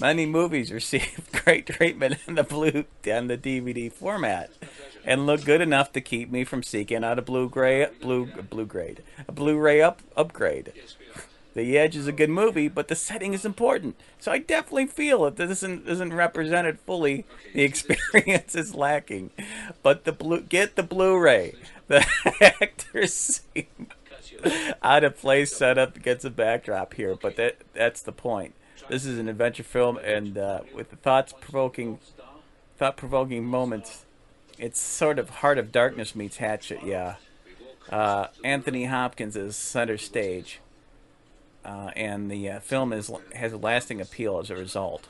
Many 0.00 0.26
movies 0.26 0.72
receive 0.72 1.28
great 1.44 1.66
treatment 1.66 2.16
in 2.26 2.34
the 2.34 2.42
blue 2.42 2.84
and 3.04 3.30
the 3.30 3.38
DVD 3.38 3.92
format, 3.92 4.50
and 5.06 5.24
look 5.24 5.44
good 5.44 5.62
enough 5.62 5.92
to 5.92 6.02
keep 6.02 6.30
me 6.30 6.44
from 6.44 6.62
seeking 6.62 7.02
out 7.04 7.18
a 7.18 7.22
Blu-ray, 7.22 7.88
blue, 8.00 8.26
blue 8.26 8.66
grade, 8.66 9.02
a 9.26 9.32
Blu-ray 9.32 9.80
up 9.80 10.02
upgrade. 10.16 10.72
The 11.54 11.78
Edge 11.78 11.96
is 11.96 12.06
a 12.06 12.12
good 12.12 12.28
movie, 12.28 12.68
but 12.68 12.88
the 12.88 12.94
setting 12.94 13.32
is 13.32 13.46
important. 13.46 13.96
So 14.18 14.30
I 14.30 14.38
definitely 14.38 14.86
feel 14.86 15.24
that 15.24 15.36
this 15.36 15.50
isn't, 15.62 15.88
isn't 15.88 16.12
represented 16.12 16.78
fully. 16.80 17.24
The 17.54 17.62
experience 17.62 18.54
is 18.54 18.74
lacking. 18.74 19.30
But 19.82 20.04
the 20.04 20.12
blue, 20.12 20.42
get 20.42 20.76
the 20.76 20.82
Blu-ray. 20.82 21.54
The 21.88 22.04
actors 22.60 23.14
seem 23.14 23.86
out 24.82 25.04
of 25.04 25.16
place 25.16 25.56
setup 25.56 26.02
gets 26.02 26.24
a 26.24 26.30
backdrop 26.30 26.94
here, 26.94 27.14
but 27.14 27.36
that 27.36 27.56
that's 27.72 28.02
the 28.02 28.12
point. 28.12 28.54
This 28.88 29.06
is 29.06 29.18
an 29.18 29.28
adventure 29.28 29.62
film, 29.62 29.98
and 29.98 30.36
uh, 30.36 30.60
with 30.74 30.90
the 30.90 30.96
thoughts-provoking, 30.96 31.98
thought-provoking 32.76 33.44
moments, 33.44 34.04
it's 34.58 34.80
sort 34.80 35.18
of 35.18 35.30
Heart 35.30 35.58
of 35.58 35.72
Darkness 35.72 36.14
meets 36.14 36.38
Hatchet. 36.38 36.80
Yeah, 36.84 37.16
uh, 37.90 38.28
Anthony 38.44 38.86
Hopkins 38.86 39.36
is 39.36 39.56
center 39.56 39.98
stage, 39.98 40.60
uh, 41.64 41.90
and 41.96 42.30
the 42.30 42.50
uh, 42.50 42.60
film 42.60 42.92
is 42.92 43.10
has 43.34 43.52
a 43.52 43.58
lasting 43.58 44.00
appeal 44.00 44.38
as 44.38 44.50
a 44.50 44.56
result. 44.56 45.08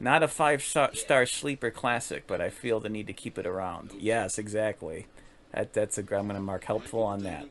Not 0.00 0.22
a 0.24 0.28
five-star 0.28 1.24
sleeper 1.24 1.70
classic, 1.70 2.26
but 2.26 2.40
I 2.40 2.50
feel 2.50 2.80
the 2.80 2.88
need 2.88 3.06
to 3.06 3.12
keep 3.12 3.38
it 3.38 3.46
around. 3.46 3.92
Yes, 3.98 4.38
exactly. 4.38 5.06
That 5.52 5.72
that's 5.72 5.98
a 5.98 6.00
I'm 6.00 6.06
going 6.06 6.34
to 6.34 6.40
mark 6.40 6.64
helpful 6.64 7.02
on 7.02 7.22
that. 7.22 7.46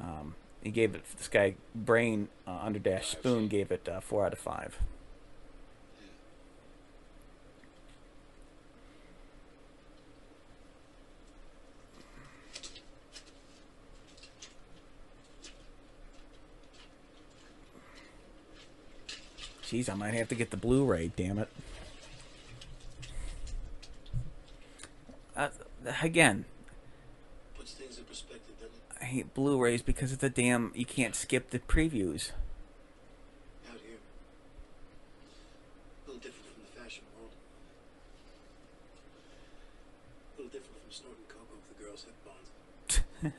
Um, 0.00 0.36
he 0.62 0.70
gave 0.70 0.94
it 0.94 1.02
this 1.16 1.28
guy 1.28 1.54
Brain 1.74 2.28
uh, 2.46 2.58
under 2.62 2.78
dash 2.78 3.08
Spoon 3.08 3.48
gave 3.48 3.72
it 3.72 3.88
uh, 3.88 4.00
four 4.00 4.24
out 4.24 4.32
of 4.32 4.38
five. 4.38 4.78
Jeez, 19.68 19.90
I 19.90 19.94
might 19.94 20.14
have 20.14 20.28
to 20.30 20.34
get 20.34 20.50
the 20.50 20.56
Blu-ray. 20.56 21.12
Damn 21.14 21.38
it. 21.38 21.50
Uh, 25.36 25.50
again, 26.02 26.46
Puts 27.54 27.72
things 27.72 27.98
in 27.98 28.04
perspective, 28.04 28.54
doesn't 28.58 28.74
it? 28.74 29.02
I 29.02 29.04
hate 29.04 29.34
Blu-rays 29.34 29.82
because 29.82 30.10
of 30.10 30.20
the 30.20 30.30
damn. 30.30 30.72
You 30.74 30.86
can't 30.86 31.14
skip 31.14 31.50
the 31.50 31.58
previews. 31.58 32.32
Out 33.70 33.78
here. 33.86 33.98
A 36.06 36.10
little 36.10 36.22
different 36.22 36.46
from 36.46 36.62
the 36.64 36.80
fashion 36.80 37.04
world. 37.18 37.32
A 40.34 40.40
little 40.40 40.50
different 40.50 40.82
from 40.82 40.90
snorting 40.90 41.24
cocoa 41.28 41.56
with 41.56 41.76
the 41.76 41.84
girls' 41.84 42.04
hip 42.04 42.16
bones. 42.24 43.34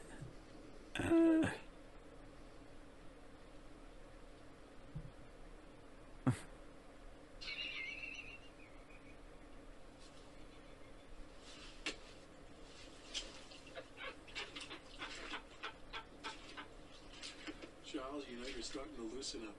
Charles, 17.91 18.23
you 18.29 18.37
know 18.37 18.45
you're 18.53 18.61
starting 18.61 18.93
to 18.97 19.15
loosen 19.15 19.41
up. 19.47 19.55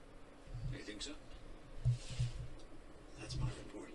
You 0.71 0.79
think 0.79 1.01
so? 1.01 1.11
That's 3.19 3.35
my 3.37 3.47
report. 3.47 3.89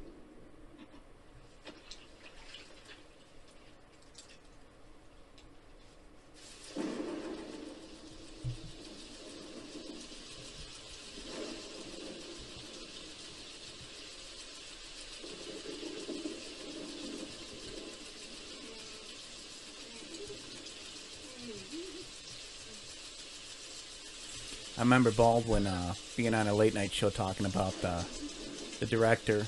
Remember 24.87 25.11
Baldwin 25.11 25.67
uh, 25.67 25.95
being 26.17 26.33
on 26.33 26.47
a 26.47 26.55
late 26.55 26.75
night 26.75 26.93
show 26.93 27.11
talking 27.11 27.45
about 27.45 27.73
the 27.83 28.07
the 28.79 28.87
director, 28.87 29.47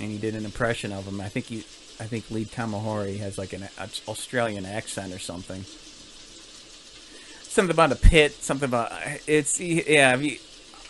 and 0.00 0.10
he 0.10 0.18
did 0.18 0.34
an 0.34 0.44
impression 0.44 0.92
of 0.92 1.06
him. 1.06 1.20
I 1.20 1.28
think 1.28 1.46
he, 1.46 1.58
I 1.98 2.06
think 2.06 2.30
Lee 2.30 2.44
Tamahori 2.44 3.18
has 3.18 3.36
like 3.36 3.52
an 3.52 3.68
Australian 4.06 4.64
accent 4.64 5.12
or 5.12 5.18
something. 5.18 5.64
Something 7.42 7.74
about 7.74 7.92
a 7.92 7.96
pit. 7.96 8.32
Something 8.32 8.68
about 8.68 8.92
it's 9.26 9.60
yeah. 9.60 10.16
You, 10.16 10.38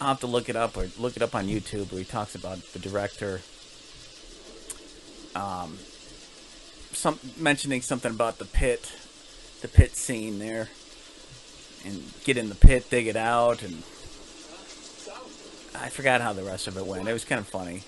I'll 0.00 0.08
have 0.08 0.20
to 0.20 0.26
look 0.26 0.48
it 0.48 0.56
up 0.56 0.76
or 0.76 0.88
look 0.98 1.16
it 1.16 1.22
up 1.22 1.34
on 1.34 1.46
YouTube 1.46 1.90
where 1.90 2.00
he 2.00 2.04
talks 2.04 2.34
about 2.34 2.58
the 2.72 2.78
director. 2.78 3.40
Um, 5.34 5.78
some 6.92 7.18
mentioning 7.38 7.80
something 7.80 8.10
about 8.10 8.38
the 8.38 8.44
pit, 8.44 8.92
the 9.62 9.68
pit 9.68 9.96
scene 9.96 10.38
there, 10.38 10.68
and 11.84 12.02
get 12.24 12.36
in 12.36 12.48
the 12.48 12.54
pit, 12.54 12.88
dig 12.90 13.06
it 13.06 13.16
out, 13.16 13.62
and 13.62 13.82
I 15.74 15.88
forgot 15.88 16.20
how 16.20 16.32
the 16.32 16.44
rest 16.44 16.68
of 16.68 16.76
it 16.76 16.86
went. 16.86 17.08
It 17.08 17.12
was 17.12 17.24
kind 17.24 17.40
of 17.40 17.48
funny. 17.48 17.82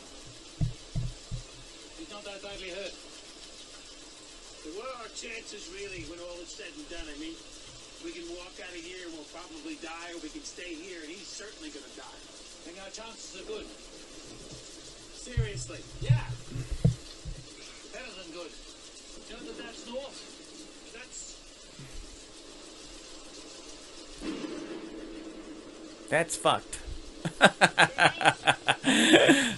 He's 1.98 2.10
not 2.10 2.24
that 2.24 2.42
badly 2.42 2.70
hurt. 2.70 2.94
So 4.64 4.70
what 4.74 4.86
are 4.90 4.98
our 5.04 5.12
chances 5.14 5.70
really 5.70 6.02
when 6.10 6.18
all 6.18 6.40
is 6.42 6.48
said 6.50 6.72
and 6.74 6.88
done? 6.90 7.06
I 7.06 7.14
mean, 7.20 7.36
we 8.02 8.10
can 8.10 8.26
walk 8.34 8.58
out 8.58 8.74
of 8.74 8.82
here 8.82 9.06
and 9.06 9.14
we'll 9.14 9.30
probably 9.30 9.78
die, 9.78 10.10
or 10.10 10.18
we 10.24 10.28
can 10.28 10.42
stay 10.42 10.74
here 10.74 11.00
and 11.04 11.10
he's 11.12 11.28
certainly 11.28 11.70
gonna 11.70 11.86
die. 11.94 12.02
I 12.02 12.60
think 12.66 12.82
our 12.82 12.90
chances 12.90 13.38
are 13.38 13.46
good. 13.46 13.68
Seriously. 15.14 15.80
Yeah. 16.02 16.24
Better 17.92 18.12
than 18.18 18.32
good. 18.34 18.52
Know 19.30 19.38
that 19.38 19.56
that's 19.56 19.86
north. 19.86 20.18
That's 20.92 21.34
That's 26.14 26.36
fucked. 26.36 26.78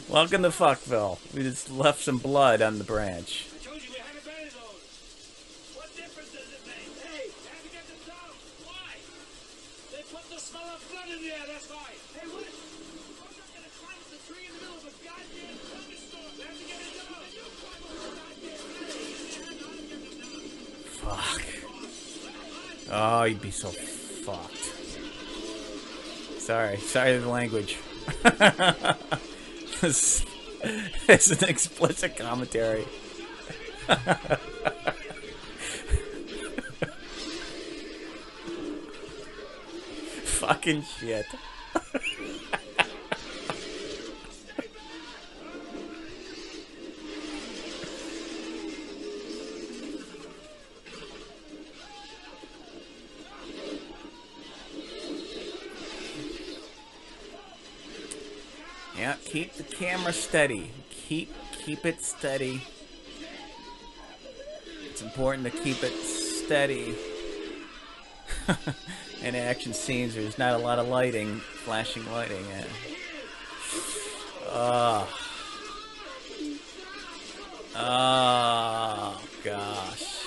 Welcome 0.09 0.41
to 0.41 0.49
Fuckville. 0.49 1.19
We 1.35 1.43
just 1.43 1.71
left 1.71 2.01
some 2.01 2.17
blood 2.17 2.63
on 2.63 2.79
the 2.79 2.85
branch. 2.85 3.45
I 3.53 3.61
told 3.61 3.85
you 3.85 3.93
we 3.93 4.01
had 4.01 4.17
a 4.17 4.25
better 4.25 4.49
those. 4.57 5.77
What 5.77 5.93
difference 5.93 6.33
does 6.33 6.49
it 6.49 6.65
make? 6.65 6.97
Hey, 7.05 7.29
you 7.29 7.45
have 7.53 7.61
to 7.61 7.69
get 7.69 7.85
them 7.85 8.01
down. 8.09 8.33
Why? 8.65 8.89
They 9.93 10.01
put 10.09 10.25
the 10.33 10.41
smell 10.41 10.65
of 10.65 10.81
blood 10.89 11.13
in 11.13 11.29
the 11.29 11.37
air, 11.37 11.45
that's 11.45 11.69
why. 11.69 11.93
Hey, 12.17 12.25
what? 12.25 12.49
I'm 12.49 13.37
not 13.37 13.53
gonna 13.53 13.69
climb 13.77 14.01
up 14.01 14.09
the 14.09 14.21
tree 14.25 14.49
in 14.49 14.57
the 14.57 14.65
middle 14.65 14.81
of 14.81 14.89
a 14.89 14.97
goddamn 15.05 15.61
thunderstorm. 15.61 16.41
We 16.41 16.49
have 16.49 16.57
to 16.57 16.65
get 16.73 16.81
it 16.81 17.05
down. 17.05 17.21
You 17.37 17.45
climb 17.53 17.85
up 17.85 18.01
the 18.01 18.17
goddamn 18.17 18.65
tree. 18.65 19.61
Get 19.93 20.01
them 20.09 20.25
down. 20.25 20.41
Fuck. 21.05 21.45
Oh, 22.97 23.29
you'd 23.29 23.45
be 23.45 23.53
so 23.53 23.69
fucked. 24.25 24.56
Sorry, 26.47 26.77
sorry 26.77 27.19
the 27.19 27.29
language. 27.29 27.77
this 29.81 30.25
is 31.09 31.43
an 31.43 31.49
explicit 31.49 32.17
commentary. 32.17 32.85
Fucking 40.39 40.85
shit. 41.01 41.27
keep 59.27 59.55
the 59.55 59.65
camera 59.65 60.13
steady. 60.13 60.71
Keep 60.91 61.35
keep 61.65 61.85
it 61.85 62.01
steady. 62.01 62.63
It's 64.89 65.03
important 65.03 65.45
to 65.45 65.51
keep 65.51 65.83
it 65.83 65.93
steady. 65.93 66.95
In 69.23 69.35
action 69.35 69.75
scenes, 69.75 70.15
there's 70.15 70.39
not 70.39 70.55
a 70.55 70.59
lot 70.59 70.79
of 70.79 70.89
lighting, 70.89 71.41
flashing 71.65 72.11
lighting. 72.13 72.45
Yeah. 72.49 72.65
Oh. 74.49 75.09
Oh 77.75 79.21
gosh. 79.43 80.23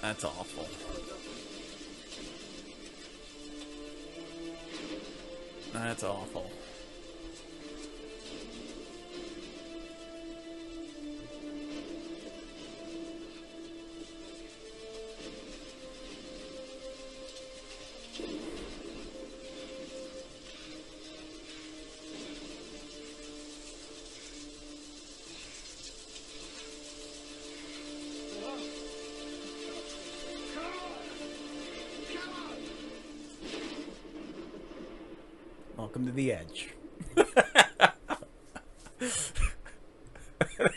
That's 0.00 0.24
awful. 0.24 0.83
That's 5.74 6.04
awful. 6.04 6.53
To 36.04 36.10
the 36.10 36.32
edge. 36.32 36.74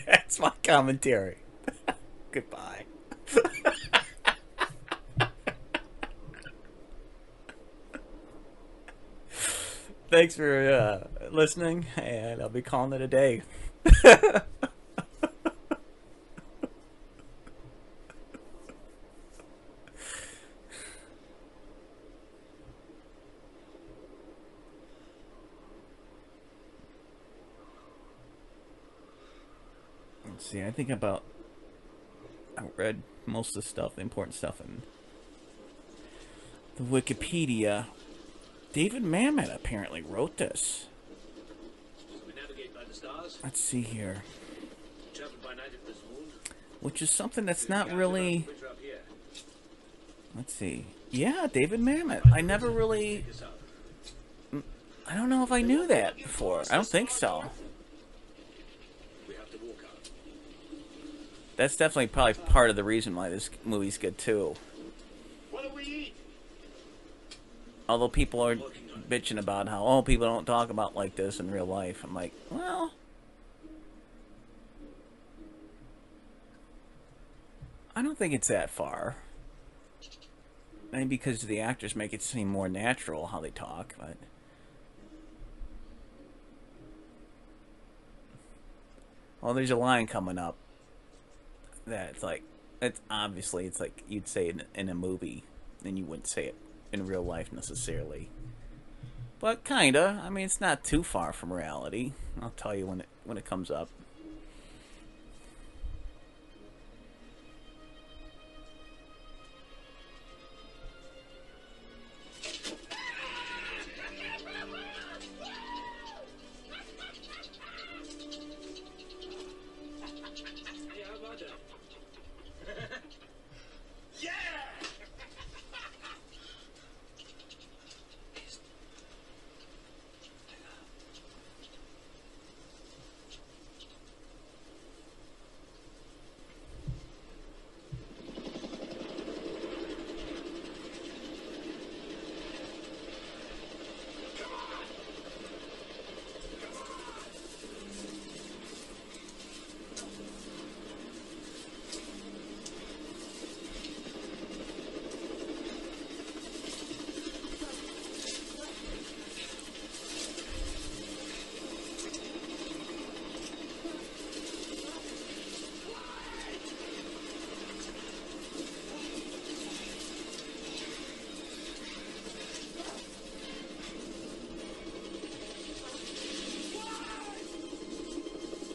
That's 0.06 0.40
my 0.40 0.54
commentary. 0.64 1.40
Goodbye. 2.32 2.86
Thanks 10.10 10.38
for 10.38 10.72
uh, 10.72 11.08
listening, 11.30 11.88
and 11.98 12.42
I'll 12.42 12.48
be 12.48 12.62
calling 12.62 12.94
it 12.94 13.02
a 13.02 13.08
day. 13.08 13.42
Think 30.78 30.90
about. 30.92 31.24
I 32.56 32.66
read 32.76 33.02
most 33.26 33.50
of 33.50 33.64
the 33.64 33.68
stuff, 33.68 33.96
the 33.96 34.02
important 34.02 34.36
stuff 34.36 34.62
in 34.62 34.84
the 36.76 36.84
Wikipedia. 36.84 37.88
David 38.74 39.04
Mamet 39.04 39.54
apparently 39.54 40.04
wrote 40.04 40.38
this. 40.38 40.86
We 42.28 42.34
navigate 42.34 42.76
by 42.76 42.84
the 42.88 42.94
stars, 42.94 43.40
Let's 43.44 43.60
see 43.60 43.82
here. 43.82 44.18
travel 45.16 45.34
by 45.44 45.56
night 45.56 45.72
if 45.74 45.84
there's 45.84 45.98
moon. 46.12 46.28
Which 46.80 47.02
is 47.02 47.10
something 47.10 47.46
that's 47.46 47.68
not 47.68 47.92
really. 47.92 48.40
Bridge 48.40 48.58
up 48.70 48.78
here. 48.80 49.00
Let's 50.36 50.54
see. 50.54 50.86
Yeah, 51.10 51.48
David 51.52 51.80
Mamet. 51.80 52.32
I 52.32 52.42
never 52.42 52.70
really. 52.70 53.26
I 55.10 55.16
don't 55.16 55.30
know 55.30 55.44
if 55.44 55.52
I 55.52 55.62
knew 55.62 55.88
that 55.88 56.18
before. 56.18 56.64
I 56.70 56.76
don't 56.76 56.86
think 56.86 57.10
so. 57.10 57.46
We 59.28 59.34
have 59.36 59.50
to 59.52 59.58
walk 59.66 59.78
out. 59.86 60.10
That's 61.58 61.76
definitely 61.76 62.08
probably 62.08 62.36
part 62.36 62.70
of 62.70 62.76
the 62.76 62.84
reason 62.84 63.16
why 63.16 63.30
this 63.30 63.50
movie's 63.66 63.98
good 63.98 64.18
too. 64.18 64.54
What 65.50 65.64
do 65.64 65.76
we 65.76 65.84
eat? 65.84 66.14
Although 67.90 68.10
people 68.10 68.46
are 68.46 68.56
bitching 69.10 69.40
about 69.40 69.68
how 69.68 69.84
oh 69.84 70.04
people 70.04 70.28
don't 70.28 70.46
talk 70.46 70.70
about 70.70 70.96
like 70.96 71.16
this 71.16 71.40
in 71.40 71.50
real 71.50 71.66
life. 71.66 72.04
I'm 72.04 72.14
like, 72.14 72.34
well, 72.52 72.94
I 77.96 78.04
don't 78.04 78.18
think 78.18 78.36
it's 78.36 78.50
that 78.50 78.70
far. 78.70 79.16
Maybe 80.92 81.06
because 81.06 81.42
the 81.42 81.60
actors 81.60 81.96
make 81.96 82.14
it 82.14 82.22
seem 82.22 82.48
more 82.48 82.70
natural 82.70 83.28
how 83.28 83.40
they 83.40 83.50
talk, 83.50 83.96
but 83.98 84.16
well, 89.42 89.56
there's 89.56 89.72
a 89.72 89.76
line 89.76 90.06
coming 90.06 90.38
up 90.38 90.56
that 91.88 92.12
it's 92.12 92.24
like 92.24 92.44
it's 92.82 93.02
obviously 93.10 93.66
it's 93.66 93.80
like 93.80 94.04
you'd 94.08 94.28
say 94.28 94.48
it 94.50 94.68
in 94.76 94.90
a 94.90 94.96
movie, 94.96 95.44
and 95.84 95.98
you 95.98 96.06
wouldn't 96.06 96.28
say 96.28 96.46
it 96.46 96.56
in 96.92 97.06
real 97.06 97.24
life 97.24 97.52
necessarily. 97.52 98.30
But 99.40 99.64
kinda. 99.64 100.22
I 100.24 100.30
mean, 100.30 100.46
it's 100.46 100.62
not 100.62 100.84
too 100.84 101.04
far 101.04 101.32
from 101.34 101.54
reality. 101.54 102.14
I'll 102.42 102.52
tell 102.52 102.76
you 102.76 102.88
when 102.88 103.02
it 103.02 103.08
when 103.24 103.38
it 103.38 103.46
comes 103.46 103.70
up. 103.70 103.90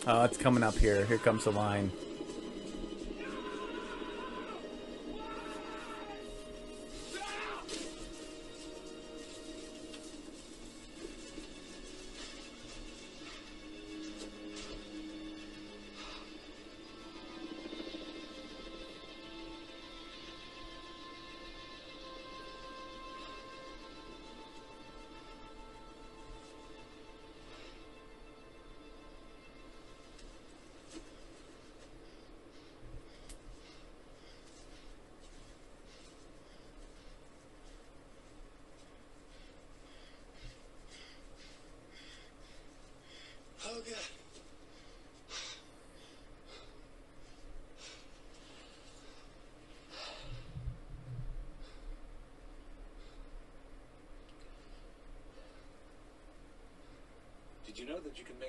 Oh, 0.04 0.24
it's 0.24 0.36
coming 0.36 0.64
up 0.64 0.76
here. 0.76 1.04
Here 1.04 1.18
comes 1.18 1.44
the 1.44 1.52
line. 1.52 1.92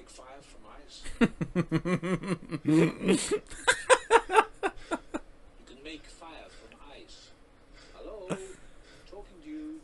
Make 0.03 0.09
fire 0.09 0.41
from 0.41 0.61
ice? 0.85 1.01
you 2.65 2.91
can 5.65 5.83
make 5.83 6.05
fire 6.05 6.49
from 6.49 6.77
ice. 6.93 7.29
Hello? 7.95 8.27
Talking 9.09 9.37
to 9.43 9.49
you. 9.49 9.79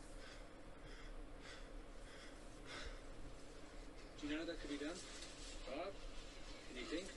Do 4.22 4.28
you 4.28 4.38
know 4.38 4.46
that 4.46 4.60
could 4.60 4.70
be 4.72 4.78
done? 4.78 4.90
Bob? 5.68 5.94
Can 6.68 6.78
you 6.78 6.86
think? 6.86 7.08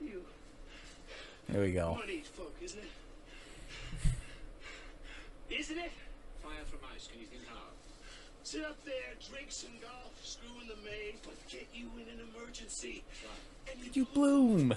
You 0.00 0.22
There 1.48 1.62
we 1.62 1.72
go. 1.72 1.94
money 1.98 2.22
folk, 2.22 2.54
isn't 2.62 2.78
it? 2.78 2.90
Isn't 5.58 5.78
it? 5.78 5.90
Fire 6.42 6.52
from 6.70 6.78
ice. 6.94 7.08
Can 7.08 7.20
you 7.20 7.26
think 7.26 7.42
how? 7.48 7.56
Sit 8.42 8.64
up 8.64 8.82
there, 8.84 9.14
drink 9.30 9.46
some 9.50 9.70
golf, 9.80 10.10
screw 10.24 10.48
in 10.62 10.66
the 10.66 10.74
maid, 10.84 11.16
but 11.22 11.34
get 11.48 11.68
you 11.74 11.86
in 11.96 12.08
an 12.08 12.26
emergency. 12.34 13.04
And 13.70 13.94
You 13.94 14.06
bloom. 14.06 14.74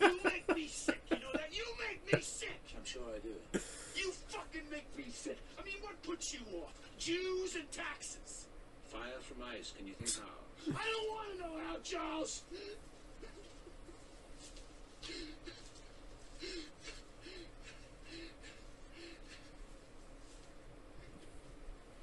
You 0.00 0.20
make 0.24 0.48
me 0.54 0.66
sick, 0.68 1.00
you 1.10 1.16
know 1.18 1.32
that? 1.34 1.50
You 1.52 1.64
make 1.78 2.10
me 2.10 2.20
sick! 2.22 2.60
I'm 2.76 2.84
sure 2.84 3.02
I 3.14 3.18
do. 3.18 3.60
You 3.96 4.12
fucking 4.28 4.62
make 4.70 4.86
me 4.96 5.12
sick! 5.12 5.36
I 5.60 5.64
mean, 5.64 5.74
what 5.82 6.00
puts 6.02 6.32
you 6.32 6.40
off? 6.62 6.72
Jews 6.98 7.56
and 7.56 7.70
taxes! 7.72 8.46
Fire 8.86 9.20
from 9.20 9.42
ice. 9.54 9.72
Can 9.76 9.86
you 9.86 9.94
think 9.94 10.14
how? 10.16 10.78
I 10.80 10.84
don't 10.86 11.08
want 11.10 11.32
to 11.32 11.38
know 11.42 11.60
how, 11.68 11.76
Charles! 11.82 12.44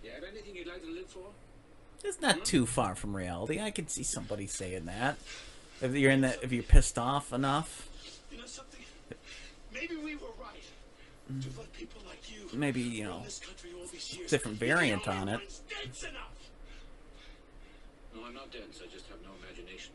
You 0.03 0.11
have 0.13 0.23
anything 0.23 0.55
you'd 0.55 0.67
like 0.67 0.81
to 0.83 0.89
live 0.91 1.07
for? 1.07 1.29
It's 2.03 2.21
not 2.95 3.01
too 3.01 3.01
far 3.01 3.01
from 3.01 3.15
reality. 3.15 3.59
I 3.61 3.71
can 3.71 3.87
see 3.87 4.03
somebody 4.03 4.47
saying 4.47 4.85
that. 4.85 5.17
If 5.81 5.95
you're 5.95 6.11
in 6.11 6.21
that, 6.21 6.39
if 6.43 6.51
you're 6.51 6.63
pissed 6.63 6.97
off 6.97 7.33
enough, 7.33 7.89
You 8.31 8.37
know 8.39 8.45
something? 8.45 8.81
Maybe 9.73 9.95
we 9.97 10.15
were 10.15 10.27
right 10.39 11.41
to 11.41 11.47
let 11.57 11.73
people 11.73 12.01
like 12.07 12.21
you 12.31 12.47
maybe 12.57 12.79
you 12.81 13.03
know 13.03 13.21
this 13.23 13.39
country 13.39 13.71
all 13.79 13.87
these 13.87 14.15
years. 14.15 14.29
different 14.29 14.57
variant 14.59 15.07
on 15.07 15.27
it. 15.27 15.39
dense 15.83 16.03
enough. 16.03 16.31
No, 18.15 18.25
I'm 18.25 18.33
not 18.33 18.51
dense. 18.51 18.79
I 18.81 18.87
just 18.93 19.07
have 19.09 19.17
no 19.23 19.29
imagination. 19.43 19.91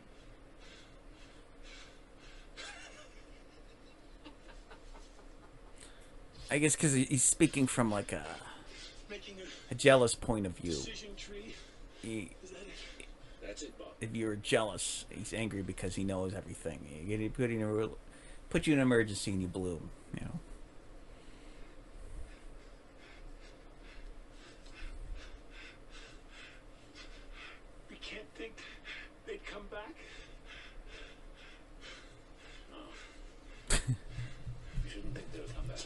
I 6.49 6.57
guess 6.57 6.75
because 6.75 6.93
he's 6.93 7.23
speaking 7.23 7.65
from 7.65 7.89
like 7.89 8.11
a, 8.11 8.23
Making 9.09 9.35
a 9.39 9.71
a 9.73 9.75
jealous 9.75 10.15
point 10.15 10.45
of 10.45 10.51
view. 10.57 10.71
decision 10.73 11.15
tree. 11.15 11.55
He, 12.01 12.17
Is 12.19 12.19
that 12.19 12.25
it? 12.40 12.40
That's 13.51 13.63
it, 13.63 13.77
Bob. 13.77 13.89
if 13.99 14.15
you're 14.15 14.37
jealous, 14.37 15.03
he's 15.09 15.33
angry 15.33 15.61
because 15.61 15.95
he 15.95 16.05
knows 16.05 16.33
everything. 16.33 16.87
You 17.05 17.17
get 17.17 17.33
put 17.33 17.51
in 17.51 17.61
a 17.61 17.89
put 18.49 18.65
you 18.65 18.71
in 18.71 18.79
an 18.79 18.83
emergency 18.83 19.31
and 19.31 19.41
you 19.41 19.49
bloom. 19.49 19.89
You 20.13 20.21
know. 20.21 20.39
We 27.89 27.97
can't 27.97 28.23
think 28.37 28.53
they'd 29.27 29.45
come 29.45 29.63
back. 29.69 29.95
You 33.69 34.89
shouldn't 34.89 35.13
think 35.13 35.29
they'll 35.33 35.43
come 35.53 35.67
back. 35.67 35.81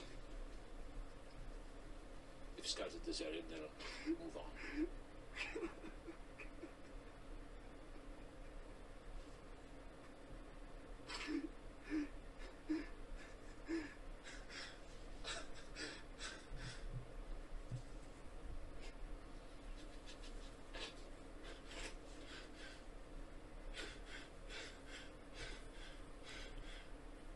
If 2.59 2.69
scouted 2.69 3.03
this 3.07 3.21
area, 3.21 3.41
they'll 3.49 4.13
move 4.13 4.37
on. 4.37 4.43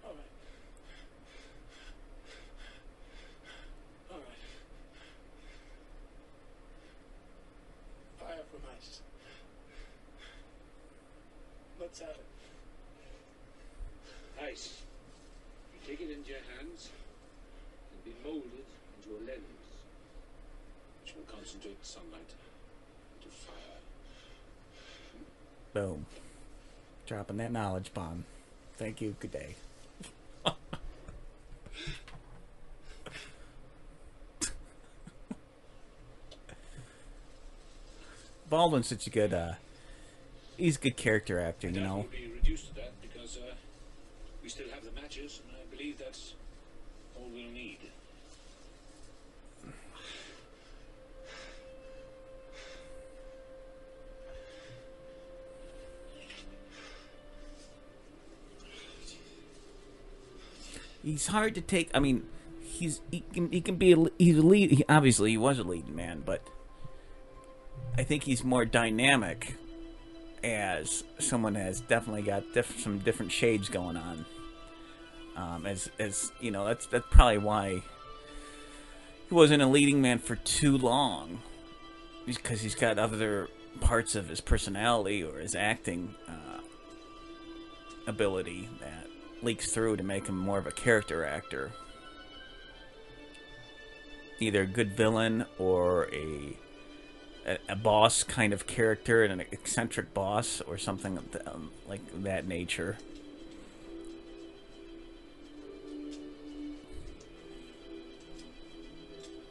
All 0.04 0.12
right. 0.12 0.24
All 4.12 4.18
right. 8.66 8.69
Fire 8.80 9.02
from 9.40 9.60
ice. 10.20 10.40
Let's 11.80 12.00
have 12.00 12.10
it. 12.10 12.26
Ice. 14.44 14.82
You 15.74 15.80
take 15.88 16.02
it 16.02 16.12
into 16.12 16.30
your 16.30 16.40
hands 16.58 16.90
and 17.92 18.04
be 18.06 18.14
molded 18.24 18.66
into 18.98 19.10
a 19.16 19.20
lens, 19.26 19.66
which 21.04 21.16
will 21.16 21.24
concentrate 21.24 21.80
the 21.80 21.88
sunlight 21.88 22.34
into 23.18 23.30
fire. 23.36 23.80
Boom. 25.74 26.06
Dropping 27.06 27.38
that 27.38 27.52
knowledge 27.52 27.94
bomb. 27.94 28.26
Thank 28.78 29.02
you. 29.02 29.16
Good 29.20 29.32
day. 29.32 29.56
Baldwin's 38.60 38.88
such 38.88 39.08
a 39.08 39.10
good, 39.10 39.34
uh, 39.34 39.54
he's 40.58 40.76
a 40.76 40.80
good 40.82 40.98
character 40.98 41.40
actor, 41.40 41.70
you 41.70 41.80
know. 41.80 42.08
be 42.12 42.28
reduced 42.28 42.68
to 42.68 42.76
that 42.76 42.92
because 43.02 43.38
uh, 43.38 43.54
we 44.44 44.50
still 44.50 44.68
have 44.74 44.84
the 44.84 44.92
matches, 45.02 45.40
and 45.48 45.56
I 45.56 45.74
believe 45.74 45.98
that's 45.98 46.34
all 47.16 47.30
we'll 47.34 47.50
need. 47.52 47.78
He's 61.02 61.28
hard 61.28 61.56
to 61.56 61.62
take. 61.62 61.90
I 61.94 62.00
mean, 62.00 62.28
he's 62.62 63.00
he 63.10 63.24
can 63.34 63.50
he 63.54 63.62
can 63.62 63.78
be 63.78 63.94
a, 63.94 64.06
he's 64.18 64.38
a 64.38 64.42
lead. 64.42 64.72
He, 64.72 64.84
obviously, 64.90 65.32
he 65.32 65.38
was 65.38 65.60
a 65.60 65.64
leading 65.64 65.96
man, 65.96 66.24
but 66.26 66.42
I 68.00 68.04
think 68.04 68.24
he's 68.24 68.46
more 68.46 68.64
dynamic 68.64 69.56
as 70.42 71.04
someone 71.20 71.56
has 71.56 71.82
definitely 71.82 72.22
got 72.22 72.54
diff- 72.54 72.80
some 72.80 73.00
different 73.00 73.30
shades 73.30 73.68
going 73.68 73.98
on. 73.98 74.26
Um, 75.36 75.66
as 75.66 75.92
as 76.00 76.32
you 76.40 76.50
know, 76.50 76.64
that's 76.64 76.86
that's 76.86 77.06
probably 77.12 77.40
why 77.40 77.84
he 79.28 79.36
wasn't 79.36 79.62
a 79.62 79.66
leading 79.66 80.02
man 80.02 80.18
for 80.20 80.38
too 80.38 80.78
long, 80.78 81.42
because 82.26 82.62
he's 82.62 82.74
got 82.74 82.98
other 82.98 83.50
parts 83.82 84.16
of 84.16 84.30
his 84.30 84.40
personality 84.40 85.22
or 85.22 85.40
his 85.40 85.54
acting 85.54 86.16
uh, 86.26 86.62
ability 88.08 88.70
that 88.80 89.08
leaks 89.42 89.74
through 89.74 89.98
to 89.98 90.04
make 90.04 90.28
him 90.28 90.38
more 90.38 90.58
of 90.58 90.68
a 90.68 90.72
character 90.72 91.26
actor. 91.26 91.74
Either 94.40 94.62
a 94.62 94.68
good 94.68 94.96
villain 94.96 95.46
or 95.58 96.08
a 96.14 96.56
a, 97.46 97.58
a 97.70 97.76
boss 97.76 98.24
kind 98.24 98.54
of 98.54 98.68
character 98.68 99.24
and 99.24 99.34
an 99.34 99.48
eccentric 99.52 100.14
boss 100.14 100.62
or 100.62 100.78
something 100.78 101.18
um, 101.48 101.72
like 101.88 102.02
that 102.24 102.48
nature. 102.48 102.98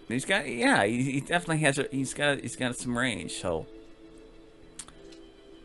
He's 0.09 0.25
got 0.25 0.49
yeah, 0.49 0.85
he, 0.85 1.03
he 1.03 1.21
definitely 1.21 1.59
has 1.59 1.79
a 1.79 1.87
he's 1.91 2.15
got 2.15 2.41
he's 2.41 2.57
got 2.57 2.77
some 2.77 2.97
range. 2.97 3.33
So, 3.33 3.67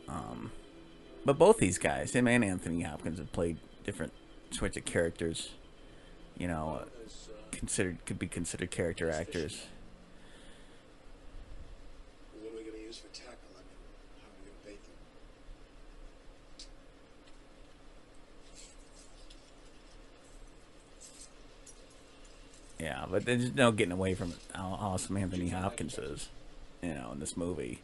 um, 0.09 0.51
but 1.23 1.37
both 1.37 1.59
these 1.59 1.77
guys, 1.77 2.11
him 2.11 2.27
and 2.27 2.43
Anthony 2.43 2.81
Hopkins, 2.81 3.19
have 3.19 3.31
played 3.31 3.57
different 3.85 4.11
sorts 4.51 4.75
of 4.75 4.83
characters. 4.83 5.51
You 6.37 6.49
know, 6.49 6.81
uh, 6.81 6.85
considered 7.51 8.05
could 8.05 8.19
be 8.19 8.27
considered 8.27 8.69
character 8.69 9.09
actors. 9.09 9.67
What 12.93 12.99
are 12.99 13.07
we 13.07 13.09
going 13.09 13.13
to 13.13 13.19
use 13.19 13.25
for 13.25 13.25
tackle? 13.25 13.49
I 13.55 13.61
mean, 13.65 14.21
how 14.21 14.27
are 14.29 14.43
we 14.45 14.51
bait 14.71 14.83
them? 14.85 14.93
Yeah, 22.79 23.05
but 23.09 23.25
there's 23.25 23.53
no 23.55 23.71
getting 23.71 23.91
away 23.91 24.13
from 24.13 24.33
how 24.53 24.77
awesome 24.79 25.17
Anthony 25.17 25.49
Hopkins 25.49 25.97
is. 25.97 26.29
You 26.81 26.93
know, 26.93 27.11
in 27.13 27.19
this 27.19 27.37
movie, 27.37 27.79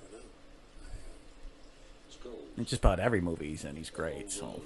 I 0.00 0.04
don't 0.04 0.12
know. 0.12 0.26
I, 0.84 0.86
uh, 0.86 2.06
It's 2.06 2.16
gold. 2.16 2.38
it's 2.56 2.70
just 2.70 2.82
about 2.82 3.00
every 3.00 3.20
movie 3.20 3.48
he's 3.48 3.64
in. 3.64 3.74
He's 3.76 3.90
great. 3.90 4.30
So. 4.30 4.62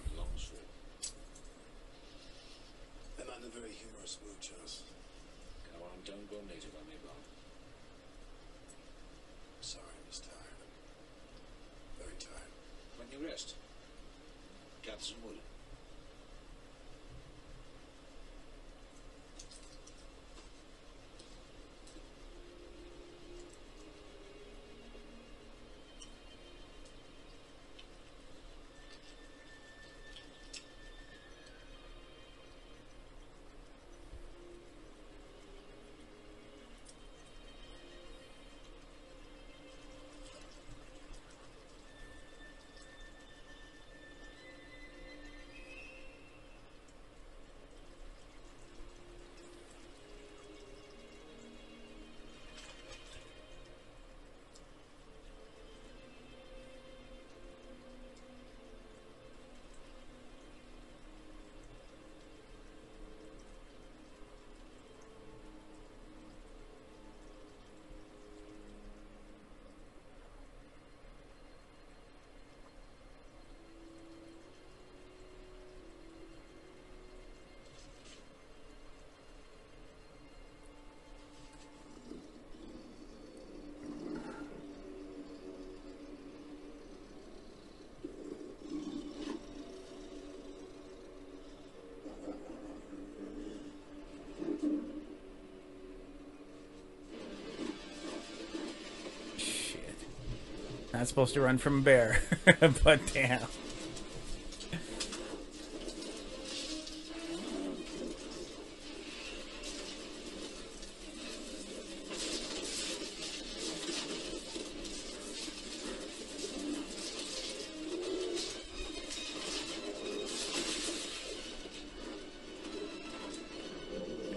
Supposed 101.07 101.35
to 101.35 101.41
run 101.41 101.57
from 101.57 101.79
a 101.79 101.83
bear, 101.83 102.21
but 102.85 103.01
damn. 103.15 103.41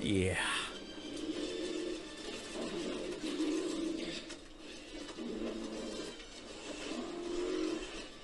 Yeah. 0.02 0.38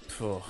Phew. 0.07 0.41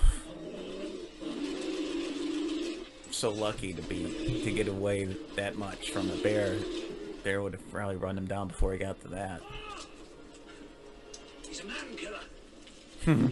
So 3.09 3.31
lucky 3.55 3.71
to 3.71 3.81
be 3.83 4.41
to 4.43 4.51
get 4.51 4.67
away 4.67 5.05
that 5.35 5.57
much 5.57 5.91
from 5.91 6.11
a 6.11 6.15
bear. 6.17 6.57
Bear 7.23 7.41
would 7.41 7.53
have 7.53 7.71
probably 7.71 7.95
run 7.95 8.17
him 8.17 8.25
down 8.25 8.49
before 8.49 8.73
he 8.73 8.77
got 8.77 9.01
to 9.03 9.07
that. 9.09 9.41
He's 11.47 11.61
a 11.61 11.65
man 11.65 11.75
killer. 11.95 12.19
Hmm. 13.05 13.27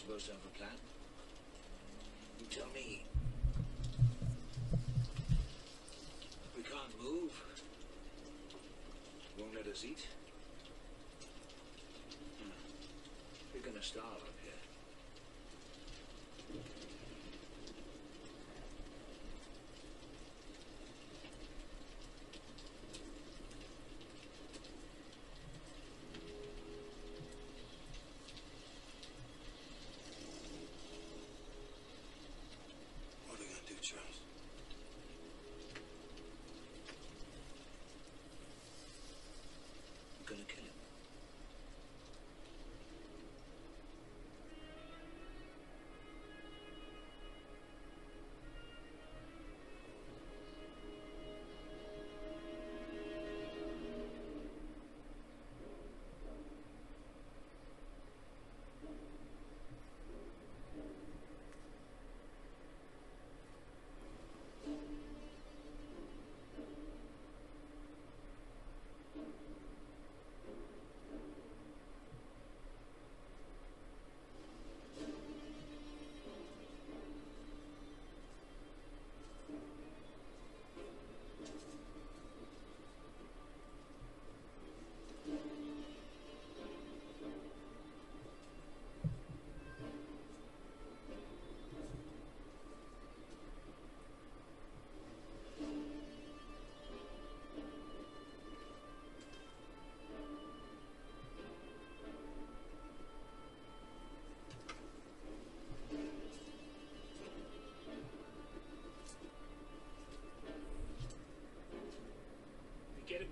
Supposed 0.00 0.26
to 0.26 0.32
have 0.32 0.40
a 0.44 0.56
plan? 0.56 0.78
You 2.38 2.46
tell 2.46 2.68
me. 2.74 3.09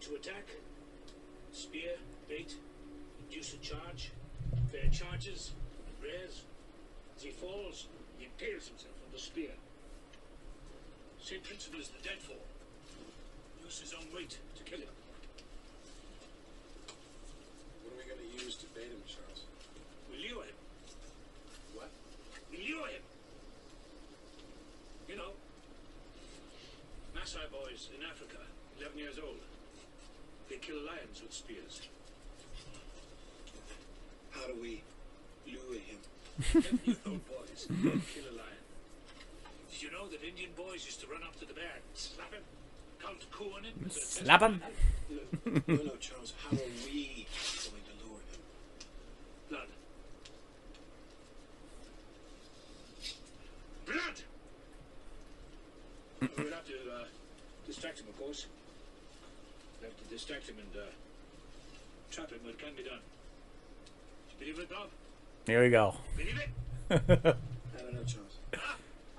To 0.08 0.14
attack. 0.14 0.46
Spear, 1.52 1.92
bait, 2.28 2.54
induce 3.20 3.52
a 3.52 3.58
charge. 3.58 4.10
Fair 4.72 4.88
charges, 4.90 5.52
rares. 6.02 6.42
As 7.16 7.22
he 7.22 7.30
falls, 7.30 7.86
he 8.18 8.24
impales 8.24 8.68
himself 8.68 8.94
on 9.04 9.12
the 9.12 9.18
spear. 9.18 9.50
Same 11.20 11.40
principle 11.40 11.80
as 11.80 11.88
the 11.88 12.00
deadfall. 12.02 12.40
Use 13.64 13.80
his 13.80 13.92
own 13.92 14.06
weight 14.14 14.38
to 14.56 14.62
kill 14.64 14.78
him. 14.78 14.94
What 17.84 17.92
are 17.92 17.98
we 18.00 18.08
gonna 18.08 18.44
use 18.44 18.56
to 18.56 18.66
bait 18.72 18.88
him, 18.88 19.02
Charles? 19.04 19.44
We 20.10 20.28
lure 20.28 20.44
him. 20.44 20.56
What? 21.74 21.90
We 22.50 22.64
lure 22.64 22.88
him. 22.88 23.02
You 25.08 25.16
know, 25.16 25.32
Maasai 27.14 27.50
boys 27.52 27.90
in 27.92 28.04
Africa, 28.04 28.40
11 28.78 28.98
years 28.98 29.18
old. 29.18 29.40
They 30.48 30.56
kill 30.56 30.80
lions 30.80 31.20
with 31.20 31.27
spears. 31.38 31.82
How 34.32 34.46
do 34.48 34.54
we 34.60 34.82
lure 35.46 35.78
him? 35.78 35.98
you 36.84 36.96
old 37.06 37.20
boys 37.28 37.66
kill 37.82 38.24
a 38.24 38.34
lion. 38.34 38.62
Did 39.70 39.82
you 39.82 39.90
know 39.92 40.08
that 40.08 40.22
Indian 40.24 40.50
boys 40.56 40.84
used 40.84 41.00
to 41.00 41.06
run 41.06 41.22
up 41.22 41.38
to 41.38 41.46
the 41.46 41.54
bear 41.54 41.74
and 41.76 41.84
slap 41.94 42.32
him? 42.34 42.42
Count 43.00 43.22
a 43.22 43.26
coup 43.34 43.52
on 43.56 43.62
him? 43.62 43.74
with 43.84 43.92
a 43.92 43.94
test 43.94 44.14
Slap 44.14 44.42
him. 44.42 44.60
No, 45.08 45.18
no, 45.46 45.74
no, 45.74 45.96
Charles. 46.00 46.34
How 46.42 46.56
are 46.56 46.60
we 46.84 47.26
going 47.70 47.84
to 47.86 47.94
lure 48.04 48.18
him? 48.18 48.40
Blood. 49.48 49.68
Blood! 53.86 54.22
we'll 56.36 56.52
have 56.52 56.66
to 56.66 56.74
uh, 56.74 57.04
distract 57.64 58.00
him, 58.00 58.08
of 58.08 58.18
course. 58.18 58.46
We'll 59.80 59.90
have 59.90 59.98
to 59.98 60.04
distract 60.12 60.48
him 60.48 60.56
and 60.58 60.82
uh, 60.82 60.86
trap 62.58 62.70
him, 62.70 62.74
but 62.76 62.84
it 62.84 62.84
can 62.84 62.84
be 62.84 62.88
done. 62.88 63.00
Believe 64.38 64.58
it, 64.58 64.70
Bob? 64.70 64.88
Here 65.46 65.62
we 65.62 65.70
go. 65.70 65.94
Believe 66.16 66.38
it? 66.38 66.48
I 66.90 66.96
don't 67.82 67.94
know, 67.94 68.04
Charles. 68.04 68.38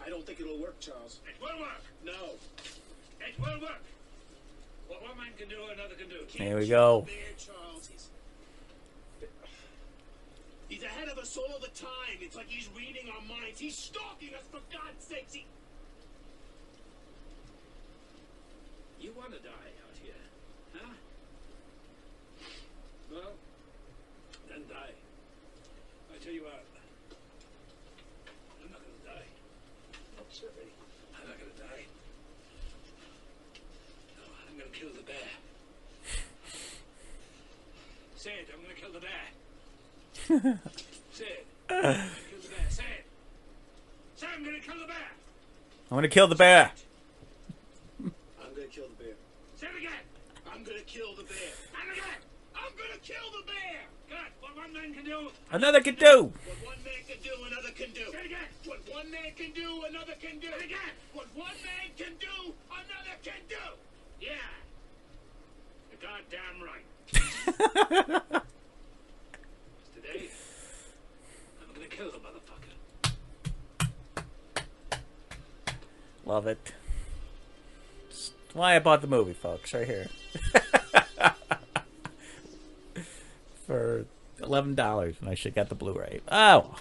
I 0.05 0.09
don't 0.09 0.25
think 0.25 0.39
it'll 0.39 0.59
work, 0.59 0.79
Charles. 0.79 1.19
It 1.27 1.41
will 1.41 1.59
work! 1.59 1.83
No. 2.05 2.37
It 3.19 3.39
will 3.39 3.61
work! 3.61 3.83
What 4.87 5.01
one 5.03 5.17
man 5.17 5.33
can 5.37 5.49
do, 5.49 5.57
another 5.71 5.95
can 5.95 6.09
do. 6.09 6.25
Here 6.27 6.57
we 6.57 6.67
go. 6.67 7.05
There, 7.05 7.15
Charles. 7.37 7.87
He's, 7.91 8.09
he's 10.67 10.83
ahead 10.83 11.09
of 11.09 11.17
us 11.17 11.37
all 11.37 11.59
the 11.59 11.67
time. 11.67 12.17
It's 12.21 12.35
like 12.35 12.47
he's 12.47 12.69
reading 12.75 13.09
our 13.09 13.21
minds. 13.27 13.59
He's 13.59 13.77
stalking 13.77 14.33
us, 14.33 14.43
for 14.49 14.61
God's 14.71 15.05
sakes. 15.05 15.33
He... 15.33 15.45
You 18.99 19.13
want 19.15 19.31
to 19.31 19.39
die 19.39 19.49
out 19.49 19.97
here, 20.01 20.13
huh? 20.73 20.93
Well, 23.11 23.33
then 24.49 24.61
die. 24.69 24.93
I 26.13 26.23
tell 26.23 26.33
you 26.33 26.43
what, 26.43 26.63
I'm 28.61 28.71
not 28.71 28.79
going 28.79 28.97
to 29.01 29.05
die. 29.07 29.27
I'm 30.17 30.25
sorry. 30.31 30.69
I'm 31.17 31.27
not 31.27 31.37
going 31.39 31.51
to 31.51 31.61
die. 31.61 31.85
No, 34.17 34.23
I'm 34.47 34.57
going 34.57 34.71
to 34.71 34.77
kill 34.77 34.89
the 34.93 35.03
bear. 35.03 35.29
Say 38.15 38.31
it, 38.31 38.49
I'm 38.53 38.61
going 38.63 38.75
to 38.75 38.81
kill 38.81 38.91
the 38.91 38.99
bear. 38.99 40.59
Say 41.13 41.25
it. 41.25 41.45
I'm 41.69 41.77
gonna 41.77 41.99
kill 42.29 42.39
the 42.41 42.49
bear. 42.49 42.69
Say 42.69 42.83
it. 42.83 43.05
Say 44.15 44.27
I'm 44.35 44.43
going 44.43 44.55
to 44.55 44.61
kill 44.67 44.79
the 44.79 44.85
bear. 44.87 44.95
I'm 45.91 45.97
gonna 45.97 46.07
kill 46.07 46.27
the 46.27 46.35
bear. 46.35 46.71
I'm 48.03 48.53
gonna 48.55 48.67
kill 48.67 48.85
the 48.87 49.03
bear. 49.03 49.13
Say 49.55 49.67
it 49.67 49.77
again. 49.79 50.05
I'm 50.53 50.63
gonna 50.63 50.81
kill 50.85 51.15
the 51.15 51.23
bear. 51.23 51.49
And 51.81 51.91
again. 51.91 52.21
I'm 52.55 52.71
gonna 52.77 52.98
kill 53.09 53.31
the 53.33 53.43
bear. 53.49 53.81
Good. 54.07 54.31
What 54.39 54.55
one 54.55 54.73
man 54.73 54.93
can 54.93 55.03
do, 55.03 55.31
Another 55.51 55.81
can 55.81 55.95
do. 55.95 56.31
What 56.45 56.61
one 56.63 56.77
man 56.85 57.01
can 57.07 57.17
do, 57.23 57.33
another 57.49 57.71
can 57.73 57.89
do. 57.91 58.05
say 58.11 58.19
it 58.19 58.25
again. 58.25 58.49
What 58.65 58.79
one 58.93 59.09
man 59.09 59.31
can 59.35 59.51
do, 59.51 59.83
another 59.89 60.13
can 60.21 60.39
do. 60.39 60.47
Say 60.47 60.53
it 60.53 60.65
again. 60.65 60.93
What 61.13 61.27
one 61.33 61.57
man 61.65 61.89
can 61.97 62.13
do, 62.19 62.53
another 62.69 63.17
can 63.23 63.41
do. 63.49 63.55
Yeah. 64.21 64.29
You're 65.89 66.01
goddamn 66.05 66.61
right. 66.61 66.85
Today, 69.95 70.29
I'm 71.61 71.73
gonna 71.73 71.87
kill 71.87 72.11
the 72.11 72.19
motherfucker. 72.19 72.75
Love 76.25 76.45
it. 76.45 76.73
It's 78.07 78.33
why 78.53 78.75
I 78.75 78.79
bought 78.79 79.01
the 79.01 79.07
movie, 79.07 79.33
folks, 79.33 79.73
right 79.73 79.87
here. 79.87 80.09
For 83.69 84.07
eleven 84.41 84.73
dollars, 84.73 85.17
and 85.21 85.29
I 85.29 85.35
should 85.35 85.53
got 85.53 85.69
the 85.69 85.75
Blu-ray. 85.75 86.21
Oh, 86.31 86.73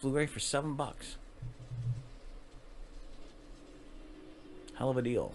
Blu-ray 0.00 0.26
for 0.26 0.40
seven 0.40 0.74
bucks. 0.74 1.14
Hell 4.74 4.90
of 4.90 4.96
a 4.96 5.02
deal. 5.02 5.32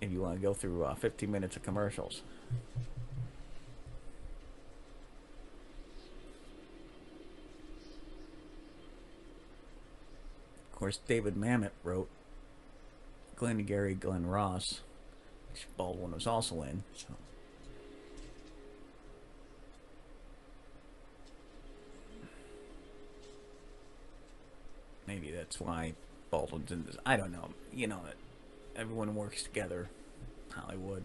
If 0.00 0.12
you 0.12 0.20
want 0.20 0.36
to 0.36 0.40
go 0.40 0.54
through 0.54 0.84
uh, 0.84 0.94
15 0.94 1.28
minutes 1.28 1.56
of 1.56 1.64
commercials. 1.64 2.22
Of 10.76 10.80
course, 10.80 10.98
David 11.08 11.36
Mamet 11.36 11.70
wrote 11.82 12.10
Glengarry 13.34 13.94
Glen 13.94 14.26
Ross, 14.26 14.82
which 15.50 15.66
Baldwin 15.78 16.12
was 16.12 16.26
also 16.26 16.60
in. 16.60 16.82
So. 16.94 17.14
Maybe 25.06 25.30
that's 25.30 25.58
why 25.58 25.94
Baldwin's 26.30 26.70
in 26.70 26.84
this. 26.84 26.98
I 27.06 27.16
don't 27.16 27.32
know. 27.32 27.48
You 27.72 27.86
know, 27.86 28.00
everyone 28.76 29.14
works 29.14 29.44
together. 29.44 29.88
Hollywood. 30.50 31.04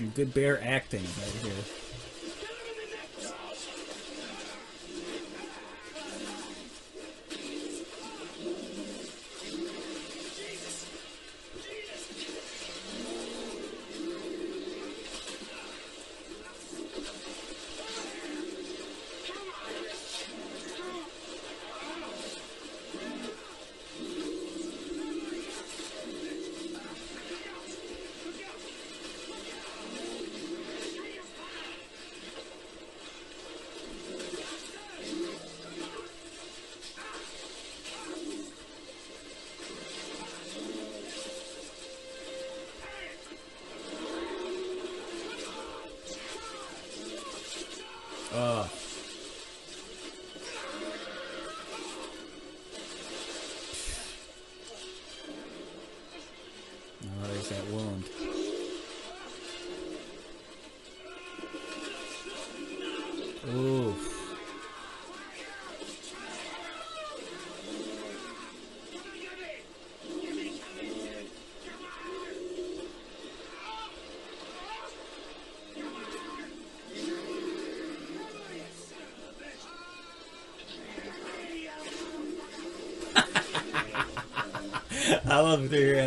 Some 0.00 0.08
good 0.16 0.32
bear 0.32 0.58
acting 0.64 1.02
right 1.02 1.42
here. 1.42 1.89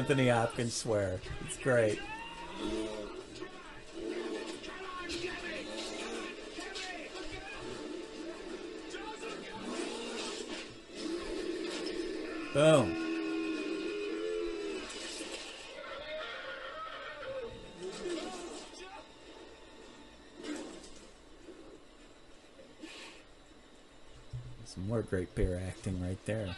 Anthony 0.03 0.27
Hopkins 0.27 0.73
swear. 0.73 1.21
It's 1.45 1.55
great. 1.55 1.97
Boom. 12.53 12.97
Some 24.65 24.87
more 24.89 25.01
great 25.01 25.33
bear 25.33 25.61
acting 25.65 26.01
right 26.05 26.17
there. 26.25 26.57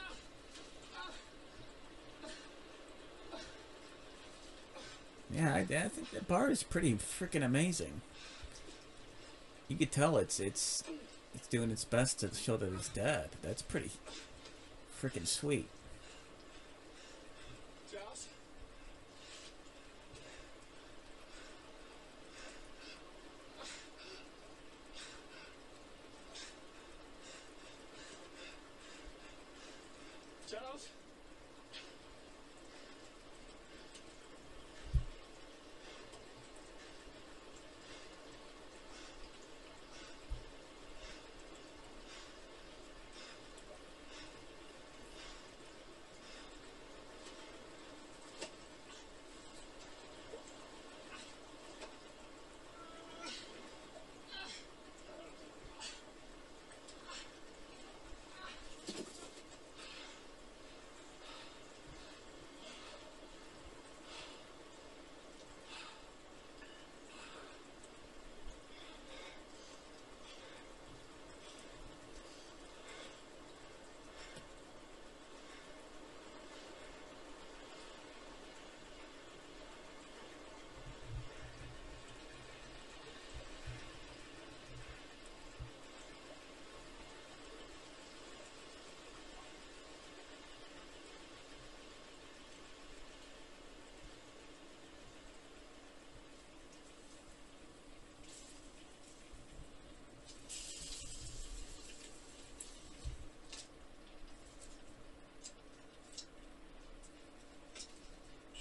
Yeah, 5.68 5.86
I, 5.86 5.88
think 5.88 6.12
that 6.12 6.28
bar 6.28 6.50
is 6.52 6.62
pretty 6.62 6.94
freaking 6.94 7.44
amazing. 7.44 8.02
You 9.68 9.76
could 9.78 9.92
tell 9.92 10.18
it's 10.18 10.40
it's 10.40 10.84
it's 11.34 11.48
doing 11.48 11.72
its 11.72 11.84
best 11.84 12.20
to 12.20 12.34
show 12.36 12.56
that 12.58 12.72
it's 12.74 12.90
dead. 12.90 13.30
That's 13.42 13.62
pretty 13.64 13.92
freaking 15.02 15.26
sweet. 15.26 15.68
Charles? 17.92 18.28
Charles? 30.48 30.90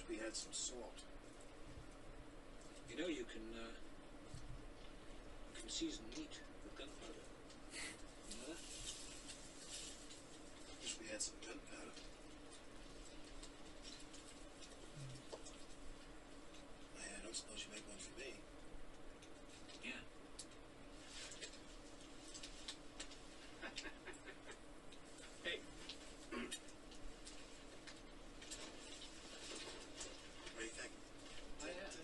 Wish 0.09 0.19
we 0.19 0.25
had 0.25 0.35
some 0.35 0.53
salt. 0.53 0.99
You 2.91 2.97
know 3.01 3.07
you 3.07 3.25
can 3.25 3.43
uh, 3.57 3.69
you 5.85 5.91
can 5.91 5.99
season 6.01 6.05
meat 6.17 6.33
with 6.65 6.79
gunpowder. 6.79 7.25
You 8.31 8.37
know 8.41 8.47
that? 8.49 8.61
Wish 10.81 10.97
we 11.01 11.07
had 11.13 11.21
some 11.21 11.35
gunpowder. 11.45 11.93
I 16.97 17.21
don't 17.23 17.37
suppose 17.37 17.61
you 17.61 17.73
make 17.75 17.85
one 17.87 17.99
for 18.01 18.19
me. 18.19 18.33
Yeah. 19.85 20.01
hey, 25.45 25.59
What 30.49 30.61
do 30.61 30.65
you 30.65 30.71
think? 30.71 30.93
Oh, 31.63 31.67
yeah. 31.67 31.95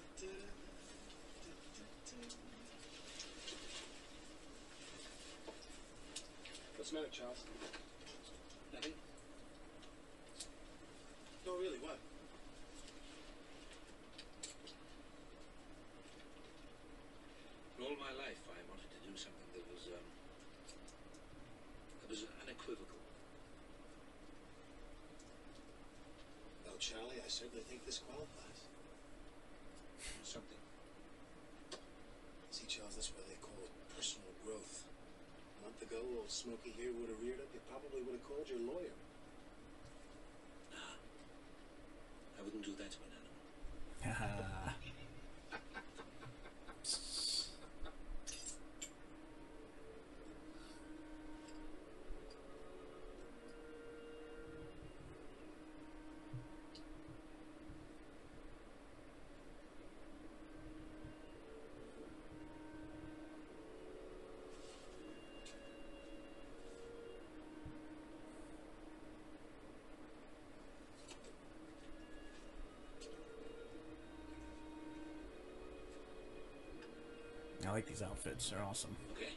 What's 7.10 7.18
Charles? 7.18 7.42
nothing. 8.72 8.94
No, 11.44 11.58
really, 11.58 11.82
what? 11.82 11.98
All 17.82 17.98
my 17.98 18.14
life 18.14 18.38
I 18.46 18.62
wanted 18.70 18.86
to 18.94 19.00
do 19.02 19.10
something 19.18 19.50
that 19.58 19.66
was 19.74 19.90
um, 19.90 20.06
that 22.06 22.10
was 22.14 22.22
unequivocal. 22.46 23.02
Well, 26.62 26.78
Charlie, 26.78 27.18
I 27.18 27.26
certainly 27.26 27.66
think 27.66 27.86
this 27.86 27.98
qualifies. 27.98 28.70
Something. 30.22 30.62
See, 32.54 32.70
Charles, 32.70 32.94
that's 32.94 33.10
what 33.10 33.26
they 33.26 33.34
call 33.42 33.66
personal 33.98 34.30
growth. 34.46 34.86
A 35.58 35.66
month 35.66 35.79
ago, 35.90 35.98
old 36.18 36.30
Smokey 36.30 36.72
here 36.78 36.92
would 36.94 37.08
have 37.10 37.20
reared 37.20 37.40
up. 37.40 37.50
You 37.52 37.60
probably 37.66 38.02
would 38.06 38.14
have 38.14 38.24
called 38.24 38.46
your 38.46 38.60
lawyer. 38.60 38.94
Nah. 40.70 40.94
I 42.38 42.42
wouldn't 42.42 42.64
do 42.64 42.74
that 42.78 42.90
to 42.90 42.98
an 43.02 43.12
animal. 43.18 44.46
like 77.80 77.88
these 77.88 78.02
outfits. 78.02 78.50
They're 78.50 78.62
awesome. 78.62 78.94
Okay. 79.16 79.30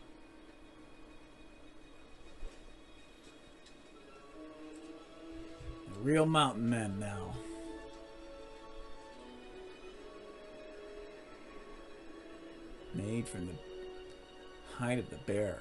Real 6.02 6.26
mountain 6.26 6.70
men 6.70 7.00
now. 7.00 7.34
Made 12.94 13.30
from 13.30 13.48
the 13.48 13.54
hide 14.76 15.00
of 15.00 15.10
the 15.10 15.16
bear. 15.26 15.60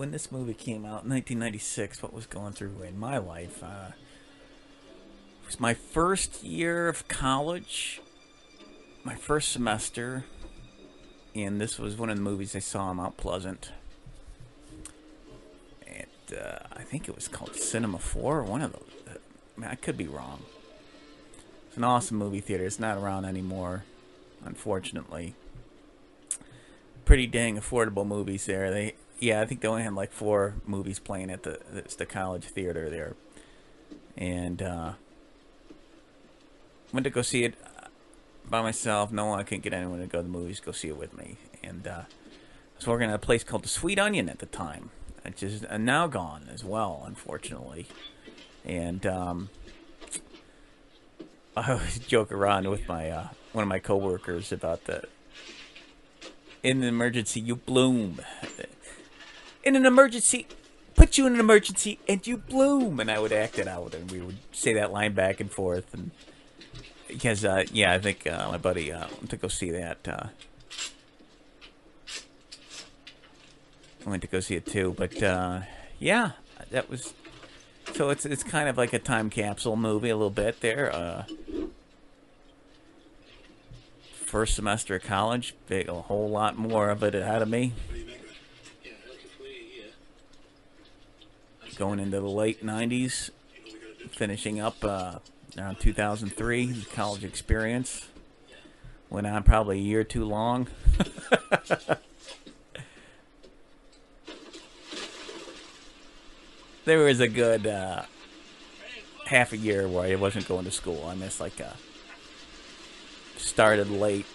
When 0.00 0.12
this 0.12 0.32
movie 0.32 0.54
came 0.54 0.86
out 0.86 1.04
in 1.04 1.10
1996, 1.10 2.02
what 2.02 2.14
was 2.14 2.24
going 2.24 2.54
through 2.54 2.80
in 2.88 2.98
my 2.98 3.18
life? 3.18 3.62
Uh, 3.62 3.92
it 5.42 5.46
was 5.46 5.60
my 5.60 5.74
first 5.74 6.42
year 6.42 6.88
of 6.88 7.06
college, 7.06 8.00
my 9.04 9.14
first 9.14 9.52
semester, 9.52 10.24
and 11.34 11.60
this 11.60 11.78
was 11.78 11.98
one 11.98 12.08
of 12.08 12.16
the 12.16 12.22
movies 12.22 12.56
I 12.56 12.60
saw 12.60 12.90
in 12.90 12.96
Mount 12.96 13.18
Pleasant. 13.18 13.72
And 15.86 16.38
uh, 16.38 16.60
I 16.72 16.82
think 16.82 17.06
it 17.06 17.14
was 17.14 17.28
called 17.28 17.54
Cinema 17.54 17.98
4 17.98 18.38
or 18.38 18.42
one 18.42 18.62
of 18.62 18.72
those. 18.72 18.88
Uh, 19.06 19.18
I, 19.58 19.60
mean, 19.60 19.70
I 19.70 19.74
could 19.74 19.98
be 19.98 20.06
wrong. 20.06 20.44
It's 21.68 21.76
an 21.76 21.84
awesome 21.84 22.16
movie 22.16 22.40
theater. 22.40 22.64
It's 22.64 22.80
not 22.80 22.96
around 22.96 23.26
anymore, 23.26 23.84
unfortunately. 24.46 25.34
Pretty 27.04 27.26
dang 27.26 27.58
affordable 27.58 28.06
movies 28.06 28.46
there. 28.46 28.70
They 28.70 28.94
yeah, 29.20 29.42
I 29.42 29.46
think 29.46 29.60
they 29.60 29.68
only 29.68 29.82
had 29.82 29.92
like 29.92 30.12
four 30.12 30.54
movies 30.66 30.98
playing 30.98 31.30
at 31.30 31.42
the 31.42 31.60
it's 31.74 31.94
the 31.94 32.06
college 32.06 32.44
theater 32.44 32.88
there, 32.88 33.14
and 34.16 34.62
uh, 34.62 34.92
went 36.92 37.04
to 37.04 37.10
go 37.10 37.22
see 37.22 37.44
it 37.44 37.54
by 38.48 38.62
myself. 38.62 39.12
No, 39.12 39.34
I 39.34 39.42
couldn't 39.42 39.62
get 39.62 39.74
anyone 39.74 40.00
to 40.00 40.06
go 40.06 40.18
to 40.18 40.22
the 40.22 40.28
movies. 40.28 40.58
Go 40.58 40.72
see 40.72 40.88
it 40.88 40.96
with 40.96 41.16
me, 41.16 41.36
and 41.62 41.86
uh, 41.86 42.02
I 42.02 42.76
was 42.76 42.86
working 42.86 43.10
at 43.10 43.14
a 43.14 43.18
place 43.18 43.44
called 43.44 43.64
the 43.64 43.68
Sweet 43.68 43.98
Onion 43.98 44.30
at 44.30 44.38
the 44.38 44.46
time, 44.46 44.90
which 45.22 45.42
is 45.42 45.64
uh, 45.66 45.76
now 45.76 46.06
gone 46.06 46.48
as 46.52 46.64
well, 46.64 47.02
unfortunately. 47.06 47.86
And 48.64 49.04
um, 49.04 49.50
I 51.56 51.72
always 51.72 51.98
joke 51.98 52.32
around 52.32 52.70
with 52.70 52.88
my 52.88 53.10
uh, 53.10 53.28
one 53.52 53.62
of 53.62 53.68
my 53.68 53.80
coworkers 53.80 54.50
about 54.50 54.84
the 54.84 55.04
in 56.62 56.78
an 56.78 56.88
emergency 56.88 57.40
you 57.40 57.56
bloom 57.56 58.20
in 59.62 59.76
an 59.76 59.86
emergency, 59.86 60.46
put 60.94 61.18
you 61.18 61.26
in 61.26 61.34
an 61.34 61.40
emergency 61.40 61.98
and 62.08 62.26
you 62.26 62.36
bloom. 62.36 63.00
And 63.00 63.10
I 63.10 63.18
would 63.18 63.32
act 63.32 63.58
it 63.58 63.68
out, 63.68 63.94
and 63.94 64.10
we 64.10 64.20
would 64.20 64.38
say 64.52 64.74
that 64.74 64.92
line 64.92 65.14
back 65.14 65.40
and 65.40 65.50
forth. 65.50 65.92
And 65.94 66.10
because, 67.08 67.44
uh, 67.44 67.64
yeah, 67.72 67.92
I 67.92 67.98
think 67.98 68.26
uh, 68.26 68.48
my 68.50 68.58
buddy 68.58 68.92
uh, 68.92 69.08
went 69.08 69.30
to 69.30 69.36
go 69.36 69.48
see 69.48 69.70
that. 69.70 70.06
Uh, 70.06 70.26
I 74.06 74.10
went 74.10 74.22
to 74.22 74.28
go 74.28 74.40
see 74.40 74.54
it 74.54 74.66
too, 74.66 74.94
but 74.96 75.22
uh, 75.22 75.60
yeah, 75.98 76.32
that 76.70 76.88
was. 76.88 77.12
So 77.94 78.10
it's 78.10 78.24
it's 78.24 78.44
kind 78.44 78.68
of 78.68 78.78
like 78.78 78.92
a 78.92 78.98
time 78.98 79.30
capsule 79.30 79.76
movie 79.76 80.10
a 80.10 80.16
little 80.16 80.30
bit 80.30 80.60
there. 80.60 80.94
Uh, 80.94 81.24
first 84.30 84.54
semester 84.54 84.94
of 84.94 85.02
college, 85.02 85.54
big 85.66 85.88
a 85.88 85.94
whole 85.94 86.30
lot 86.30 86.56
more 86.56 86.88
of 86.88 87.02
it 87.02 87.14
ahead 87.14 87.42
of 87.42 87.48
me. 87.48 87.72
Going 91.80 91.98
into 91.98 92.20
the 92.20 92.28
late 92.28 92.62
90s, 92.62 93.30
finishing 94.10 94.60
up 94.60 94.84
uh, 94.84 95.14
around 95.56 95.80
2003, 95.80 96.72
the 96.72 96.84
college 96.90 97.24
experience. 97.24 98.06
Went 99.08 99.26
on 99.26 99.42
probably 99.44 99.78
a 99.78 99.82
year 99.82 100.04
too 100.04 100.26
long. 100.26 100.68
there 106.84 106.98
was 106.98 107.20
a 107.20 107.28
good 107.28 107.66
uh, 107.66 108.02
half 109.24 109.54
a 109.54 109.56
year 109.56 109.88
where 109.88 110.04
I 110.04 110.16
wasn't 110.16 110.46
going 110.46 110.66
to 110.66 110.70
school. 110.70 111.06
I 111.06 111.14
missed 111.14 111.40
like 111.40 111.60
a 111.60 111.74
started 113.38 113.90
late. 113.90 114.26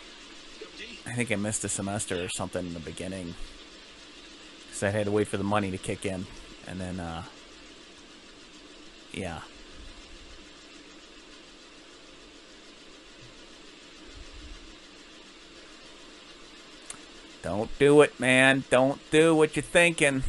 I 1.06 1.14
think 1.14 1.32
I 1.32 1.36
missed 1.36 1.64
a 1.64 1.70
semester 1.70 2.24
or 2.24 2.30
something 2.30 2.66
in 2.66 2.74
the 2.74 2.80
beginning 2.80 3.36
because 4.66 4.82
I 4.82 4.90
had 4.90 5.06
to 5.06 5.12
wait 5.12 5.28
for 5.28 5.38
the 5.38 5.44
money 5.44 5.70
to 5.70 5.78
kick 5.78 6.08
in, 6.08 6.26
and 6.68 6.82
then 6.82 7.00
uh, 7.00 7.22
yeah. 9.16 9.40
Don't 17.42 17.70
do 17.78 18.02
it, 18.02 18.20
man. 18.20 18.64
Don't 18.70 19.00
do 19.12 19.36
what 19.36 19.56
you're 19.56 19.64
thinking. 19.64 20.24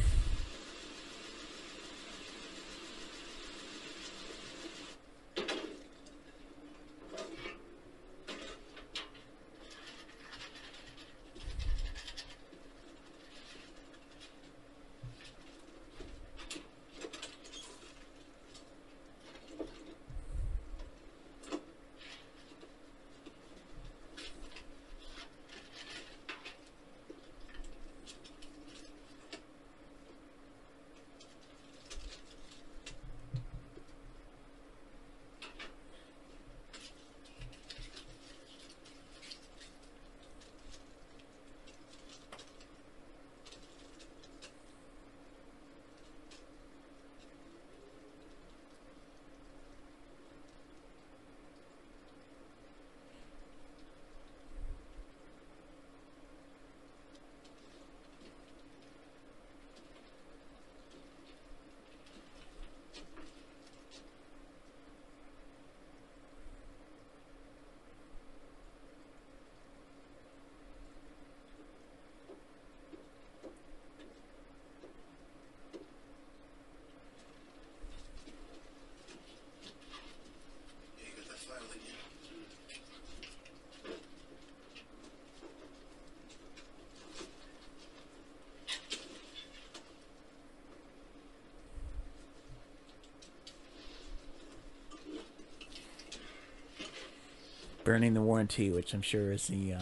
burning 97.87 98.13
the 98.13 98.21
warranty, 98.21 98.69
which 98.69 98.93
I'm 98.93 99.01
sure 99.01 99.31
is 99.31 99.47
the, 99.47 99.71
uh, 99.73 99.79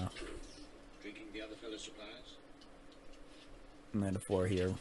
Drinking 1.02 1.24
the 1.34 1.42
other 1.42 1.56
fellow's 1.56 1.82
supplies? 1.82 2.36
metaphor 3.94 4.46
here. 4.46 4.76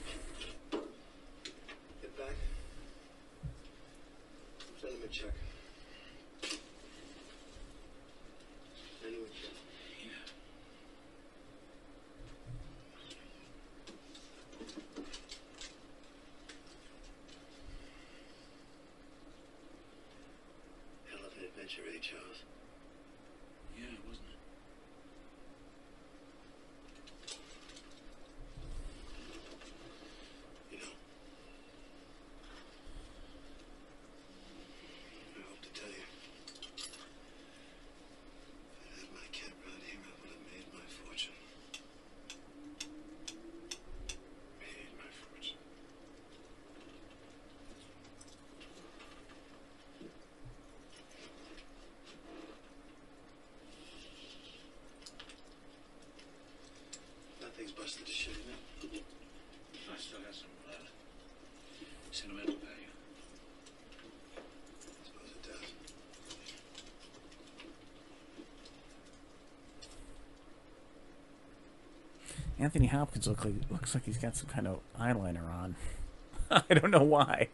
Anthony 72.74 72.88
Hopkins 72.88 73.28
look 73.28 73.44
like, 73.44 73.55
looks 73.70 73.94
like 73.94 74.05
he's 74.05 74.18
got 74.18 74.34
some 74.34 74.48
kind 74.48 74.66
of 74.66 74.80
eyeliner 74.98 75.48
on. 75.48 75.76
I 76.51 76.74
don't 76.74 76.90
know 76.90 77.05
why. 77.05 77.46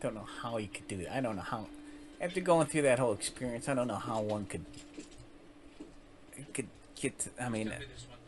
don't 0.00 0.14
know 0.14 0.26
how 0.42 0.58
you 0.58 0.68
could 0.68 0.88
do 0.88 1.00
it. 1.00 1.08
I 1.12 1.20
don't 1.20 1.36
know 1.36 1.42
how. 1.42 1.66
After 2.20 2.40
going 2.40 2.66
through 2.66 2.82
that 2.82 2.98
whole 2.98 3.12
experience, 3.12 3.68
I 3.68 3.74
don't 3.74 3.88
know 3.88 3.96
how 3.96 4.20
one 4.20 4.46
could 4.46 4.64
could 6.52 6.68
get. 6.96 7.18
To, 7.20 7.30
I 7.40 7.48
mean, 7.48 7.72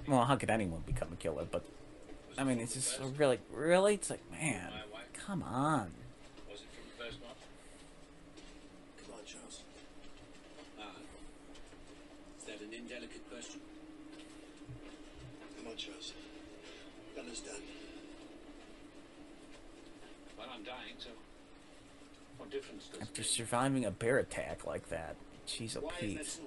well, 0.07 0.25
how 0.25 0.37
could 0.37 0.51
anyone 0.51 0.83
become 0.87 1.09
a 1.13 1.17
killer? 1.17 1.47
But 1.51 1.65
I 2.39 2.45
mean, 2.45 2.59
it's 2.59 2.75
just 2.75 3.01
really, 3.17 3.39
really. 3.53 3.95
It's 3.95 4.11
like, 4.11 4.23
man, 4.31 4.71
come 5.13 5.43
on. 5.43 5.91
surviving 23.51 23.85
a 23.85 23.91
bear 23.91 24.19
attack 24.19 24.65
like 24.65 24.89
that. 24.91 25.17
She's 25.45 25.75
a 25.75 25.81
piece. 25.81 26.39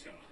Star. 0.00 0.29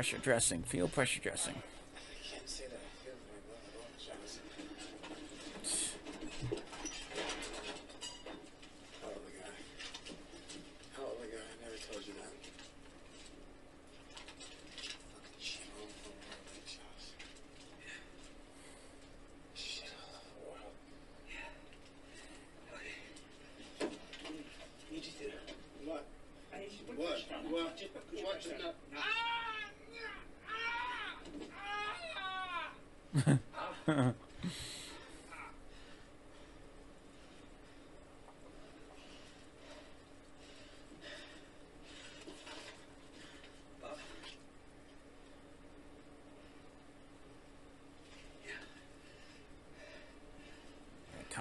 pressure 0.00 0.16
dressing, 0.16 0.62
field 0.62 0.90
pressure 0.92 1.20
dressing. 1.20 1.56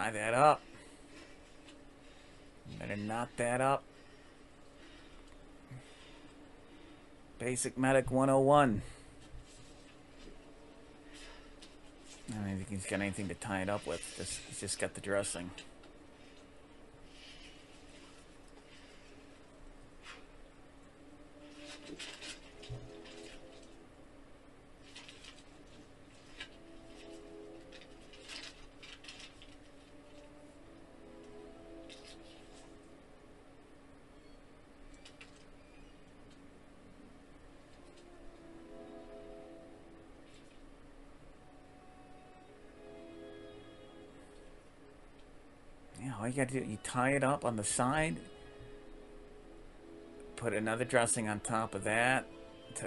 tie 0.10 0.19
that 0.19 0.34
up. 0.34 0.61
Better 2.80 2.95
knot 2.95 3.30
that 3.38 3.61
up. 3.61 3.84
Basic 7.38 7.77
Medic 7.77 8.11
101. 8.11 8.81
I 12.30 12.34
don't 12.34 12.44
think 12.44 12.69
he's 12.69 12.86
got 12.86 13.02
anything 13.02 13.27
to 13.30 13.34
tie 13.34 13.61
it 13.61 13.69
up 13.69 13.88
with. 13.88 14.02
Just, 14.18 14.40
he's 14.48 14.60
just 14.60 14.80
got 14.80 14.94
the 14.94 15.02
dressing. 15.02 15.49
you 46.30 46.35
got 46.35 46.49
to 46.49 46.60
do, 46.61 46.69
you 46.69 46.77
tie 46.84 47.11
it 47.11 47.23
up 47.23 47.45
on 47.45 47.56
the 47.56 47.64
side, 47.64 48.18
put 50.35 50.53
another 50.53 50.85
dressing 50.85 51.27
on 51.27 51.39
top 51.39 51.76
of 51.76 51.84
that, 51.84 52.27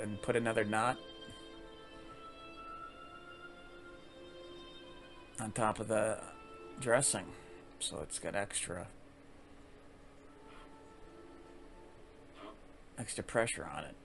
and 0.00 0.20
put 0.22 0.36
another 0.36 0.64
knot 0.64 0.96
on 5.40 5.50
top 5.52 5.80
of 5.80 5.88
the 5.88 6.18
dressing. 6.80 7.26
So 7.80 8.00
it's 8.02 8.18
got 8.18 8.34
extra 8.34 8.86
extra 12.98 13.24
pressure 13.24 13.68
on 13.74 13.84
it. 13.84 13.96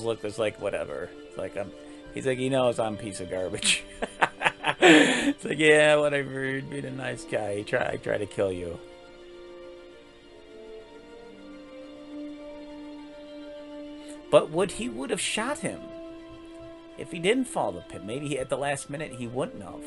I 0.00 0.02
know 0.02 0.06
his 0.06 0.06
look 0.06 0.22
was 0.22 0.38
like 0.38 0.60
whatever. 0.60 1.10
It's 1.28 1.36
like 1.36 1.56
I'm. 1.56 1.70
He's 2.14 2.26
like 2.26 2.38
he 2.38 2.48
knows 2.48 2.78
I'm 2.78 2.94
a 2.94 2.96
piece 2.96 3.20
of 3.20 3.30
garbage. 3.30 3.84
it's 4.80 5.44
like 5.44 5.58
yeah, 5.58 5.96
whatever. 5.96 6.44
You're 6.44 6.62
being 6.62 6.86
a 6.86 6.90
nice 6.90 7.24
guy. 7.24 7.58
He 7.58 7.64
try 7.64 7.96
try 7.96 8.18
to 8.18 8.26
kill 8.26 8.50
you. 8.52 8.78
But 14.30 14.50
would 14.50 14.72
he 14.72 14.88
would 14.88 15.10
have 15.10 15.20
shot 15.20 15.58
him 15.58 15.80
if 16.98 17.10
he 17.10 17.18
didn't 17.18 17.46
fall 17.46 17.72
the 17.72 17.80
pit? 17.80 18.04
Maybe 18.04 18.28
he, 18.28 18.38
at 18.38 18.48
the 18.48 18.56
last 18.56 18.88
minute 18.88 19.12
he 19.12 19.26
wouldn't 19.26 19.62
have. 19.62 19.84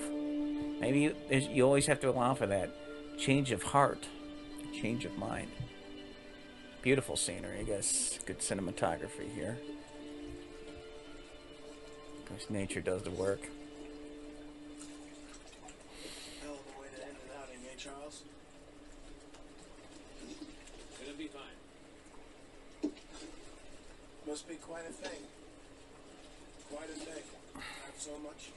Maybe 0.79 1.15
there's- 1.29 1.47
you 1.47 1.63
always 1.63 1.85
have 1.85 2.01
to 2.01 2.09
allow 2.09 2.33
for 2.33 2.47
that 2.47 2.69
change 3.17 3.51
of 3.51 3.63
heart, 3.63 4.07
change 4.73 5.05
of 5.05 5.17
mind. 5.17 5.49
Beautiful 6.81 7.15
scenery, 7.15 7.59
I 7.59 7.63
guess. 7.63 8.19
Good 8.25 8.39
cinematography 8.39 9.33
here. 9.33 9.57
Of 12.33 12.49
nature 12.49 12.81
does 12.81 13.03
the 13.03 13.11
work. 13.11 13.41
Hell 16.41 16.53
of 16.53 16.65
a 16.75 16.81
way 16.81 16.87
to 16.95 17.01
end 17.05 17.15
an 17.15 17.29
outing, 17.39 17.61
eh, 17.71 17.77
Charles? 17.77 18.23
Gonna 20.99 21.13
be 21.15 21.27
fine. 21.27 22.91
Must 24.27 24.47
be 24.49 24.55
quite 24.55 24.89
a 24.89 24.91
thing. 24.91 25.21
Quite 26.71 26.89
a 26.89 26.93
thing. 26.93 27.23
Not 27.53 27.97
so 27.99 28.17
much. 28.17 28.49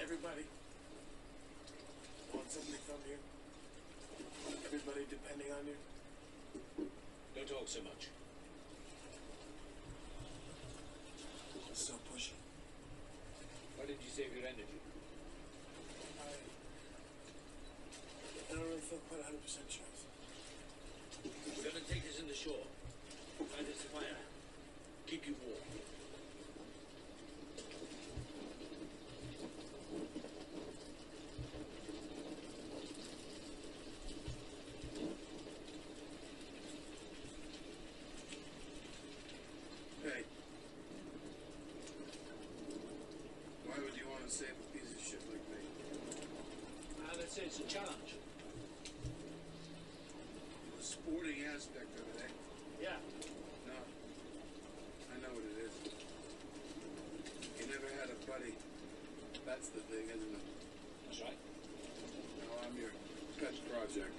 Everybody 0.00 0.44
want 2.32 2.50
something 2.50 2.80
from 2.86 2.96
you. 3.06 3.18
Everybody 4.64 5.06
depending 5.10 5.52
on 5.52 5.66
you. 5.66 5.76
Don't 7.36 7.46
talk 7.46 7.68
so 7.68 7.80
much. 7.82 8.08
So 11.74 11.92
pushy. 12.12 12.32
Why 13.76 13.77
did 13.88 13.96
you 14.04 14.10
save 14.12 14.36
your 14.36 14.44
energy? 14.44 14.64
I, 18.50 18.52
don't 18.54 18.64
really 18.68 18.80
feel 18.84 18.98
quite 19.08 19.24
100% 19.24 19.32
sure. 19.72 19.84
We're 21.24 21.64
gonna 21.72 21.84
take 21.88 22.04
this 22.04 22.20
in 22.20 22.28
the 22.28 22.34
shore. 22.34 22.68
Find 23.38 23.66
us 23.66 23.80
a 23.80 23.88
fire. 23.96 24.20
Keep 25.06 25.28
you 25.28 25.34
warm. 25.40 25.56
Hey. 40.04 40.24
Why 43.68 43.74
would 43.84 43.96
you 43.96 44.08
want 44.08 44.24
to 44.24 44.30
save 44.32 44.48
a 44.56 44.66
piece 44.72 44.90
of 44.90 45.00
shit 45.04 45.20
like 45.28 45.44
me? 45.52 45.60
Ah, 47.04 47.12
let's 47.18 47.34
say 47.34 47.42
it's 47.44 47.60
a 47.60 47.68
challenge. 47.68 48.16
The 50.78 50.84
sporting 50.84 51.44
aspect 51.54 51.92
of 52.00 52.06
it, 52.16 52.24
eh? 52.24 52.32
Yeah. 52.80 52.96
No. 53.68 53.76
I 55.12 55.20
know 55.20 55.30
what 55.36 55.44
it 55.44 55.68
is. 55.68 55.74
You 57.60 57.66
never 57.68 57.92
had 58.00 58.08
a 58.08 58.18
buddy. 58.24 58.54
That's 59.44 59.68
the 59.68 59.80
thing, 59.92 60.08
isn't 60.16 60.32
it? 60.32 60.46
That's 61.06 61.20
right. 61.22 61.40
No, 62.40 62.48
I'm 62.64 62.74
your 62.80 62.96
pet 63.36 63.54
project. 63.68 64.18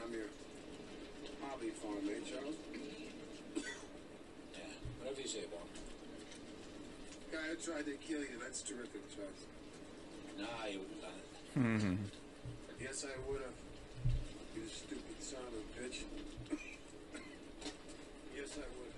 I'm 0.00 0.12
your 0.12 0.32
hobby 1.44 1.70
farm, 1.70 2.08
eh, 2.08 2.24
Charles? 2.24 2.56
Yeah. 3.54 4.72
Whatever 4.98 5.20
you 5.20 5.28
say, 5.28 5.44
Bob. 5.50 5.68
Tried 7.82 7.92
to 7.92 8.06
kill 8.06 8.20
you, 8.20 8.38
that's 8.42 8.60
terrific, 8.60 9.00
Charles. 9.16 9.46
Nah, 10.38 10.66
you 10.66 10.80
wouldn't 10.80 11.02
have 11.02 11.12
done 11.12 11.18
it. 11.18 11.58
Mm-hmm. 11.58 11.94
Yes, 12.78 13.06
I 13.06 13.30
would 13.30 13.40
have. 13.40 13.54
You 14.54 14.68
stupid 14.68 15.22
son 15.22 15.40
of 15.48 15.54
a 15.54 15.80
bitch. 15.80 16.02
yes, 18.36 18.58
I 18.58 18.60
would. 18.60 18.92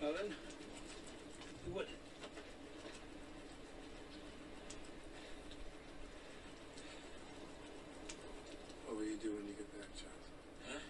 Well 0.00 0.12
then, 0.16 0.32
you 1.66 1.74
would. 1.74 1.86
What 8.86 8.96
will 8.96 9.04
you 9.04 9.16
do 9.16 9.30
when 9.36 9.46
you 9.46 9.54
get 9.54 9.70
back, 9.78 9.88
Charles? 9.94 10.28
Huh? 10.66 10.80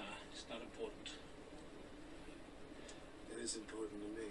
Ah, 0.00 0.16
it's 0.32 0.44
not 0.50 0.60
important. 0.60 1.08
It 3.30 3.38
is 3.42 3.54
important 3.56 4.02
to 4.02 4.08
me. 4.20 4.28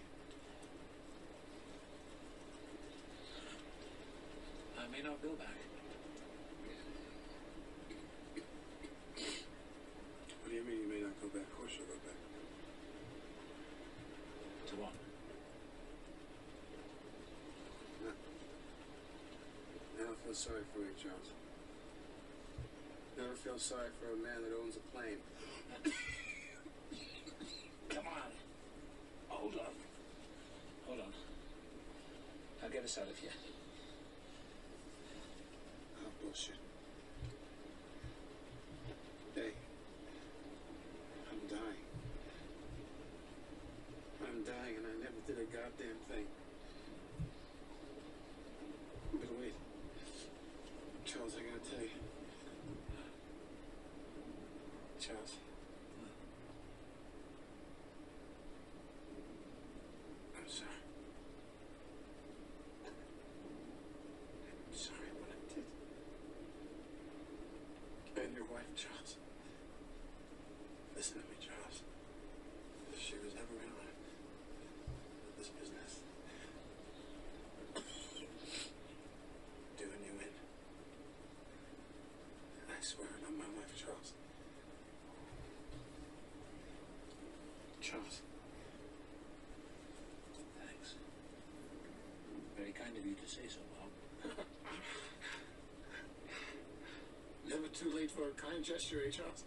I 4.78 4.88
may 4.92 5.02
not 5.02 5.22
go 5.22 5.30
back. 5.36 5.56
What 10.42 10.50
do 10.50 10.56
you 10.56 10.64
mean 10.64 10.82
you 10.82 10.90
may 10.90 11.02
not 11.02 11.22
go 11.22 11.28
back? 11.28 11.44
Of 11.44 11.58
course 11.58 11.72
you'll 11.78 11.88
go 11.88 11.94
back. 12.04 12.18
To 14.70 14.76
what? 14.76 14.94
I 20.00 20.04
don't 20.04 20.18
feel 20.30 20.36
sorry 20.36 20.62
for 20.72 20.80
you, 20.82 20.94
Charles. 21.02 21.34
Never 23.18 23.34
feel 23.34 23.58
sorry 23.58 23.90
for 24.00 24.14
a 24.14 24.16
man 24.16 24.44
that 24.44 24.56
owns 24.62 24.76
a 24.76 24.80
plane. 24.94 25.18
Come 27.90 28.06
on. 28.06 28.32
Hold 29.30 29.56
on. 29.56 29.74
Hold 30.86 31.00
on. 31.00 31.14
I'll 32.62 32.70
get 32.70 32.84
us 32.84 33.00
out 33.00 33.10
of 33.10 33.18
here. 33.18 33.32
Oh, 35.98 36.12
bullshit. 36.22 36.58
Hey. 39.34 39.54
I'm 41.32 41.48
dying. 41.50 41.86
I'm 44.22 44.44
dying 44.44 44.76
and 44.78 44.86
I 44.86 44.94
never 45.02 45.22
did 45.26 45.40
a 45.40 45.46
goddamn 45.52 45.98
thing. 46.08 46.28
But 49.14 49.40
wait. 49.42 49.56
Charles, 51.12 51.34
I 51.34 51.42
gotta 51.42 51.58
tell 51.68 51.82
you. 51.82 51.90
Charles. 55.00 55.38
I'm 60.38 60.48
sorry. 60.48 60.70
I'm 64.70 64.78
sorry 64.78 65.10
what 65.18 65.32
I 65.32 65.54
did. 65.56 65.66
Charles. 68.76 69.16
Listen 70.96 71.14
to 71.14 71.20
me, 71.28 71.36
Charles. 71.40 71.82
If 72.94 73.00
she 73.00 73.16
was 73.24 73.34
ever 73.34 73.56
in 73.64 73.72
this 75.38 75.50
business, 75.50 76.00
doing 79.78 80.04
you 80.06 80.14
in. 80.20 80.34
I 82.70 82.82
swear 82.82 83.08
on 83.28 83.38
my 83.38 83.46
life, 83.60 83.74
Charles. 83.78 84.14
Charles. 87.82 88.22
Thanks. 90.66 90.96
Very 92.58 92.72
kind 92.72 92.98
of 92.98 93.06
you 93.06 93.16
to 93.16 93.28
say 93.28 93.48
so, 93.48 93.60
Bob. 93.76 93.90
Never 97.48 97.68
too 97.68 97.92
late 97.96 98.09
for 98.20 98.28
a 98.28 98.52
kind 98.52 98.64
gesture, 98.64 99.02
eh, 99.08 99.12
Charles? 99.12 99.44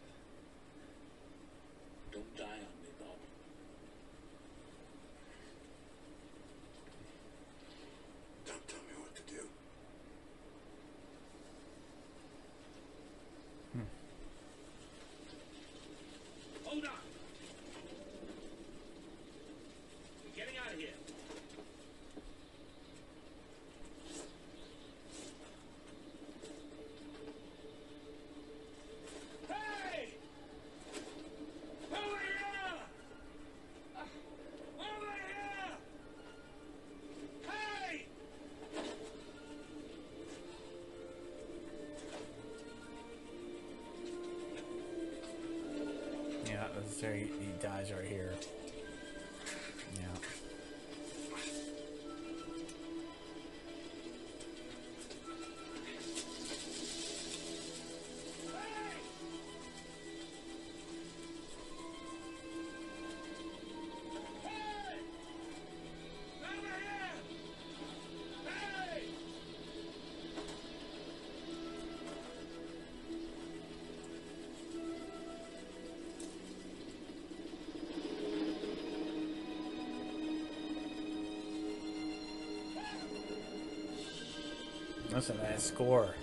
Listen 85.12 85.36
to 85.36 85.43
that 85.43 85.60
score. 85.60 86.14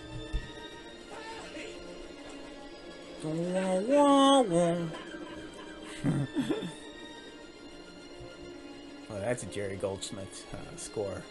oh, 6.06 6.28
that's 9.10 9.44
a 9.44 9.48
Jerry 9.48 9.76
Goldsmith 9.76 10.46
uh, 10.54 10.78
score. 10.78 11.22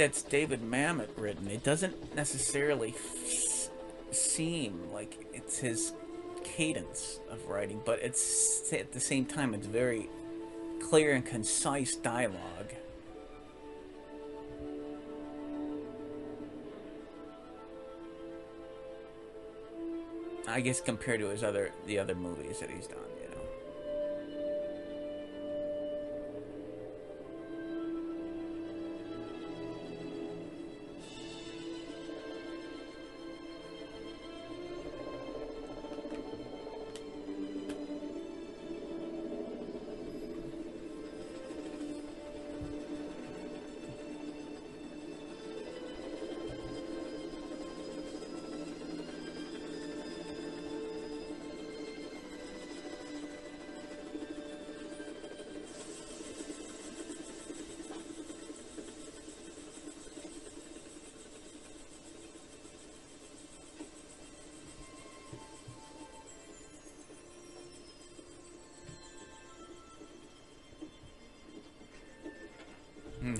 That's 0.00 0.22
David 0.22 0.62
Mamet 0.62 1.08
written, 1.14 1.46
it 1.48 1.62
doesn't 1.62 2.16
necessarily 2.16 2.94
f- 2.96 3.68
seem 4.12 4.90
like 4.94 5.26
it's 5.34 5.58
his 5.58 5.92
cadence 6.42 7.20
of 7.30 7.46
writing, 7.46 7.82
but 7.84 7.98
it's 7.98 8.72
at 8.72 8.92
the 8.92 9.00
same 9.00 9.26
time 9.26 9.52
it's 9.52 9.66
very 9.66 10.08
clear 10.82 11.12
and 11.12 11.26
concise 11.26 11.96
dialogue. 11.96 12.72
I 20.48 20.62
guess 20.62 20.80
compared 20.80 21.20
to 21.20 21.28
his 21.28 21.44
other 21.44 21.72
the 21.86 21.98
other 21.98 22.14
movies 22.14 22.60
that 22.60 22.70
he's 22.70 22.86
done, 22.86 22.98
you 23.22 23.29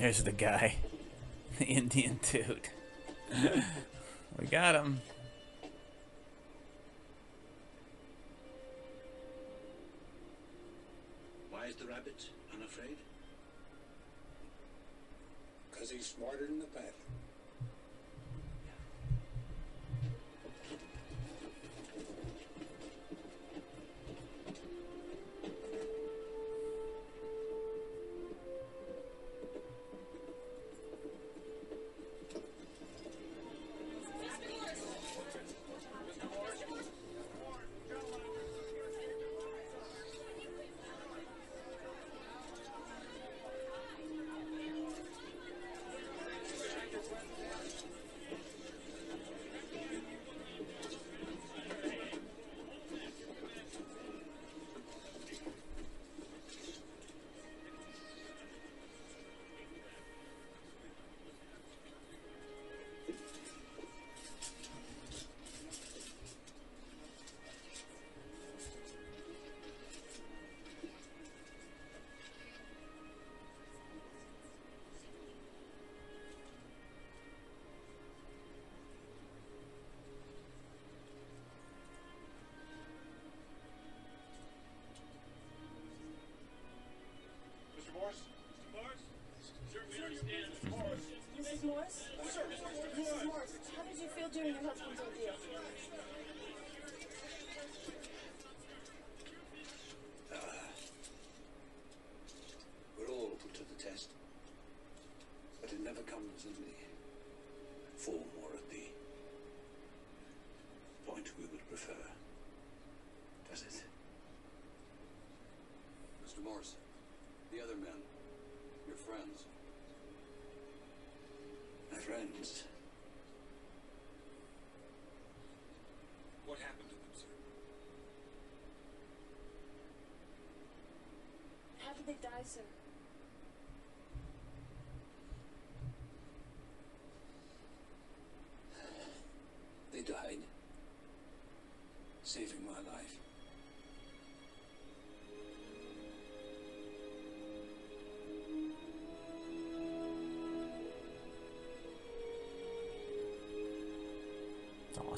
There's 0.01 0.23
the 0.23 0.33
guy, 0.33 0.77
the 1.59 1.67
Indian 1.67 2.21
dude. 2.23 2.71
we 4.39 4.47
got 4.47 4.75
him. 4.75 5.03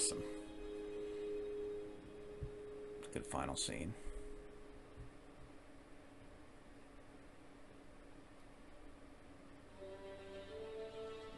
Awesome. 0.03 0.23
Good 3.13 3.27
final 3.27 3.57
scene. 3.57 3.93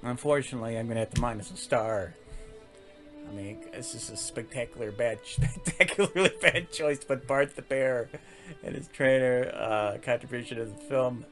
Unfortunately, 0.02 0.78
I'm 0.78 0.86
gonna 0.86 1.00
have 1.00 1.10
to 1.14 1.20
minus 1.20 1.50
a 1.50 1.56
star. 1.56 2.14
I 3.26 3.32
mean, 3.34 3.58
this 3.72 3.94
is 3.94 4.10
a 4.10 4.16
spectacular 4.16 4.92
bad, 4.92 5.18
spectacularly 5.24 6.32
bad 6.40 6.70
choice, 6.70 7.02
but 7.04 7.26
Bart 7.26 7.56
the 7.56 7.62
Bear 7.62 8.08
and 8.62 8.74
his 8.74 8.86
trainer 8.88 9.50
uh, 9.54 9.98
contribution 10.02 10.58
to 10.58 10.66
the 10.66 10.74
film. 10.74 11.24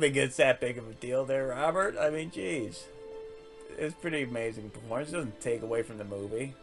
Think 0.00 0.16
it's 0.16 0.36
that 0.36 0.60
big 0.60 0.78
of 0.78 0.88
a 0.88 0.94
deal 0.94 1.24
there, 1.24 1.48
Robert. 1.48 1.96
I 1.98 2.10
mean, 2.10 2.30
geez. 2.30 2.84
It's 3.78 3.94
pretty 3.94 4.22
amazing 4.22 4.70
performance. 4.70 5.10
It 5.10 5.12
doesn't 5.12 5.40
take 5.40 5.62
away 5.62 5.82
from 5.82 5.98
the 5.98 6.04
movie. 6.04 6.54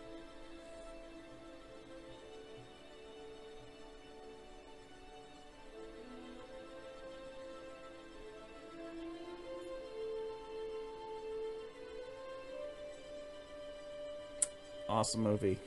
Awesome 14.87 15.21
movie. 15.21 15.57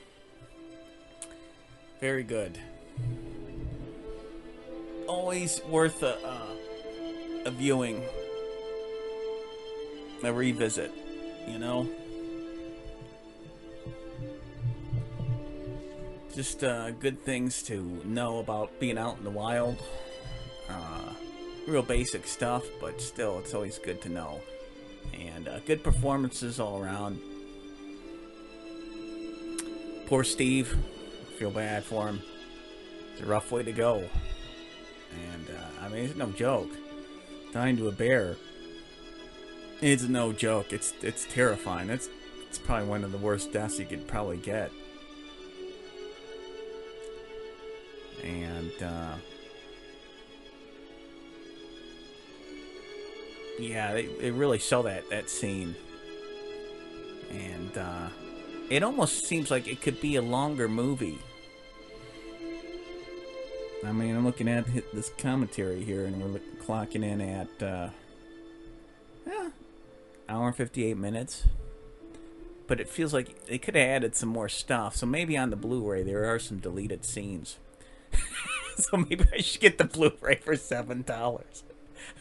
Very 1.99 2.23
good. 2.23 2.57
Always 5.07 5.61
worth 5.65 6.01
a, 6.03 6.15
uh, 6.25 6.48
a 7.45 7.51
viewing, 7.51 8.03
a 10.23 10.31
revisit, 10.31 10.91
you 11.47 11.59
know? 11.59 11.87
Just 16.33 16.63
uh, 16.63 16.91
good 16.91 17.23
things 17.23 17.63
to 17.63 18.01
know 18.05 18.39
about 18.39 18.79
being 18.79 18.97
out 18.97 19.17
in 19.17 19.23
the 19.23 19.29
wild. 19.29 19.81
Uh, 20.69 21.13
real 21.67 21.81
basic 21.81 22.27
stuff, 22.27 22.63
but 22.79 23.01
still, 23.01 23.39
it's 23.39 23.53
always 23.53 23.77
good 23.79 24.01
to 24.03 24.09
know. 24.09 24.39
And 25.13 25.47
uh, 25.47 25.59
good 25.59 25.83
performances 25.83 26.59
all 26.59 26.81
around. 26.81 27.19
Poor 30.05 30.23
Steve. 30.23 30.77
Feel 31.37 31.51
bad 31.51 31.83
for 31.83 32.07
him. 32.07 32.21
It's 33.13 33.21
a 33.21 33.25
rough 33.25 33.51
way 33.51 33.63
to 33.63 33.71
go. 33.71 34.03
And, 35.33 35.47
uh, 35.49 35.85
I 35.85 35.89
mean, 35.89 36.05
it's 36.05 36.15
no 36.15 36.31
joke. 36.31 36.69
Dying 37.51 37.77
to 37.77 37.87
a 37.87 37.91
bear. 37.91 38.35
It's 39.81 40.03
no 40.03 40.33
joke. 40.33 40.71
It's 40.71 40.93
it's 41.01 41.25
terrifying. 41.25 41.87
That's 41.87 42.09
it's 42.47 42.57
probably 42.57 42.87
one 42.87 43.03
of 43.03 43.11
the 43.11 43.17
worst 43.17 43.51
deaths 43.53 43.79
you 43.79 43.85
could 43.85 44.07
probably 44.07 44.37
get. 44.37 44.71
And 48.23 48.71
uh, 48.83 49.15
yeah, 53.57 53.93
they, 53.93 54.05
they 54.05 54.31
really 54.31 54.59
sell 54.59 54.83
that 54.83 55.09
that 55.09 55.29
scene. 55.29 55.75
And 57.31 57.77
uh, 57.77 58.07
it 58.69 58.83
almost 58.83 59.25
seems 59.25 59.49
like 59.49 59.67
it 59.67 59.81
could 59.81 60.01
be 60.01 60.17
a 60.17 60.21
longer 60.21 60.67
movie. 60.67 61.19
I 63.85 63.91
mean, 63.91 64.15
I'm 64.15 64.25
looking 64.25 64.49
at 64.49 64.65
this 64.93 65.11
commentary 65.17 65.83
here, 65.83 66.05
and 66.05 66.21
we're 66.21 66.39
clocking 66.61 67.03
in 67.03 67.21
at 67.21 67.63
uh, 67.63 67.89
yeah, 69.25 69.49
hour 70.27 70.47
and 70.47 70.55
58 70.55 70.97
minutes. 70.97 71.45
But 72.67 72.79
it 72.79 72.89
feels 72.89 73.13
like 73.13 73.45
they 73.45 73.57
could 73.57 73.75
have 73.75 73.87
added 73.87 74.15
some 74.15 74.29
more 74.29 74.49
stuff. 74.49 74.95
So 74.95 75.05
maybe 75.05 75.37
on 75.37 75.49
the 75.49 75.55
Blu-ray 75.55 76.03
there 76.03 76.25
are 76.25 76.37
some 76.39 76.59
deleted 76.59 77.03
scenes. 77.05 77.57
so 78.77 78.97
maybe 78.97 79.25
I 79.33 79.41
should 79.41 79.61
get 79.61 79.77
the 79.77 79.85
Blu-ray 79.85 80.35
for 80.35 80.55
seven 80.55 81.01
dollars, 81.01 81.63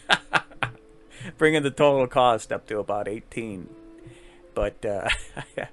bringing 1.38 1.64
the 1.64 1.70
total 1.70 2.06
cost 2.06 2.52
up 2.52 2.66
to 2.68 2.78
about 2.78 3.08
18. 3.08 3.68
But 4.54 4.84
uh, 4.86 5.08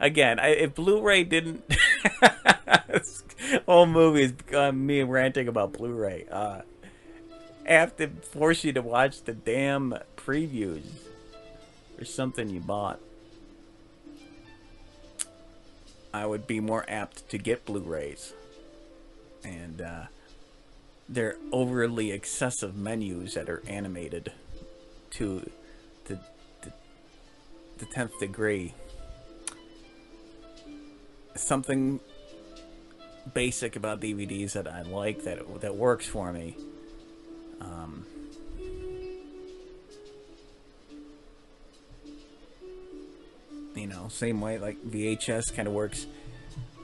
again, 0.00 0.38
I, 0.38 0.48
if 0.48 0.74
Blu-ray 0.74 1.24
didn't, 1.24 1.64
whole 3.66 3.86
movie 3.86 4.22
is 4.22 4.32
uh, 4.54 4.72
me 4.72 5.02
ranting 5.02 5.48
about 5.48 5.72
Blu-ray. 5.72 6.26
Uh, 6.30 6.62
I 7.68 7.72
have 7.72 7.96
to 7.96 8.08
force 8.08 8.64
you 8.64 8.72
to 8.72 8.82
watch 8.82 9.22
the 9.22 9.32
damn 9.32 9.94
previews 10.16 10.82
or 11.98 12.04
something 12.04 12.50
you 12.50 12.60
bought. 12.60 13.00
I 16.12 16.26
would 16.26 16.46
be 16.46 16.60
more 16.60 16.84
apt 16.88 17.28
to 17.30 17.38
get 17.38 17.64
Blu-rays, 17.64 18.34
and 19.42 19.80
uh, 19.80 20.04
they're 21.08 21.36
overly 21.50 22.12
excessive 22.12 22.76
menus 22.76 23.34
that 23.34 23.48
are 23.48 23.62
animated 23.66 24.32
to 25.12 25.50
the 26.06 26.18
the, 26.60 26.72
the 27.78 27.86
tenth 27.86 28.18
degree. 28.20 28.74
Something 31.34 32.00
basic 33.34 33.76
about 33.76 34.00
DVDs 34.00 34.52
that 34.52 34.66
I 34.66 34.82
like 34.82 35.24
that 35.24 35.60
that 35.60 35.76
works 35.76 36.06
for 36.06 36.32
me. 36.32 36.56
Um, 37.60 38.04
you 43.74 43.86
know, 43.86 44.08
same 44.08 44.40
way 44.40 44.58
like 44.58 44.82
VHS 44.82 45.54
kind 45.54 45.68
of 45.68 45.74
works. 45.74 46.06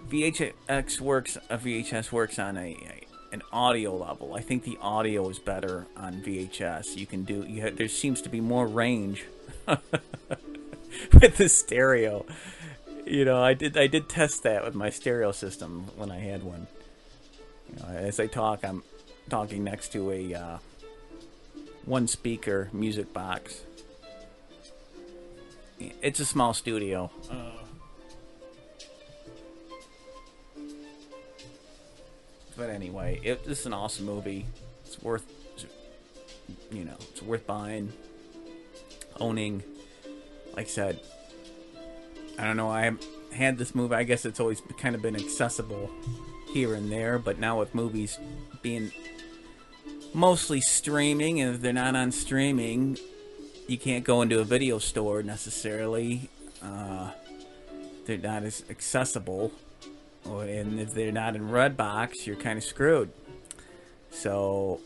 VHX 0.09 1.01
works. 1.01 1.37
A 1.51 1.59
VHS 1.59 2.13
works 2.13 2.39
on 2.39 2.57
a, 2.57 2.71
a 2.73 3.05
an 3.31 3.43
audio 3.53 3.95
level. 3.95 4.35
I 4.35 4.41
think 4.41 4.65
the 4.65 4.79
audio 4.81 5.29
is 5.29 5.39
better 5.39 5.87
on 5.97 6.23
VHS. 6.23 6.97
You 6.97 7.07
can 7.07 7.25
do. 7.25 7.45
You 7.47 7.63
ha- 7.63 7.75
there 7.75 7.89
seems 7.89 8.23
to 8.23 8.29
be 8.29 8.41
more 8.41 8.67
range 8.67 9.25
with 9.67 11.37
the 11.37 11.49
stereo. 11.49 12.25
You 13.09 13.25
know, 13.25 13.43
I 13.43 13.55
did. 13.55 13.79
I 13.79 13.87
did 13.87 14.07
test 14.11 14.43
that 14.43 14.63
with 14.63 14.75
my 14.75 14.91
stereo 14.91 15.33
system 15.33 15.87
when 15.97 16.11
I 16.11 16.19
had 16.19 16.43
one. 16.43 16.67
You 17.71 17.77
know, 17.81 17.89
as 17.97 18.21
I 18.21 18.27
talk, 18.27 18.63
I'm 18.63 18.83
talking 19.31 19.65
next 19.65 19.93
to 19.93 20.11
a 20.11 20.35
uh, 20.35 20.59
one 21.87 22.07
speaker 22.07 22.69
music 22.71 23.15
box. 23.15 23.63
It's 26.03 26.21
a 26.21 26.27
small 26.27 26.53
studio. 26.53 27.11
Uh, 27.31 27.51
but 32.59 32.69
anyway, 32.69 33.21
it, 33.23 33.41
it's 33.47 33.65
an 33.65 33.73
awesome 33.73 34.05
movie. 34.05 34.45
It's 34.85 35.01
worth, 35.03 35.25
you 36.71 36.85
know, 36.85 36.97
it's 37.13 37.23
worth 37.23 37.47
buying, 37.47 37.91
owning. 39.19 39.63
Like 40.55 40.67
I 40.67 40.69
said, 40.69 41.01
I 42.39 42.45
don't 42.45 42.57
know. 42.57 42.71
I 42.71 42.93
had 43.33 43.59
this 43.59 43.75
movie. 43.75 43.95
I 43.95 44.05
guess 44.05 44.25
it's 44.25 44.39
always 44.39 44.63
kind 44.79 44.95
of 44.95 45.03
been 45.03 45.17
accessible 45.17 45.91
here 46.53 46.75
and 46.75 46.91
there, 46.91 47.19
but 47.19 47.39
now 47.39 47.59
with 47.59 47.75
movies 47.75 48.19
being 48.63 48.93
mostly 50.15 50.61
streaming, 50.61 51.41
and 51.41 51.55
if 51.55 51.61
they're 51.61 51.73
not 51.73 51.97
on 51.97 52.13
streaming, 52.13 52.97
you 53.67 53.77
can't 53.77 54.05
go 54.05 54.23
into 54.23 54.41
a 54.41 54.45
video 54.45 54.79
store 54.79 55.23
necessarily. 55.23 56.31
Uh, 56.63 57.11
they're 58.07 58.19
not 58.19 58.45
as 58.45 58.65
accessible, 58.71 59.53
and 60.25 60.81
if 60.81 60.95
they're 60.95 61.13
not 61.13 61.37
in 61.37 61.49
Redbox, 61.49 62.27
you're 62.27 62.37
kind 62.37 62.57
of 62.57 62.65
screwed. 62.65 63.11
So, 64.11 64.81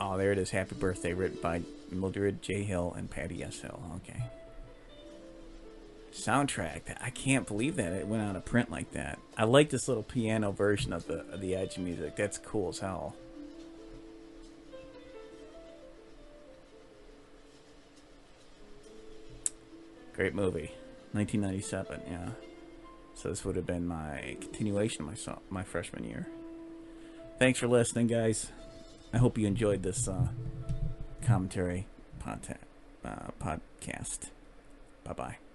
oh, 0.00 0.18
there 0.18 0.32
it 0.32 0.38
is. 0.38 0.50
Happy 0.50 0.74
birthday, 0.74 1.12
written 1.12 1.38
by 1.40 1.62
Mildred 1.90 2.42
J. 2.42 2.64
Hill 2.64 2.94
and 2.96 3.08
Patty 3.08 3.44
S. 3.44 3.60
Hill. 3.60 3.80
Okay 3.96 4.20
soundtrack. 6.18 6.82
I 7.00 7.10
can't 7.10 7.46
believe 7.46 7.76
that 7.76 7.92
it 7.92 8.06
went 8.06 8.22
out 8.22 8.36
of 8.36 8.44
print 8.44 8.70
like 8.70 8.92
that. 8.92 9.18
I 9.36 9.44
like 9.44 9.70
this 9.70 9.88
little 9.88 10.02
piano 10.02 10.50
version 10.50 10.92
of 10.92 11.06
the 11.06 11.20
of 11.32 11.40
the 11.40 11.54
edge 11.54 11.78
music. 11.78 12.16
That's 12.16 12.38
cool 12.38 12.70
as 12.70 12.80
hell. 12.80 13.16
Great 20.12 20.34
movie, 20.34 20.72
1997. 21.12 22.02
Yeah. 22.10 22.30
So 23.14 23.28
this 23.28 23.44
would 23.44 23.56
have 23.56 23.66
been 23.66 23.86
my 23.86 24.36
continuation 24.40 25.04
my 25.04 25.14
my 25.50 25.62
freshman 25.62 26.04
year. 26.04 26.26
Thanks 27.38 27.58
for 27.60 27.68
listening, 27.68 28.08
guys. 28.08 28.50
I 29.12 29.18
hope 29.18 29.38
you 29.38 29.46
enjoyed 29.46 29.82
this 29.82 30.08
uh, 30.08 30.28
commentary 31.24 31.86
podcast. 32.20 32.58
Uh, 33.04 33.30
podcast. 33.40 34.30
Bye 35.04 35.12
bye. 35.12 35.47